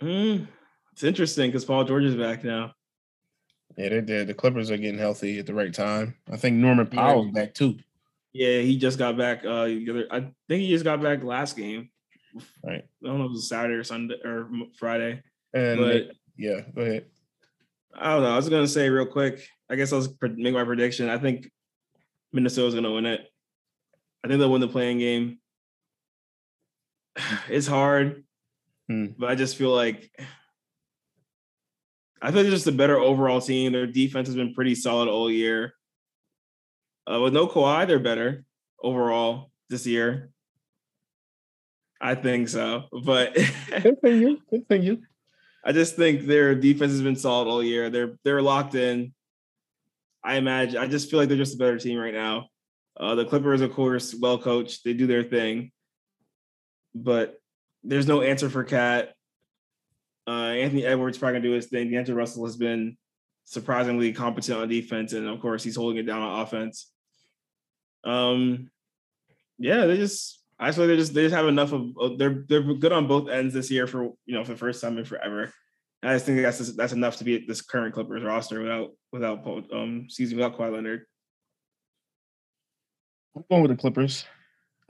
mm. 0.00 0.46
It's 0.92 1.02
interesting 1.02 1.48
because 1.50 1.64
Paul 1.64 1.84
George 1.84 2.04
is 2.04 2.14
back 2.14 2.44
now. 2.44 2.74
Yeah, 3.76 3.88
they 3.88 4.00
did. 4.00 4.26
The 4.26 4.34
Clippers 4.34 4.70
are 4.70 4.76
getting 4.76 4.98
healthy 4.98 5.38
at 5.38 5.46
the 5.46 5.54
right 5.54 5.72
time. 5.72 6.16
I 6.30 6.36
think 6.36 6.56
Norman 6.56 6.86
Powell's 6.86 7.26
yeah. 7.26 7.32
back 7.32 7.54
too. 7.54 7.78
Yeah, 8.32 8.60
he 8.60 8.78
just 8.78 8.98
got 8.98 9.16
back. 9.16 9.44
Uh, 9.44 9.64
I 9.64 10.20
think 10.48 10.62
he 10.62 10.68
just 10.68 10.84
got 10.84 11.02
back 11.02 11.22
last 11.22 11.56
game. 11.56 11.90
Right. 12.64 12.84
I 13.04 13.06
don't 13.06 13.18
know 13.18 13.24
if 13.24 13.30
it 13.30 13.32
was 13.32 13.48
Saturday 13.48 13.74
or 13.74 13.84
Sunday 13.84 14.16
or 14.24 14.48
Friday. 14.78 15.22
And 15.52 15.78
but 15.78 16.12
yeah, 16.36 16.60
go 16.74 16.82
ahead. 16.82 17.06
I 17.94 18.14
don't 18.14 18.22
know. 18.22 18.32
I 18.32 18.36
was 18.36 18.48
gonna 18.48 18.66
say 18.66 18.88
real 18.88 19.06
quick. 19.06 19.46
I 19.68 19.76
guess 19.76 19.92
I'll 19.92 20.06
make 20.22 20.54
my 20.54 20.64
prediction. 20.64 21.10
I 21.10 21.18
think 21.18 21.50
Minnesota's 22.32 22.74
gonna 22.74 22.92
win 22.92 23.06
it. 23.06 23.20
I 24.24 24.28
think 24.28 24.38
they'll 24.38 24.50
win 24.50 24.60
the 24.60 24.68
play-in 24.68 24.98
game. 24.98 25.38
It's 27.48 27.66
hard, 27.66 28.24
hmm. 28.88 29.06
but 29.18 29.28
I 29.28 29.34
just 29.34 29.56
feel 29.56 29.74
like 29.74 30.10
I 32.22 32.26
think 32.30 32.44
they're 32.44 32.52
just 32.52 32.68
a 32.68 32.72
better 32.72 32.98
overall 32.98 33.40
team. 33.40 33.72
Their 33.72 33.86
defense 33.88 34.28
has 34.28 34.36
been 34.36 34.54
pretty 34.54 34.76
solid 34.76 35.08
all 35.08 35.28
year. 35.28 35.74
Uh, 37.10 37.20
with 37.20 37.34
no 37.34 37.48
Kawhi, 37.48 37.84
they're 37.88 37.98
better 37.98 38.44
overall 38.80 39.50
this 39.68 39.86
year. 39.86 40.30
I 42.00 42.14
think 42.14 42.48
so, 42.48 42.84
but 43.04 43.34
continue, 43.68 44.38
continue. 44.48 45.02
I 45.64 45.72
just 45.72 45.96
think 45.96 46.26
their 46.26 46.54
defense 46.54 46.92
has 46.92 47.02
been 47.02 47.16
solid 47.16 47.48
all 47.48 47.62
year. 47.62 47.90
They're 47.90 48.18
they're 48.24 48.42
locked 48.42 48.74
in. 48.74 49.12
I 50.24 50.36
imagine. 50.36 50.78
I 50.78 50.86
just 50.86 51.10
feel 51.10 51.18
like 51.18 51.28
they're 51.28 51.38
just 51.38 51.54
a 51.54 51.58
better 51.58 51.78
team 51.78 51.98
right 51.98 52.14
now. 52.14 52.48
Uh, 52.96 53.14
the 53.16 53.24
Clippers, 53.24 53.60
of 53.60 53.72
course, 53.72 54.14
well 54.14 54.38
coached. 54.38 54.84
They 54.84 54.92
do 54.92 55.06
their 55.06 55.24
thing, 55.24 55.72
but 56.94 57.40
there's 57.82 58.06
no 58.06 58.22
answer 58.22 58.48
for 58.48 58.64
KAT. 58.64 59.14
Uh, 60.26 60.50
Anthony 60.50 60.84
Edwards 60.84 61.18
probably 61.18 61.40
gonna 61.40 61.48
do 61.48 61.54
his 61.54 61.66
thing. 61.66 61.90
D'Angelo 61.90 62.18
Russell 62.18 62.44
has 62.46 62.56
been 62.56 62.96
surprisingly 63.44 64.12
competent 64.12 64.58
on 64.58 64.68
defense, 64.68 65.12
and 65.12 65.26
of 65.26 65.40
course 65.40 65.62
he's 65.64 65.76
holding 65.76 65.98
it 65.98 66.06
down 66.06 66.22
on 66.22 66.40
offense. 66.40 66.90
Um, 68.04 68.70
yeah, 69.58 69.86
they 69.86 69.96
just 69.96 70.40
I 70.58 70.70
feel 70.70 70.86
they 70.86 70.96
just 70.96 71.14
they 71.14 71.22
just 71.22 71.34
have 71.34 71.46
enough 71.46 71.72
of 71.72 72.18
they're 72.18 72.44
they're 72.48 72.62
good 72.62 72.92
on 72.92 73.08
both 73.08 73.28
ends 73.28 73.54
this 73.54 73.70
year 73.70 73.86
for 73.86 74.04
you 74.26 74.34
know 74.34 74.44
for 74.44 74.52
the 74.52 74.58
first 74.58 74.80
time 74.80 74.98
in 74.98 75.04
forever. 75.04 75.52
And 76.02 76.10
I 76.10 76.14
just 76.14 76.26
think 76.26 76.42
that's 76.42 76.58
just, 76.58 76.76
that's 76.76 76.92
enough 76.92 77.16
to 77.18 77.24
be 77.24 77.36
at 77.36 77.42
this 77.46 77.62
current 77.62 77.94
Clippers 77.94 78.24
roster 78.24 78.60
without 78.60 78.90
without 79.12 79.46
um 79.72 80.06
season 80.08 80.36
without 80.36 80.58
Kawhi 80.58 80.72
Leonard. 80.72 81.04
I'm 83.36 83.44
going 83.50 83.62
with 83.62 83.70
the 83.70 83.76
Clippers. 83.76 84.24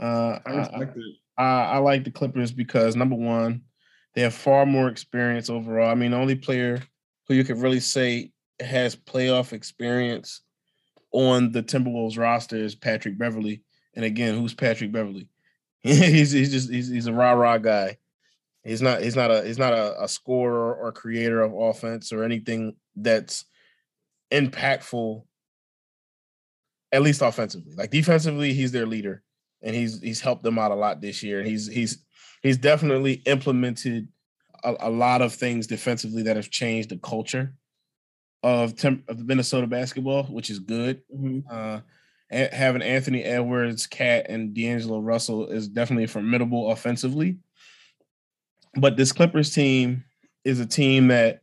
Uh, 0.00 0.38
I 0.44 0.50
respect 0.50 0.96
I, 0.96 1.00
it. 1.00 1.16
I, 1.38 1.44
I 1.44 1.78
like 1.78 2.04
the 2.04 2.10
Clippers 2.10 2.50
because 2.50 2.96
number 2.96 3.14
one, 3.14 3.62
they 4.14 4.22
have 4.22 4.34
far 4.34 4.66
more 4.66 4.88
experience 4.88 5.48
overall. 5.48 5.90
I 5.90 5.94
mean, 5.94 6.10
the 6.10 6.18
only 6.18 6.34
player 6.34 6.82
who 7.26 7.34
you 7.34 7.44
could 7.44 7.58
really 7.58 7.80
say 7.80 8.32
has 8.60 8.96
playoff 8.96 9.52
experience 9.52 10.42
on 11.12 11.52
the 11.52 11.62
Timberwolves 11.62 12.18
roster 12.18 12.56
is 12.56 12.74
Patrick 12.74 13.18
Beverley. 13.18 13.62
And 13.94 14.04
again, 14.04 14.38
who's 14.38 14.54
Patrick 14.54 14.92
Beverley? 14.92 15.28
he's 15.82 16.30
he's 16.30 16.52
just 16.52 16.70
he's, 16.70 16.88
he's 16.88 17.06
a 17.06 17.12
rah 17.12 17.32
rah 17.32 17.58
guy. 17.58 17.98
He's 18.64 18.82
not 18.82 19.02
he's 19.02 19.16
not 19.16 19.30
a 19.30 19.42
he's 19.44 19.58
not 19.58 19.72
a, 19.72 20.04
a 20.04 20.08
scorer 20.08 20.74
or 20.74 20.92
creator 20.92 21.42
of 21.42 21.52
offense 21.54 22.12
or 22.12 22.22
anything 22.22 22.76
that's 22.96 23.44
impactful. 24.30 25.24
At 26.92 27.02
least 27.02 27.22
offensively, 27.22 27.74
like 27.74 27.90
defensively, 27.90 28.52
he's 28.52 28.70
their 28.70 28.86
leader, 28.86 29.22
and 29.62 29.74
he's 29.74 30.00
he's 30.00 30.20
helped 30.20 30.42
them 30.42 30.58
out 30.58 30.70
a 30.70 30.74
lot 30.74 31.00
this 31.00 31.22
year. 31.22 31.40
And 31.40 31.48
he's 31.48 31.66
he's 31.66 32.04
he's 32.42 32.58
definitely 32.58 33.14
implemented 33.26 34.08
a, 34.64 34.74
a 34.80 34.90
lot 34.90 35.22
of 35.22 35.32
things 35.32 35.66
defensively 35.66 36.22
that 36.22 36.36
have 36.36 36.50
changed 36.50 36.90
the 36.90 36.98
culture 36.98 37.54
of, 38.42 38.76
temp, 38.76 39.08
of 39.08 39.24
Minnesota 39.24 39.66
basketball, 39.66 40.24
which 40.24 40.50
is 40.50 40.58
good. 40.58 41.02
Mm-hmm. 41.14 41.40
Uh, 41.50 41.80
having 42.30 42.82
Anthony 42.82 43.22
Edwards, 43.22 43.86
KAT, 43.86 44.26
and 44.28 44.54
D'Angelo 44.54 45.00
Russell 45.00 45.48
is 45.48 45.68
definitely 45.68 46.06
formidable 46.06 46.70
offensively. 46.70 47.38
But 48.74 48.96
this 48.96 49.12
Clippers 49.12 49.54
team 49.54 50.04
is 50.44 50.58
a 50.58 50.66
team 50.66 51.08
that 51.08 51.42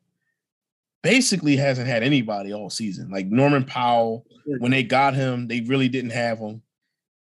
basically 1.03 1.55
hasn't 1.55 1.87
had 1.87 2.03
anybody 2.03 2.53
all 2.53 2.69
season. 2.69 3.09
Like 3.11 3.27
Norman 3.27 3.63
Powell, 3.63 4.25
when 4.57 4.71
they 4.71 4.83
got 4.83 5.13
him, 5.13 5.47
they 5.47 5.61
really 5.61 5.89
didn't 5.89 6.09
have 6.09 6.39
him. 6.39 6.61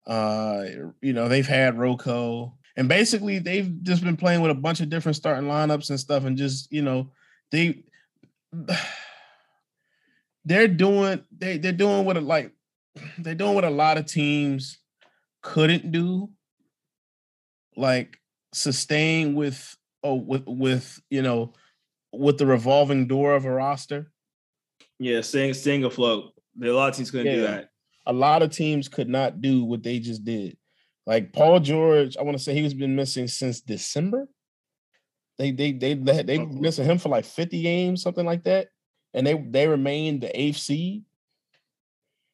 Uh, 0.06 0.66
you 1.02 1.14
know, 1.14 1.30
they've 1.30 1.48
had 1.48 1.80
Rocco, 1.80 2.54
and 2.78 2.90
basically 2.90 3.40
they've 3.40 3.82
just 3.84 4.04
been 4.04 4.18
playing 4.18 4.42
with 4.42 4.52
a 4.52 4.56
bunch 4.56 4.82
of 4.82 4.90
different 4.90 5.16
starting 5.16 5.50
lineups 5.50 5.90
and 5.90 6.00
stuff, 6.00 6.26
and 6.26 6.38
just 6.38 6.72
you 6.72 6.82
know, 6.82 7.12
they 7.52 7.84
they're 10.46 10.68
doing 10.68 11.24
they 11.36 11.58
they're 11.58 11.72
doing 11.72 12.06
what 12.06 12.18
a, 12.18 12.22
like 12.22 12.52
they're 13.18 13.36
doing 13.36 13.56
what 13.56 13.66
a 13.66 13.70
lot 13.70 13.98
of 13.98 14.06
teams 14.06 14.78
couldn't 15.42 15.92
do, 15.92 16.30
like 17.78 18.18
sustain 18.54 19.36
with 19.36 19.78
oh 20.04 20.16
with 20.16 20.44
with 20.46 21.00
you 21.10 21.22
know 21.22 21.54
with 22.12 22.38
the 22.38 22.46
revolving 22.46 23.08
door 23.08 23.36
of 23.36 23.46
a 23.46 23.52
roster. 23.52 24.12
Yeah, 25.00 25.22
staying 25.22 25.54
staying 25.54 25.84
afloat. 25.84 26.34
A 26.62 26.68
lot 26.68 26.90
of 26.90 26.96
teams 26.96 27.12
couldn't 27.12 27.28
yeah. 27.28 27.36
do 27.36 27.42
that. 27.42 27.70
A 28.06 28.14
lot 28.14 28.44
of 28.44 28.52
teams 28.52 28.88
could 28.88 29.10
not 29.10 29.42
do 29.42 29.64
what 29.64 29.84
they 29.84 30.00
just 30.00 30.24
did. 30.24 30.58
Like 31.06 31.34
Paul 31.34 31.60
George, 31.60 32.18
I 32.18 32.24
want 32.24 32.38
to 32.38 32.44
say 32.44 32.56
he's 32.56 32.74
been 32.74 32.96
missing 32.96 33.28
since 33.28 33.62
December. 33.62 34.28
They 35.38 35.52
they 35.52 35.72
they 35.74 35.94
they 35.94 36.24
they 36.24 36.46
missing 36.46 36.86
him 36.86 36.98
for 36.98 37.10
like 37.10 37.26
50 37.26 37.62
games, 37.62 38.02
something 38.02 38.26
like 38.26 38.44
that. 38.44 38.70
And 39.14 39.26
they 39.26 39.34
they 39.34 39.68
remained 39.68 40.22
the 40.22 40.40
eighth 40.40 40.58
seed 40.58 41.04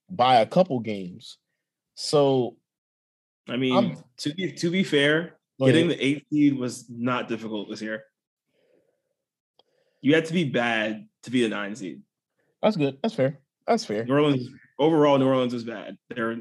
by 0.10 0.38
a 0.38 0.46
couple 0.46 0.80
games. 0.80 1.38
So, 1.96 2.58
I 3.50 3.58
mean, 3.58 3.76
I'm, 3.76 3.98
to 4.18 4.34
be 4.34 4.52
to 4.54 4.70
be 4.70 4.84
fair, 4.84 5.38
getting 5.60 5.88
the 5.88 6.04
eighth 6.04 6.26
seed 6.32 6.58
was 6.58 6.86
not 6.90 7.28
difficult 7.28 7.70
this 7.70 7.82
year. 7.82 8.04
You 10.02 10.16
had 10.16 10.26
to 10.26 10.34
be 10.34 10.46
bad 10.46 11.08
to 11.24 11.32
be 11.32 11.46
a 11.46 11.50
nine 11.50 11.76
seed. 11.76 12.02
That's 12.62 12.78
good. 12.78 12.98
That's 13.04 13.14
fair. 13.14 13.40
That's 13.68 13.86
fair. 13.86 14.06
New 14.06 14.14
Orleans 14.14 14.50
overall, 14.80 15.18
New 15.18 15.28
Orleans 15.28 15.54
was 15.54 15.64
bad. 15.64 15.98
They're 16.10 16.34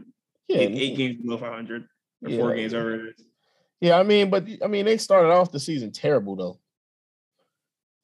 yeah, 0.49 0.59
eight, 0.59 0.75
eight 0.75 0.97
games 0.97 1.23
below 1.23 1.39
500 1.39 1.87
or 2.25 2.31
yeah. 2.31 2.39
four 2.39 2.55
games 2.55 2.75
over. 2.75 3.11
Yeah, 3.81 3.99
I 3.99 4.03
mean, 4.03 4.31
but 4.31 4.47
I 4.63 4.67
mean, 4.67 4.85
they 4.85 4.99
started 4.99 5.31
off 5.31 5.53
the 5.53 5.61
season 5.61 5.91
terrible 5.93 6.37
though. 6.37 6.59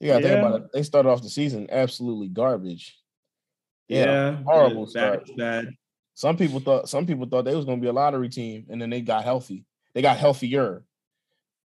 You 0.01 0.09
gotta 0.09 0.23
yeah. 0.23 0.29
think 0.29 0.47
about 0.47 0.61
it. 0.61 0.73
They 0.73 0.83
started 0.83 1.09
off 1.09 1.23
the 1.23 1.31
season 1.31 1.69
absolutely 1.71 2.29
garbage. 2.29 2.97
Yeah, 3.89 4.37
horrible 4.43 4.87
start. 4.87 5.29
Bad. 5.37 5.71
Some 6.15 6.37
people 6.37 6.61
thought 6.61 6.89
some 6.89 7.07
people 7.07 7.27
thought 7.27 7.45
they 7.45 7.55
was 7.55 7.65
gonna 7.65 7.81
be 7.81 7.89
a 7.89 7.93
lottery 7.93 8.29
team, 8.29 8.67
and 8.69 8.81
then 8.81 8.91
they 8.91 9.01
got 9.01 9.25
healthy. 9.25 9.65
They 9.95 10.03
got 10.03 10.17
healthier, 10.17 10.85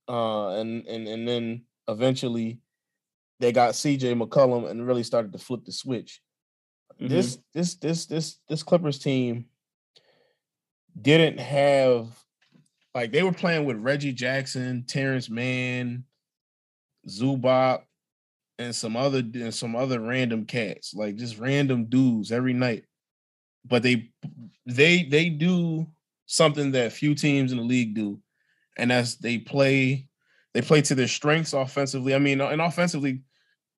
uh, 0.07 0.49
and 0.51 0.85
and 0.87 1.07
and 1.07 1.27
then 1.27 1.63
eventually 1.87 2.59
they 3.39 3.51
got 3.51 3.73
CJ 3.73 4.21
McCollum 4.21 4.69
and 4.69 4.85
really 4.85 5.03
started 5.03 5.33
to 5.33 5.39
flip 5.39 5.65
the 5.65 5.71
switch. 5.71 6.21
Mm-hmm. 6.93 7.07
This 7.07 7.37
this 7.53 7.75
this 7.75 8.05
this 8.05 8.39
this 8.47 8.63
Clippers 8.63 8.99
team 8.99 9.45
didn't 10.99 11.39
have 11.39 12.07
like 12.93 13.11
they 13.11 13.23
were 13.23 13.31
playing 13.31 13.65
with 13.65 13.77
Reggie 13.77 14.13
Jackson, 14.13 14.83
Terance 14.87 15.29
Mann, 15.29 16.03
Zubac, 17.07 17.83
and 18.57 18.75
some 18.75 18.97
other 18.97 19.19
and 19.19 19.53
some 19.53 19.75
other 19.75 19.99
random 19.99 20.45
cats, 20.45 20.93
like 20.93 21.15
just 21.15 21.39
random 21.39 21.85
dudes 21.85 22.31
every 22.31 22.53
night. 22.53 22.85
But 23.65 23.83
they 23.83 24.09
they 24.65 25.03
they 25.03 25.29
do 25.29 25.87
something 26.25 26.71
that 26.71 26.91
few 26.91 27.15
teams 27.15 27.51
in 27.51 27.57
the 27.57 27.63
league 27.63 27.95
do, 27.95 28.19
and 28.77 28.91
that's 28.91 29.15
they 29.15 29.37
play 29.37 30.07
they 30.53 30.61
play 30.61 30.81
to 30.81 30.95
their 30.95 31.07
strengths 31.07 31.53
offensively. 31.53 32.15
I 32.15 32.19
mean, 32.19 32.41
and 32.41 32.61
offensively, 32.61 33.21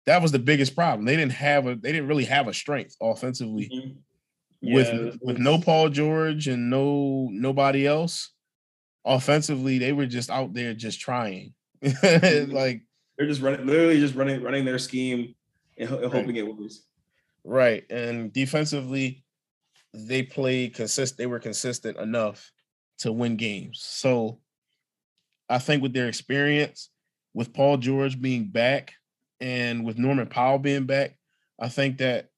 that 0.06 0.22
was 0.22 0.32
the 0.32 0.40
biggest 0.40 0.74
problem. 0.74 1.06
They 1.06 1.18
didn't 1.18 1.34
have 1.34 1.68
a 1.68 1.76
they 1.76 1.92
didn't 1.92 2.08
really 2.08 2.26
have 2.26 2.48
a 2.48 2.54
strength 2.54 2.96
offensively. 3.02 3.70
Mm-hmm. 3.74 3.98
Yeah, 4.64 4.76
with 4.76 5.18
with 5.22 5.38
no 5.38 5.60
Paul 5.60 5.90
George 5.90 6.48
and 6.48 6.70
no 6.70 7.28
nobody 7.32 7.86
else 7.86 8.32
offensively, 9.06 9.78
they 9.78 9.94
were 9.94 10.06
just 10.06 10.30
out 10.30 10.54
there 10.54 10.74
just 10.74 11.00
trying. 11.00 11.54
Mm-hmm. 11.84 12.52
like 12.52 12.84
they're 13.18 13.28
just 13.28 13.42
running, 13.42 13.66
literally 13.66 14.00
just 14.00 14.14
running, 14.14 14.44
running 14.44 14.66
their 14.66 14.78
scheme 14.78 15.34
and, 15.78 15.90
hoping 15.90 16.28
right. 16.28 16.38
it 16.38 16.44
works. 16.44 16.84
Right, 17.44 17.84
and 17.90 18.32
defensively, 18.32 19.24
they 19.94 20.22
played 20.22 20.76
consist. 20.76 21.18
They 21.18 21.26
were 21.26 21.40
consistent 21.40 21.98
enough 21.98 22.52
to 23.00 23.12
win 23.12 23.36
games. 23.36 23.82
So, 23.82 24.40
I 25.50 25.58
think 25.58 25.82
with 25.82 25.94
their 25.94 26.08
experience, 26.08 26.90
with 27.34 27.52
Paul 27.52 27.78
George 27.78 28.22
being 28.22 28.46
back, 28.46 28.94
and 29.40 29.84
with 29.84 29.98
Norman 29.98 30.28
Powell 30.28 30.60
being 30.60 30.86
back, 30.86 31.18
I 31.60 31.68
think 31.68 31.98
that 31.98 32.30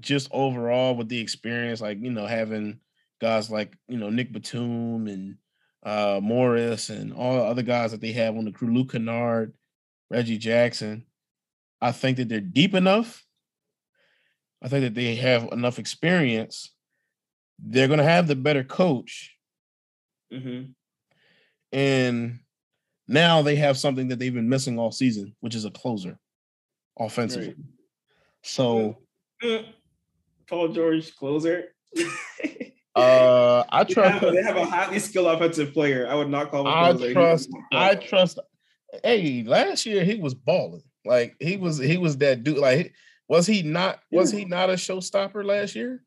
just 0.00 0.28
overall 0.32 0.96
with 0.96 1.08
the 1.08 1.20
experience, 1.20 1.80
like 1.80 1.98
you 2.00 2.10
know, 2.10 2.26
having 2.26 2.80
guys 3.20 3.50
like 3.50 3.76
you 3.88 3.98
know 3.98 4.10
Nick 4.10 4.32
Batum 4.32 5.06
and 5.06 5.36
uh 5.82 6.20
Morris 6.22 6.90
and 6.90 7.12
all 7.12 7.36
the 7.36 7.42
other 7.42 7.62
guys 7.62 7.92
that 7.92 8.00
they 8.00 8.12
have 8.12 8.36
on 8.36 8.44
the 8.44 8.52
crew, 8.52 8.72
Luke 8.72 8.92
Kennard, 8.92 9.54
Reggie 10.10 10.38
Jackson. 10.38 11.06
I 11.80 11.92
think 11.92 12.18
that 12.18 12.28
they're 12.28 12.40
deep 12.40 12.74
enough. 12.74 13.24
I 14.62 14.68
think 14.68 14.82
that 14.84 14.94
they 14.94 15.14
have 15.16 15.48
enough 15.52 15.78
experience. 15.78 16.74
They're 17.58 17.88
going 17.88 17.98
to 17.98 18.04
have 18.04 18.26
the 18.26 18.36
better 18.36 18.64
coach. 18.64 19.34
Mm-hmm. 20.32 20.72
And 21.72 22.40
now 23.08 23.42
they 23.42 23.56
have 23.56 23.78
something 23.78 24.08
that 24.08 24.18
they've 24.18 24.34
been 24.34 24.48
missing 24.48 24.78
all 24.78 24.92
season, 24.92 25.34
which 25.40 25.54
is 25.54 25.64
a 25.64 25.70
closer 25.70 26.18
offensively. 26.98 27.48
Right. 27.48 27.56
So, 28.42 28.98
Paul 30.46 30.68
George 30.68 31.14
closer. 31.16 31.74
uh, 32.96 33.64
I 33.68 33.84
trust. 33.84 34.20
They 34.20 34.26
have, 34.26 34.34
they 34.34 34.42
have, 34.42 34.56
a 34.56 34.64
highly 34.64 34.98
skilled 34.98 35.28
offensive 35.28 35.72
player. 35.72 36.08
I 36.08 36.14
would 36.14 36.28
not 36.28 36.50
call 36.50 36.62
him. 36.62 36.68
I 36.68 37.12
trust. 37.12 37.50
I 37.72 37.94
trust 37.94 38.38
hey, 39.04 39.44
last 39.46 39.86
year 39.86 40.04
he 40.04 40.16
was 40.16 40.34
balling. 40.34 40.82
Like 41.04 41.36
he 41.40 41.56
was 41.56 41.78
he 41.78 41.96
was 41.96 42.16
that 42.18 42.44
dude. 42.44 42.58
Like 42.58 42.94
was 43.28 43.46
he 43.46 43.62
not 43.62 44.00
was 44.10 44.30
he 44.30 44.44
not 44.44 44.70
a 44.70 44.74
showstopper 44.74 45.44
last 45.44 45.74
year? 45.74 46.02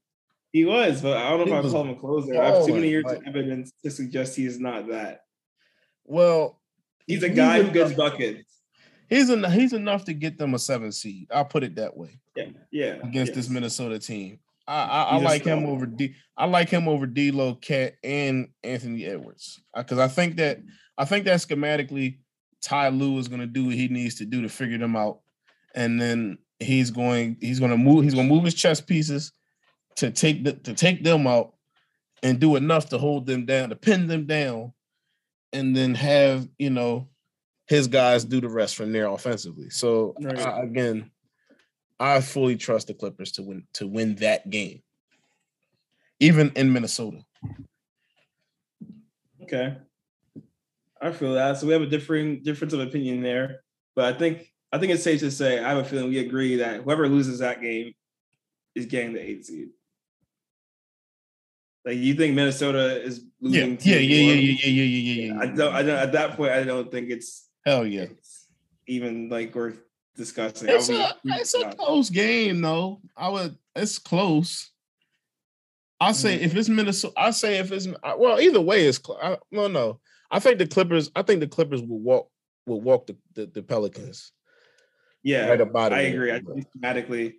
He 0.51 0.65
was, 0.65 1.01
but 1.01 1.17
I 1.17 1.31
don't 1.31 1.49
know 1.49 1.59
if 1.59 1.65
I 1.65 1.69
call 1.69 1.81
him 1.83 1.89
a 1.91 1.95
closer. 1.95 2.39
I 2.39 2.45
have 2.45 2.65
too 2.65 2.73
many 2.73 2.89
years 2.89 3.05
like, 3.05 3.17
of 3.17 3.27
evidence 3.27 3.71
to 3.83 3.89
suggest 3.89 4.35
he 4.35 4.45
is 4.45 4.59
not 4.59 4.87
that. 4.89 5.21
Well, 6.05 6.61
he's 7.07 7.23
a 7.23 7.29
guy 7.29 7.57
he's 7.57 7.67
who 7.67 7.73
gets 7.73 7.93
buckets. 7.93 8.43
He's 9.09 9.29
en- 9.31 9.51
he's 9.51 9.73
enough 9.73 10.05
to 10.05 10.13
get 10.13 10.37
them 10.37 10.53
a 10.53 10.59
seven 10.59 10.91
seed. 10.91 11.27
I'll 11.31 11.45
put 11.45 11.63
it 11.63 11.75
that 11.75 11.97
way. 11.97 12.19
Yeah, 12.35 12.49
yeah. 12.71 12.93
Against 13.03 13.31
yes. 13.31 13.35
this 13.35 13.49
Minnesota 13.49 13.97
team, 13.97 14.39
I 14.67 14.83
I, 14.83 15.03
I 15.03 15.15
like 15.17 15.43
him 15.43 15.65
over 15.65 15.85
D. 15.85 16.15
I 16.37 16.45
like 16.45 16.69
him 16.69 16.87
over 16.87 17.05
D'Lo, 17.05 17.55
KAT, 17.55 17.95
and 18.03 18.49
Anthony 18.63 19.05
Edwards 19.05 19.61
because 19.75 19.99
I 19.99 20.07
think 20.07 20.37
that 20.37 20.59
I 20.97 21.05
think 21.05 21.25
that 21.25 21.39
schematically 21.39 22.19
Ty 22.61 22.89
Lue 22.89 23.17
is 23.17 23.27
going 23.27 23.41
to 23.41 23.47
do 23.47 23.65
what 23.65 23.75
he 23.75 23.87
needs 23.87 24.15
to 24.15 24.25
do 24.25 24.41
to 24.41 24.49
figure 24.49 24.77
them 24.77 24.95
out, 24.95 25.19
and 25.75 26.01
then 26.01 26.37
he's 26.59 26.91
going 26.91 27.37
he's 27.41 27.59
going 27.59 27.71
to 27.71 27.77
move 27.77 28.03
he's 28.03 28.13
going 28.13 28.27
to 28.27 28.33
move 28.33 28.45
his 28.45 28.53
chess 28.53 28.79
pieces 28.79 29.33
to 29.95 30.11
take 30.11 30.43
the, 30.43 30.53
to 30.53 30.73
take 30.73 31.03
them 31.03 31.27
out 31.27 31.53
and 32.23 32.39
do 32.39 32.55
enough 32.55 32.89
to 32.89 32.97
hold 32.97 33.25
them 33.25 33.45
down 33.45 33.69
to 33.69 33.75
pin 33.75 34.07
them 34.07 34.25
down, 34.25 34.73
and 35.51 35.75
then 35.75 35.93
have 35.95 36.47
you 36.57 36.69
know 36.69 37.09
his 37.67 37.87
guys 37.87 38.25
do 38.25 38.41
the 38.41 38.49
rest 38.49 38.75
from 38.75 38.91
there 38.91 39.07
offensively. 39.07 39.69
So 39.69 40.15
right. 40.21 40.39
I, 40.39 40.61
again, 40.63 41.11
I 42.03 42.19
fully 42.19 42.57
trust 42.57 42.87
the 42.87 42.93
Clippers 42.93 43.31
to 43.33 43.43
win 43.43 43.65
to 43.75 43.87
win 43.87 44.15
that 44.15 44.49
game, 44.49 44.81
even 46.19 46.51
in 46.57 46.73
Minnesota. 46.73 47.23
Okay, 49.43 49.77
I 51.01 51.11
feel 51.13 51.35
that. 51.35 51.57
So 51.57 51.67
we 51.67 51.71
have 51.71 51.81
a 51.81 51.87
differing 51.87 52.43
difference 52.43 52.73
of 52.73 52.81
opinion 52.81 53.21
there, 53.21 53.61
but 53.95 54.13
I 54.13 54.17
think 54.17 54.51
I 54.73 54.79
think 54.79 54.91
it's 54.91 55.01
safe 55.01 55.21
to 55.21 55.31
say 55.31 55.63
I 55.63 55.69
have 55.69 55.77
a 55.77 55.85
feeling 55.85 56.09
we 56.09 56.19
agree 56.19 56.57
that 56.57 56.81
whoever 56.81 57.07
loses 57.07 57.39
that 57.39 57.61
game 57.61 57.93
is 58.75 58.85
getting 58.85 59.13
the 59.13 59.21
eight 59.21 59.45
seed. 59.45 59.69
Like 61.85 61.95
you 61.95 62.15
think 62.15 62.35
Minnesota 62.35 63.01
is 63.01 63.23
losing? 63.39 63.77
Yeah, 63.79 63.95
yeah, 63.95 63.99
yeah, 63.99 64.33
yeah, 64.33 64.33
yeah, 64.33 64.55
yeah, 64.65 64.83
yeah, 64.83 64.83
yeah, 64.83 65.33
yeah. 65.35 65.39
I 65.39 65.45
don't. 65.45 65.73
I 65.73 65.83
don't. 65.83 65.97
At 65.97 66.11
that 66.11 66.35
point, 66.35 66.51
I 66.51 66.65
don't 66.65 66.91
think 66.91 67.11
it's 67.11 67.47
hell 67.65 67.85
yeah. 67.85 68.07
It's 68.11 68.47
even 68.87 69.29
like 69.29 69.55
worth 69.55 69.79
discussing. 70.15 70.69
It's 70.69 70.89
a 70.89 71.15
it's 71.25 71.53
a 71.53 71.69
close 71.71 72.09
game 72.09 72.61
though. 72.61 73.01
I 73.15 73.29
would. 73.29 73.57
It's 73.75 73.99
close. 73.99 74.71
I 75.99 76.11
say 76.11 76.35
mm-hmm. 76.35 76.45
if 76.45 76.55
it's 76.55 76.69
Minnesota, 76.69 77.13
I 77.17 77.31
say 77.31 77.59
if 77.59 77.71
it's 77.71 77.87
well, 78.17 78.39
either 78.39 78.61
way, 78.61 78.85
it's. 78.85 78.99
I, 79.21 79.37
no, 79.51 79.67
no. 79.67 79.99
I 80.29 80.39
think 80.39 80.57
the 80.57 80.67
Clippers. 80.67 81.11
I 81.15 81.21
think 81.21 81.39
the 81.39 81.47
Clippers 81.47 81.81
will 81.81 81.99
walk 81.99 82.29
will 82.65 82.81
walk 82.81 83.07
the, 83.07 83.17
the, 83.35 83.45
the 83.47 83.63
Pelicans. 83.63 84.31
Yeah, 85.21 85.49
right 85.49 85.61
about 85.61 85.93
it. 85.93 85.95
I 85.95 86.01
agree. 86.01 86.31
I 86.31 86.39
think 86.39 86.65
thematically, 86.77 87.35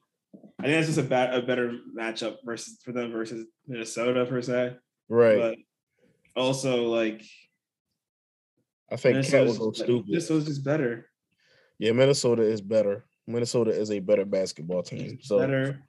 I 0.58 0.62
think 0.64 0.78
it's 0.78 0.86
just 0.86 0.98
a, 0.98 1.02
bad, 1.02 1.34
a 1.34 1.42
better 1.42 1.78
matchup 1.96 2.36
versus 2.44 2.78
for 2.82 2.92
them 2.92 3.12
versus 3.12 3.46
Minnesota 3.66 4.24
per 4.24 4.40
se. 4.40 4.76
Right. 5.08 5.38
But 5.38 5.58
also, 6.40 6.84
like, 6.84 7.22
I 8.90 8.96
think 8.96 9.26
KAT 9.26 9.46
will 9.46 9.58
go 9.58 9.72
stupid. 9.72 10.12
This 10.12 10.30
was 10.30 10.46
just 10.46 10.64
better. 10.64 11.10
Yeah, 11.78 11.92
Minnesota 11.92 12.42
is 12.42 12.60
better. 12.60 13.04
Minnesota 13.26 13.70
is 13.70 13.90
a 13.90 14.00
better 14.00 14.24
basketball 14.24 14.82
team. 14.82 15.18
So 15.22 15.38
better. 15.38 15.82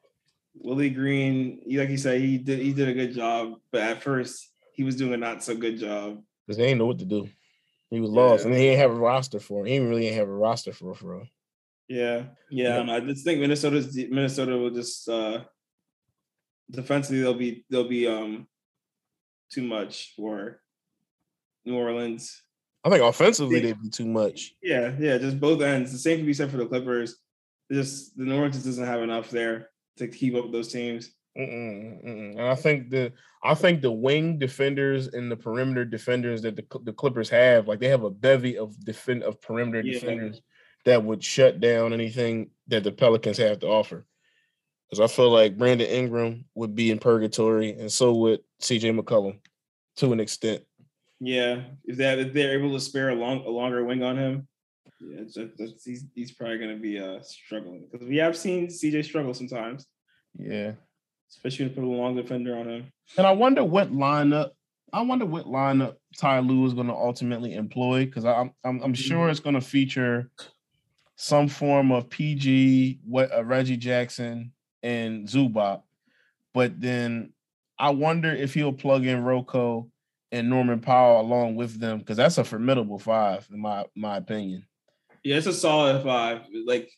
Willie 0.55 0.89
Green, 0.89 1.61
like 1.67 1.89
you 1.89 1.97
said, 1.97 2.21
he 2.21 2.37
did 2.37 2.59
he 2.59 2.73
did 2.73 2.87
a 2.87 2.93
good 2.93 3.13
job, 3.13 3.55
but 3.71 3.81
at 3.81 4.03
first 4.03 4.51
he 4.73 4.83
was 4.83 4.95
doing 4.95 5.13
a 5.13 5.17
not 5.17 5.43
so 5.43 5.55
good 5.55 5.77
job 5.77 6.21
because 6.45 6.57
they 6.57 6.67
didn't 6.67 6.79
know 6.79 6.85
what 6.85 6.99
to 6.99 7.05
do. 7.05 7.29
He 7.89 7.99
was 7.99 8.11
yeah. 8.11 8.21
lost, 8.21 8.45
and 8.45 8.53
he 8.53 8.61
didn't 8.61 8.79
have 8.79 8.91
a 8.91 8.95
roster 8.95 9.39
for 9.39 9.65
him. 9.65 9.67
He 9.67 9.79
really 9.79 10.01
didn't 10.03 10.17
have 10.19 10.29
a 10.29 10.33
roster 10.33 10.73
for 10.73 10.95
for 10.95 11.15
him. 11.15 11.29
Yeah, 11.87 12.23
yeah. 12.49 12.83
yeah. 12.83 12.93
I 12.93 12.99
just 13.01 13.25
think 13.25 13.41
Minnesota's 13.41 13.95
Minnesota 13.95 14.57
will 14.57 14.71
just 14.71 15.07
uh 15.07 15.43
defensively 16.71 17.21
they'll 17.21 17.33
be 17.33 17.65
they'll 17.69 17.87
be 17.87 18.07
um 18.07 18.47
too 19.51 19.63
much 19.63 20.13
for 20.15 20.61
New 21.65 21.75
Orleans. 21.75 22.41
I 22.85 22.89
think 22.89 23.01
offensively 23.01 23.59
they'd 23.59 23.81
be 23.81 23.89
too 23.89 24.05
much. 24.05 24.53
Yeah, 24.61 24.93
yeah, 24.99 25.17
just 25.17 25.39
both 25.39 25.61
ends. 25.61 25.91
The 25.91 25.97
same 25.97 26.17
can 26.17 26.25
be 26.27 26.33
said 26.35 26.51
for 26.51 26.57
the 26.57 26.67
Clippers. 26.67 27.15
Just 27.71 28.15
the 28.15 28.25
New 28.25 28.35
Orleans 28.35 28.63
doesn't 28.63 28.85
have 28.85 29.01
enough 29.01 29.31
there 29.31 29.69
to 29.97 30.07
keep 30.07 30.35
up 30.35 30.43
with 30.43 30.53
those 30.53 30.71
teams. 30.71 31.11
Mm-mm, 31.35 32.05
mm-mm. 32.05 32.31
And 32.31 32.41
I 32.41 32.53
think 32.53 32.91
the 32.91 33.11
I 33.43 33.55
think 33.55 33.81
the 33.81 33.91
wing 33.91 34.37
defenders 34.37 35.07
and 35.07 35.31
the 35.31 35.35
perimeter 35.35 35.83
defenders 35.83 36.43
that 36.43 36.55
the, 36.55 36.65
the 36.83 36.93
Clippers 36.93 37.29
have, 37.29 37.67
like 37.67 37.79
they 37.79 37.89
have 37.89 38.03
a 38.03 38.09
bevy 38.09 38.57
of 38.57 38.79
defend 38.85 39.23
of 39.23 39.41
perimeter 39.41 39.81
yeah. 39.81 39.99
defenders 39.99 40.41
that 40.85 41.03
would 41.03 41.23
shut 41.23 41.59
down 41.59 41.91
anything 41.91 42.51
that 42.67 42.83
the 42.83 42.91
Pelicans 42.91 43.37
have 43.37 43.59
to 43.59 43.67
offer. 43.67 44.05
Because 44.89 45.11
I 45.11 45.13
feel 45.13 45.31
like 45.31 45.57
Brandon 45.57 45.87
Ingram 45.87 46.45
would 46.53 46.75
be 46.75 46.91
in 46.91 46.99
purgatory, 46.99 47.71
and 47.71 47.91
so 47.91 48.13
would 48.13 48.41
CJ 48.61 48.97
McCollum 48.97 49.39
to 49.97 50.13
an 50.13 50.19
extent. 50.19 50.63
Yeah, 51.19 51.61
if 51.85 51.97
they 51.97 52.19
if 52.19 52.33
they're 52.33 52.57
able 52.57 52.73
to 52.73 52.79
spare 52.79 53.09
a 53.09 53.15
long 53.15 53.45
a 53.45 53.49
longer 53.49 53.83
wing 53.85 54.03
on 54.03 54.17
him, 54.17 54.47
yeah, 54.99 55.21
it's, 55.21 55.37
it's, 55.37 55.83
he's 55.83 56.05
he's 56.13 56.31
probably 56.31 56.57
going 56.57 56.75
to 56.75 56.81
be 56.81 56.99
uh 56.99 57.21
struggling 57.21 57.87
because 57.89 58.07
we 58.07 58.17
have 58.17 58.37
seen 58.37 58.67
CJ 58.67 59.05
struggle 59.05 59.33
sometimes. 59.33 59.85
Yeah, 60.37 60.73
especially 61.29 61.69
to 61.69 61.75
put 61.75 61.83
a 61.83 61.87
long 61.87 62.15
defender 62.15 62.57
on 62.57 62.69
him. 62.69 62.91
And 63.17 63.25
I 63.25 63.31
wonder 63.31 63.63
what 63.63 63.91
lineup. 63.91 64.51
I 64.91 65.01
wonder 65.01 65.25
what 65.25 65.45
lineup 65.45 65.95
Ty 66.17 66.39
Lue 66.39 66.65
is 66.65 66.73
going 66.73 66.87
to 66.87 66.93
ultimately 66.93 67.53
employ 67.53 68.05
because 68.05 68.25
I'm, 68.25 68.51
I'm 68.63 68.81
I'm 68.81 68.93
sure 68.93 69.29
it's 69.29 69.39
going 69.39 69.55
to 69.55 69.61
feature 69.61 70.29
some 71.15 71.47
form 71.47 71.91
of 71.91 72.09
PG, 72.09 72.99
what 73.05 73.33
uh, 73.33 73.43
Reggie 73.43 73.77
Jackson 73.77 74.51
and 74.83 75.27
Zubac, 75.27 75.81
but 76.53 76.79
then 76.79 77.33
I 77.79 77.89
wonder 77.91 78.31
if 78.31 78.53
he'll 78.53 78.73
plug 78.73 79.05
in 79.05 79.23
Rocco 79.23 79.89
and 80.35 80.49
Norman 80.49 80.81
Powell 80.81 81.21
along 81.21 81.55
with 81.55 81.79
them 81.79 81.99
because 81.99 82.17
that's 82.17 82.37
a 82.37 82.43
formidable 82.43 82.99
five 82.99 83.47
in 83.51 83.59
my 83.59 83.85
my 83.95 84.17
opinion. 84.17 84.65
Yeah, 85.23 85.37
it's 85.37 85.47
a 85.47 85.53
solid 85.53 86.03
five. 86.03 86.41
Like, 86.67 86.91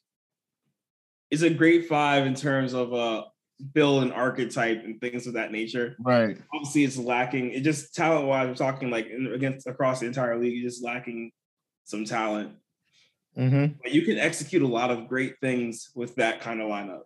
it's 1.31 1.43
a 1.43 1.49
great 1.49 1.88
five 1.88 2.25
in 2.25 2.33
terms 2.33 2.73
of 2.73 2.93
uh 2.93 3.25
build 3.73 4.03
an 4.03 4.11
archetype 4.11 4.83
and 4.83 4.99
things 4.99 5.27
of 5.27 5.33
that 5.33 5.51
nature. 5.51 5.95
Right. 5.99 6.38
Obviously, 6.53 6.83
it's 6.83 6.97
lacking. 6.97 7.51
It 7.51 7.61
just 7.61 7.93
talent 7.93 8.27
wise, 8.27 8.47
we're 8.47 8.55
talking 8.55 8.89
like 8.89 9.07
in, 9.07 9.31
against 9.33 9.67
across 9.67 9.99
the 9.99 10.07
entire 10.07 10.39
league, 10.39 10.63
just 10.63 10.83
lacking 10.83 11.31
some 11.85 12.05
talent. 12.05 12.53
Mm-hmm. 13.38 13.73
But 13.83 13.93
you 13.93 14.01
can 14.01 14.17
execute 14.17 14.63
a 14.63 14.67
lot 14.67 14.89
of 14.89 15.07
great 15.07 15.35
things 15.41 15.89
with 15.95 16.15
that 16.15 16.41
kind 16.41 16.59
of 16.59 16.67
lineup. 16.69 17.01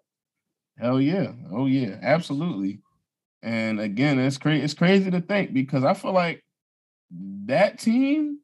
Hell 0.80 1.02
yeah! 1.02 1.34
Oh 1.52 1.66
yeah, 1.66 1.98
absolutely. 2.02 2.80
And 3.44 3.80
again, 3.80 4.20
it's 4.20 4.38
crazy. 4.38 4.64
It's 4.64 4.74
crazy 4.74 5.10
to 5.12 5.22
think 5.22 5.54
because 5.54 5.84
I 5.84 5.94
feel 5.94 6.14
like 6.14 6.44
that 7.46 7.80
team, 7.80 8.40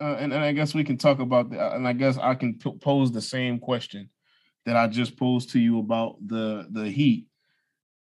uh, 0.00 0.16
and, 0.18 0.32
and 0.32 0.42
I 0.42 0.52
guess 0.52 0.74
we 0.74 0.84
can 0.84 0.96
talk 0.96 1.18
about 1.18 1.50
that. 1.50 1.74
And 1.74 1.86
I 1.86 1.92
guess 1.92 2.18
I 2.18 2.34
can 2.34 2.54
p- 2.54 2.78
pose 2.80 3.12
the 3.12 3.20
same 3.20 3.58
question 3.58 4.10
that 4.64 4.76
I 4.76 4.88
just 4.88 5.16
posed 5.16 5.50
to 5.50 5.60
you 5.60 5.78
about 5.78 6.16
the 6.26 6.66
the 6.70 6.90
Heat. 6.90 7.26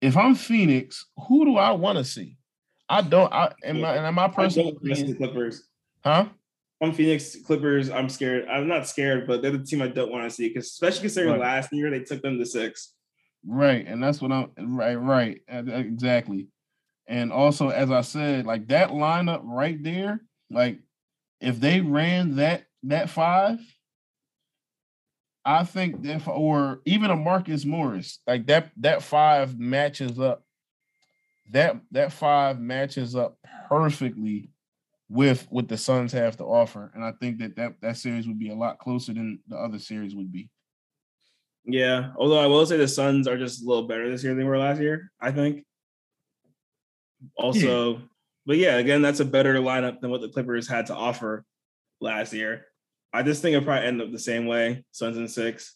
If 0.00 0.16
I'm 0.16 0.34
Phoenix, 0.34 1.06
who 1.28 1.44
do 1.44 1.56
I 1.56 1.72
want 1.72 1.98
to 1.98 2.04
see? 2.04 2.36
I 2.88 3.02
don't. 3.02 3.32
I 3.32 3.52
am 3.64 3.80
my 3.80 3.96
and 3.96 4.16
my 4.16 4.28
personal 4.28 4.68
opinion, 4.68 5.16
Clippers. 5.16 5.68
Huh? 6.04 6.26
I'm 6.80 6.92
Phoenix 6.92 7.36
Clippers. 7.44 7.90
I'm 7.90 8.08
scared. 8.08 8.46
I'm 8.48 8.68
not 8.68 8.86
scared, 8.86 9.26
but 9.26 9.42
they're 9.42 9.50
the 9.50 9.64
team 9.64 9.82
I 9.82 9.88
don't 9.88 10.12
want 10.12 10.24
to 10.24 10.30
see 10.30 10.48
because, 10.48 10.66
especially 10.66 11.00
considering 11.00 11.32
right. 11.32 11.40
last 11.40 11.72
year 11.72 11.90
they 11.90 12.00
took 12.00 12.22
them 12.22 12.38
to 12.38 12.46
six. 12.46 12.92
Right, 13.46 13.86
and 13.86 14.02
that's 14.02 14.20
what 14.20 14.32
I'm. 14.32 14.50
Right, 14.76 14.96
right, 14.96 15.40
exactly. 15.48 16.48
And 17.06 17.32
also, 17.32 17.68
as 17.68 17.90
I 17.90 18.00
said, 18.00 18.46
like 18.46 18.68
that 18.68 18.90
lineup 18.90 19.42
right 19.44 19.80
there, 19.82 20.20
like 20.50 20.80
if 21.40 21.60
they 21.60 21.80
ran 21.80 22.36
that 22.36 22.66
that 22.84 23.08
five, 23.10 23.58
I 25.44 25.62
think 25.64 26.02
that, 26.02 26.26
or 26.26 26.80
even 26.86 27.10
a 27.10 27.16
Marcus 27.16 27.64
Morris, 27.64 28.18
like 28.26 28.46
that 28.46 28.72
that 28.78 29.02
five 29.02 29.58
matches 29.58 30.18
up. 30.18 30.42
That 31.52 31.76
that 31.92 32.12
five 32.12 32.58
matches 32.60 33.14
up 33.14 33.38
perfectly 33.68 34.50
with 35.08 35.46
what 35.50 35.68
the 35.68 35.76
Suns 35.78 36.12
have 36.12 36.36
to 36.38 36.44
offer, 36.44 36.90
and 36.94 37.04
I 37.04 37.12
think 37.12 37.38
that 37.38 37.54
that 37.56 37.80
that 37.82 37.96
series 37.96 38.26
would 38.26 38.38
be 38.38 38.50
a 38.50 38.56
lot 38.56 38.78
closer 38.80 39.12
than 39.12 39.38
the 39.46 39.56
other 39.56 39.78
series 39.78 40.16
would 40.16 40.32
be. 40.32 40.50
Yeah, 41.66 42.12
although 42.16 42.38
I 42.38 42.46
will 42.46 42.64
say 42.64 42.76
the 42.76 42.86
Suns 42.86 43.26
are 43.26 43.36
just 43.36 43.62
a 43.62 43.66
little 43.66 43.88
better 43.88 44.08
this 44.08 44.22
year 44.22 44.32
than 44.32 44.38
they 44.38 44.48
were 44.48 44.58
last 44.58 44.80
year. 44.80 45.10
I 45.20 45.32
think. 45.32 45.64
Also, 47.36 47.92
yeah. 47.92 47.98
but 48.46 48.56
yeah, 48.56 48.76
again, 48.76 49.02
that's 49.02 49.20
a 49.20 49.24
better 49.24 49.54
lineup 49.54 50.00
than 50.00 50.10
what 50.10 50.20
the 50.20 50.28
Clippers 50.28 50.68
had 50.68 50.86
to 50.86 50.94
offer 50.94 51.44
last 52.00 52.32
year. 52.32 52.66
I 53.12 53.22
just 53.22 53.42
think 53.42 53.54
it'll 53.54 53.64
probably 53.64 53.86
end 53.86 54.02
up 54.02 54.12
the 54.12 54.18
same 54.18 54.46
way, 54.46 54.84
Suns 54.92 55.16
and 55.16 55.30
6 55.30 55.74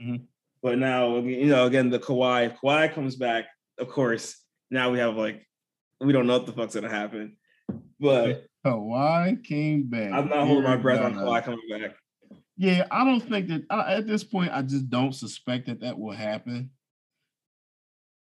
mm-hmm. 0.00 0.16
But 0.62 0.78
now, 0.78 1.18
you 1.18 1.46
know, 1.46 1.66
again, 1.66 1.90
the 1.90 1.98
Kawhi, 1.98 2.46
if 2.46 2.60
Kawhi 2.60 2.92
comes 2.92 3.16
back, 3.16 3.46
of 3.78 3.88
course, 3.88 4.36
now 4.70 4.90
we 4.90 4.98
have 4.98 5.16
like, 5.16 5.46
we 6.00 6.12
don't 6.12 6.26
know 6.26 6.38
what 6.38 6.46
the 6.46 6.52
fuck's 6.52 6.74
gonna 6.74 6.88
happen. 6.88 7.36
But 7.98 8.46
Kawhi 8.64 9.42
came 9.42 9.84
back. 9.84 10.12
I'm 10.12 10.28
not 10.28 10.46
holding 10.46 10.64
my 10.64 10.76
breath 10.76 11.00
on 11.00 11.14
Kawhi 11.14 11.42
coming 11.44 11.60
back. 11.70 11.96
Yeah, 12.62 12.86
I 12.92 13.04
don't 13.04 13.20
think 13.20 13.48
that 13.48 13.64
at 13.72 14.06
this 14.06 14.22
point. 14.22 14.52
I 14.52 14.62
just 14.62 14.88
don't 14.88 15.12
suspect 15.12 15.66
that 15.66 15.80
that 15.80 15.98
will 15.98 16.12
happen. 16.12 16.70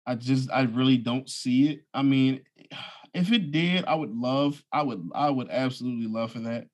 I 0.06 0.16
just, 0.16 0.52
I 0.52 0.64
really 0.64 0.98
don't 0.98 1.30
see 1.30 1.70
it. 1.70 1.86
I 1.94 2.02
mean, 2.02 2.42
if 3.14 3.32
it 3.32 3.52
did, 3.52 3.86
I 3.86 3.96
would 3.96 4.14
love. 4.14 4.62
I 4.70 4.82
would, 4.82 5.10
I 5.16 5.30
would 5.30 5.50
absolutely 5.50 6.08
love 6.08 6.34
for 6.34 6.40
that. 6.40 6.68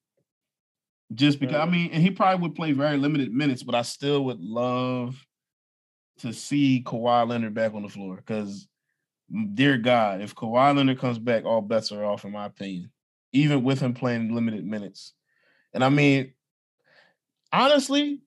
Just 1.13 1.39
because, 1.39 1.57
I 1.57 1.65
mean, 1.65 1.91
and 1.93 2.01
he 2.01 2.09
probably 2.09 2.41
would 2.41 2.55
play 2.55 2.71
very 2.71 2.97
limited 2.97 3.31
minutes, 3.31 3.61
but 3.61 3.75
I 3.75 3.83
still 3.83 4.25
would 4.25 4.39
love 4.39 5.23
to 6.21 6.33
see 6.33 6.81
Kawhi 6.83 7.29
Leonard 7.29 7.53
back 7.53 7.75
on 7.75 7.83
the 7.83 7.87
floor. 7.87 8.15
Because, 8.15 8.67
dear 9.53 9.77
God, 9.77 10.21
if 10.21 10.33
Kawhi 10.33 10.75
Leonard 10.75 10.97
comes 10.97 11.19
back, 11.19 11.45
all 11.45 11.61
bets 11.61 11.91
are 11.91 12.03
off, 12.03 12.25
in 12.25 12.31
my 12.31 12.47
opinion 12.47 12.89
even 13.33 13.63
with 13.63 13.79
him 13.79 13.95
playing 13.95 14.33
limited 14.33 14.63
minutes. 14.63 15.13
And 15.73 15.83
I 15.83 15.89
mean, 15.89 16.33
honestly, 17.53 18.21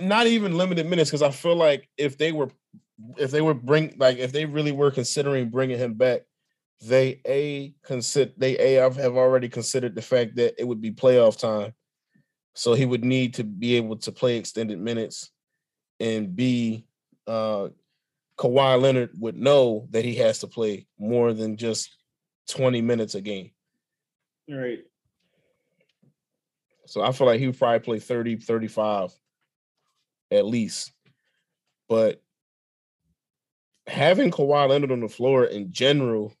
not 0.00 0.26
even 0.26 0.56
limited 0.56 0.86
minutes 0.86 1.10
because 1.10 1.22
I 1.22 1.30
feel 1.30 1.56
like 1.56 1.88
if 1.98 2.16
they 2.16 2.32
were 2.32 2.50
if 3.18 3.30
they 3.30 3.40
were 3.40 3.54
bring 3.54 3.94
like 3.98 4.18
if 4.18 4.32
they 4.32 4.46
really 4.46 4.72
were 4.72 4.90
considering 4.90 5.50
bringing 5.50 5.78
him 5.78 5.94
back, 5.94 6.22
they 6.80 7.20
a 7.26 7.74
consider 7.84 8.32
they 8.36 8.56
a 8.58 8.82
have 8.82 9.16
already 9.16 9.48
considered 9.48 9.94
the 9.94 10.02
fact 10.02 10.36
that 10.36 10.54
it 10.58 10.64
would 10.64 10.80
be 10.80 10.90
playoff 10.90 11.38
time, 11.38 11.74
so 12.54 12.74
he 12.74 12.86
would 12.86 13.04
need 13.04 13.34
to 13.34 13.44
be 13.44 13.76
able 13.76 13.96
to 13.96 14.12
play 14.12 14.36
extended 14.36 14.78
minutes, 14.78 15.30
and 15.98 16.34
b 16.34 16.86
uh 17.26 17.68
Kawhi 18.38 18.80
Leonard 18.80 19.10
would 19.18 19.36
know 19.36 19.86
that 19.90 20.04
he 20.04 20.14
has 20.14 20.38
to 20.38 20.46
play 20.46 20.86
more 20.98 21.34
than 21.34 21.58
just 21.58 21.94
20 22.48 22.80
minutes 22.80 23.14
a 23.14 23.20
game. 23.20 23.50
Right. 24.48 24.80
So 26.90 27.02
I 27.02 27.12
feel 27.12 27.28
like 27.28 27.38
he 27.38 27.46
would 27.46 27.56
probably 27.56 27.78
play 27.78 27.98
30, 28.00 28.36
35 28.36 29.14
at 30.32 30.44
least. 30.44 30.92
But 31.88 32.20
having 33.86 34.32
Kawhi 34.32 34.68
Leonard 34.68 34.90
on 34.90 34.98
the 34.98 35.08
floor 35.08 35.44
in 35.44 35.70
general 35.70 36.34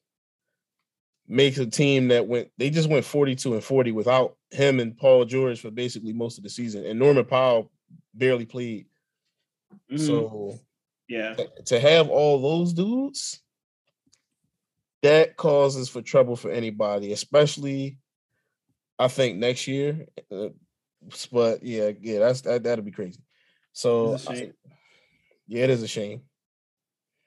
makes 1.28 1.58
a 1.58 1.66
team 1.66 2.08
that 2.08 2.26
went 2.26 2.48
they 2.58 2.68
just 2.68 2.88
went 2.88 3.04
42 3.04 3.54
and 3.54 3.62
40 3.62 3.92
without 3.92 4.36
him 4.50 4.80
and 4.80 4.96
Paul 4.96 5.24
George 5.24 5.60
for 5.60 5.70
basically 5.70 6.12
most 6.12 6.36
of 6.36 6.42
the 6.42 6.50
season. 6.50 6.84
And 6.84 6.98
Norman 6.98 7.24
Powell 7.24 7.70
barely 8.12 8.44
played. 8.44 8.86
Mm-hmm. 9.88 10.04
So 10.04 10.58
yeah, 11.06 11.36
to 11.66 11.78
have 11.78 12.08
all 12.08 12.42
those 12.42 12.72
dudes, 12.72 13.40
that 15.02 15.36
causes 15.36 15.88
for 15.88 16.02
trouble 16.02 16.34
for 16.34 16.50
anybody, 16.50 17.12
especially 17.12 17.98
I 19.00 19.08
think 19.08 19.38
next 19.38 19.66
year. 19.66 20.06
Uh, 20.30 20.48
but 21.32 21.62
yeah, 21.62 21.92
yeah, 22.00 22.18
that's 22.18 22.42
that 22.42 22.62
That'd 22.62 22.84
be 22.84 22.90
crazy. 22.90 23.20
So 23.72 24.18
I, 24.28 24.52
yeah, 25.48 25.64
it 25.64 25.70
is 25.70 25.82
a 25.82 25.88
shame. 25.88 26.22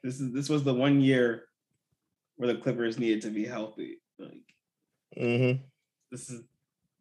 This 0.04 0.20
is 0.22 0.32
this 0.32 0.50
was 0.50 0.64
the 0.64 0.74
one 0.74 1.02
year 1.02 1.46
where 2.36 2.54
the 2.54 2.60
Clippers 2.60 3.00
needed 3.00 3.24
to 3.24 3.30
be 3.30 3.46
healthy. 3.46 3.98
Like 4.20 4.44
mm-hmm. 5.18 5.64
this 6.12 6.30
is 6.30 6.44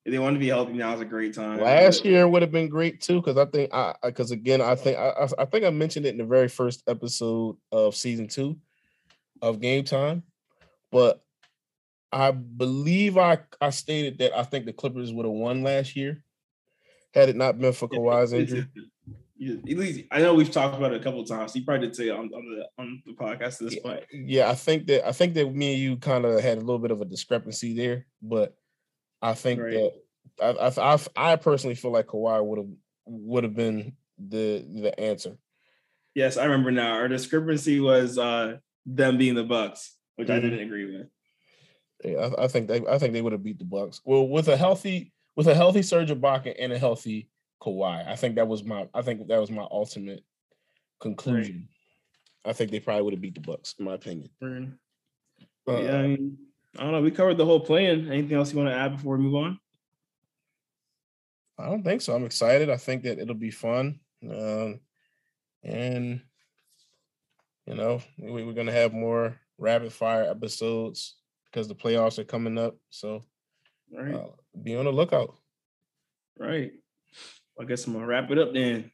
if 0.05 0.11
they 0.11 0.19
want 0.19 0.35
to 0.35 0.41
be 0.41 0.49
healthy 0.49 0.73
now 0.73 0.95
is 0.95 1.01
a 1.01 1.05
great 1.05 1.35
time. 1.35 1.61
Last 1.61 2.05
year 2.05 2.27
would 2.27 2.43
have 2.43 2.51
been 2.51 2.69
great 2.69 3.01
too, 3.03 3.21
because 3.21 3.37
I 3.37 3.45
think 3.45 3.75
I 3.75 3.95
because 4.03 4.31
again 4.31 4.63
I 4.63 4.75
think 4.75 4.99
I 4.99 5.29
I 5.39 5.45
think 5.45 5.65
I 5.65 5.71
mentioned 5.71 6.07
it 6.07 6.11
in 6.11 6.19
the 6.19 6.25
very 6.25 6.49
first 6.49 6.83
episode 6.89 7.57
of 7.71 7.95
season 7.95 8.27
two 8.27 8.57
of 9.43 9.61
Game 9.61 9.85
Time, 9.85 10.23
but 10.91 11.23
I 12.13 12.31
believe 12.31 13.17
I 13.17 13.39
I 13.61 13.71
stated 13.71 14.19
that 14.19 14.37
I 14.37 14.43
think 14.43 14.67
the 14.67 14.73
Clippers 14.73 15.13
would 15.13 15.25
have 15.25 15.35
won 15.35 15.63
last 15.63 15.97
year 15.97 16.25
had 17.15 17.29
it 17.29 17.37
not 17.37 17.59
been 17.59 17.73
for 17.73 17.89
Kawhi's 17.89 18.33
injury 18.33 18.67
at 19.43 19.65
least 19.65 20.05
I 20.11 20.21
know 20.21 20.35
we've 20.35 20.51
talked 20.51 20.77
about 20.77 20.93
it 20.93 21.01
a 21.01 21.05
couple 21.05 21.25
times. 21.25 21.57
You 21.57 21.65
probably 21.65 21.87
did 21.87 21.97
say 21.97 22.11
on, 22.11 22.31
on 22.33 22.45
the 22.45 22.69
on 22.79 23.03
the 23.07 23.13
podcast 23.13 23.61
at 23.61 23.71
this 23.71 23.77
yeah, 23.77 23.83
point. 23.83 24.05
Yeah, 24.13 24.51
I 24.51 24.55
think 24.55 24.87
that 24.87 25.07
I 25.07 25.13
think 25.13 25.35
that 25.35 25.53
me 25.53 25.73
and 25.73 25.83
you 25.83 25.97
kind 25.97 26.25
of 26.25 26.41
had 26.41 26.59
a 26.59 26.61
little 26.61 26.79
bit 26.79 26.91
of 26.91 27.01
a 27.01 27.07
discrepancy 27.07 27.75
there, 27.75 28.07
but 28.21 28.55
I 29.21 29.35
think 29.35 29.61
right. 29.61 29.91
that 30.41 30.77
I, 30.81 30.95
I 30.95 31.33
I 31.33 31.37
personally 31.37 31.75
feel 31.75 31.93
like 31.93 32.07
Kawhi 32.07 32.45
would 32.45 32.59
have 32.59 32.69
would 33.07 33.45
have 33.45 33.55
been 33.55 33.95
the 34.19 34.65
the 34.69 34.99
answer. 34.99 35.39
Yes, 36.15 36.37
I 36.37 36.45
remember 36.45 36.71
now. 36.71 36.93
Our 36.95 37.09
discrepancy 37.09 37.81
was 37.81 38.19
uh 38.19 38.59
them 38.87 39.19
being 39.19 39.35
the 39.35 39.45
Bucks, 39.45 39.97
which 40.17 40.29
mm-hmm. 40.29 40.37
I 40.37 40.41
didn't 40.41 40.61
agree 40.61 40.97
with. 40.97 41.09
Yeah, 42.05 42.31
I, 42.39 42.45
I, 42.45 42.49
think 42.49 42.69
they 42.69 42.85
I 42.87 42.99
think 42.99 43.13
they 43.13 43.23
would 43.23 43.33
have 43.33 43.45
beat 43.45 43.59
the 43.59 43.65
Bucks. 43.65 44.01
Well, 44.05 44.29
with 44.29 44.49
a 44.49 44.57
healthy 44.57 45.13
with 45.37 45.47
a 45.47 45.55
healthy 45.55 45.83
Serge 45.83 46.11
Ibaka 46.11 46.55
and 46.59 46.73
a 46.73 46.79
healthy 46.79 47.29
Kawhi. 47.63 48.07
I 48.07 48.17
think 48.17 48.35
that 48.37 48.49
was 48.49 48.65
my 48.65 48.89
I 48.93 49.03
think 49.03 49.27
that 49.29 49.41
was 49.41 49.51
my 49.51 49.67
ultimate 49.71 50.25
conclusion. 51.01 51.69
Right. 52.45 52.51
I 52.51 52.53
think 52.53 52.71
they 52.71 52.81
probably 52.81 53.03
would 53.03 53.15
have 53.15 53.21
beat 53.21 53.35
the 53.35 53.41
Bucks, 53.41 53.75
in 53.79 53.85
my 53.85 53.95
opinion. 53.95 54.31
Uh, 54.43 55.81
yeah, 55.81 55.97
I, 55.97 56.03
mean, 56.09 56.39
I 56.77 56.83
don't 56.83 56.93
know. 56.93 57.01
We 57.01 57.13
covered 57.13 57.37
the 57.37 57.45
whole 57.45 57.61
plan. 57.61 58.11
Anything 58.11 58.37
else 58.37 58.53
you 58.53 58.59
want 58.59 58.71
to 58.71 58.75
add 58.75 58.97
before 58.97 59.17
we 59.17 59.23
move 59.23 59.37
on? 59.37 59.61
I 61.57 61.67
don't 61.67 61.85
think 61.85 62.03
so. 62.03 62.15
I'm 62.15 62.25
excited. 62.25 62.69
I 62.69 62.79
think 62.79 63.05
that 63.05 63.21
it'll 63.21 63.37
be 63.37 63.53
fun. 63.53 64.01
Um, 64.29 64.81
and 65.63 66.21
you 67.67 67.75
know, 67.75 68.03
we, 68.19 68.43
we're 68.43 68.55
gonna 68.55 68.73
have 68.73 68.93
more 68.93 69.37
rapid 69.57 69.93
fire 69.93 70.25
episodes 70.25 71.15
because 71.53 71.69
the 71.69 71.75
playoffs 71.75 72.19
are 72.19 72.25
coming 72.25 72.59
up. 72.59 72.77
So 72.91 73.23
right. 73.93 74.15
Uh, 74.15 74.29
be 74.63 74.75
on 74.77 74.87
the 74.87 74.93
lookout. 74.93 75.37
Right. 76.39 76.73
I 77.61 77.65
guess 77.65 77.87
I'm 77.87 77.93
gonna 77.93 78.07
wrap 78.07 78.31
it 78.31 78.39
up 78.39 78.55
then. 78.55 78.91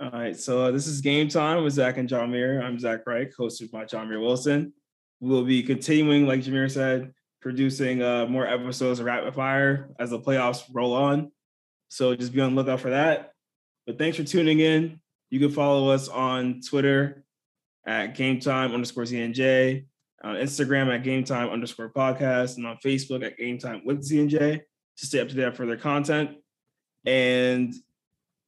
All 0.00 0.10
right, 0.10 0.36
so 0.36 0.60
uh, 0.60 0.70
this 0.72 0.88
is 0.88 1.00
game 1.00 1.28
time 1.28 1.62
with 1.62 1.74
Zach 1.74 1.98
and 1.98 2.08
Jameer. 2.08 2.60
I'm 2.60 2.80
Zach 2.80 3.06
Reich, 3.06 3.32
hosted 3.38 3.70
by 3.70 3.84
Jameer 3.84 4.20
Wilson. 4.20 4.72
We'll 5.20 5.44
be 5.44 5.62
continuing, 5.62 6.26
like 6.26 6.40
Jameer 6.40 6.68
said, 6.68 7.12
producing 7.40 8.02
uh, 8.02 8.26
more 8.26 8.44
episodes 8.44 8.98
of 8.98 9.06
Rapid 9.06 9.34
Fire 9.34 9.94
as 10.00 10.10
the 10.10 10.18
playoffs 10.18 10.64
roll 10.72 10.94
on. 10.94 11.30
So 11.88 12.14
just 12.16 12.32
be 12.32 12.40
on 12.40 12.54
the 12.54 12.62
lookout 12.62 12.80
for 12.80 12.90
that. 12.90 13.30
But 13.86 13.96
thanks 13.96 14.16
for 14.16 14.24
tuning 14.24 14.58
in. 14.58 15.00
You 15.30 15.38
can 15.38 15.50
follow 15.50 15.90
us 15.90 16.08
on 16.08 16.60
Twitter 16.60 17.24
at 17.86 18.16
Game 18.16 18.40
Time 18.40 18.72
underscore 18.72 19.04
ZNJ, 19.04 19.86
on 20.24 20.36
Instagram 20.36 20.92
at 20.92 21.04
Game 21.04 21.22
Time 21.22 21.50
underscore 21.50 21.90
podcast, 21.90 22.56
and 22.56 22.66
on 22.66 22.78
Facebook 22.84 23.24
at 23.24 23.36
Game 23.36 23.58
Time 23.58 23.82
with 23.84 24.02
ZNJ 24.02 24.60
to 24.98 25.06
stay 25.06 25.20
up 25.20 25.28
to 25.28 25.34
date 25.34 25.44
on 25.44 25.52
further 25.52 25.76
content. 25.76 26.30
And 27.04 27.74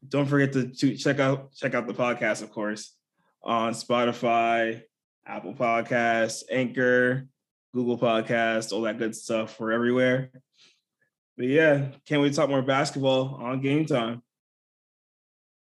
don't 0.08 0.26
forget 0.26 0.52
to, 0.54 0.68
to 0.68 0.96
check 0.96 1.20
out 1.20 1.52
check 1.54 1.74
out 1.74 1.86
the 1.86 1.94
podcast, 1.94 2.42
of 2.42 2.50
course, 2.50 2.96
on 3.42 3.74
Spotify, 3.74 4.82
Apple 5.26 5.54
Podcasts, 5.54 6.44
Anchor, 6.50 7.28
Google 7.74 7.98
Podcasts, 7.98 8.72
all 8.72 8.82
that 8.82 8.98
good 8.98 9.14
stuff. 9.14 9.60
We're 9.60 9.72
everywhere. 9.72 10.30
But 11.36 11.46
yeah, 11.46 11.88
can't 12.06 12.22
wait 12.22 12.30
to 12.30 12.36
talk 12.36 12.48
more 12.48 12.62
basketball 12.62 13.38
on 13.42 13.60
game 13.60 13.84
time. 13.84 14.22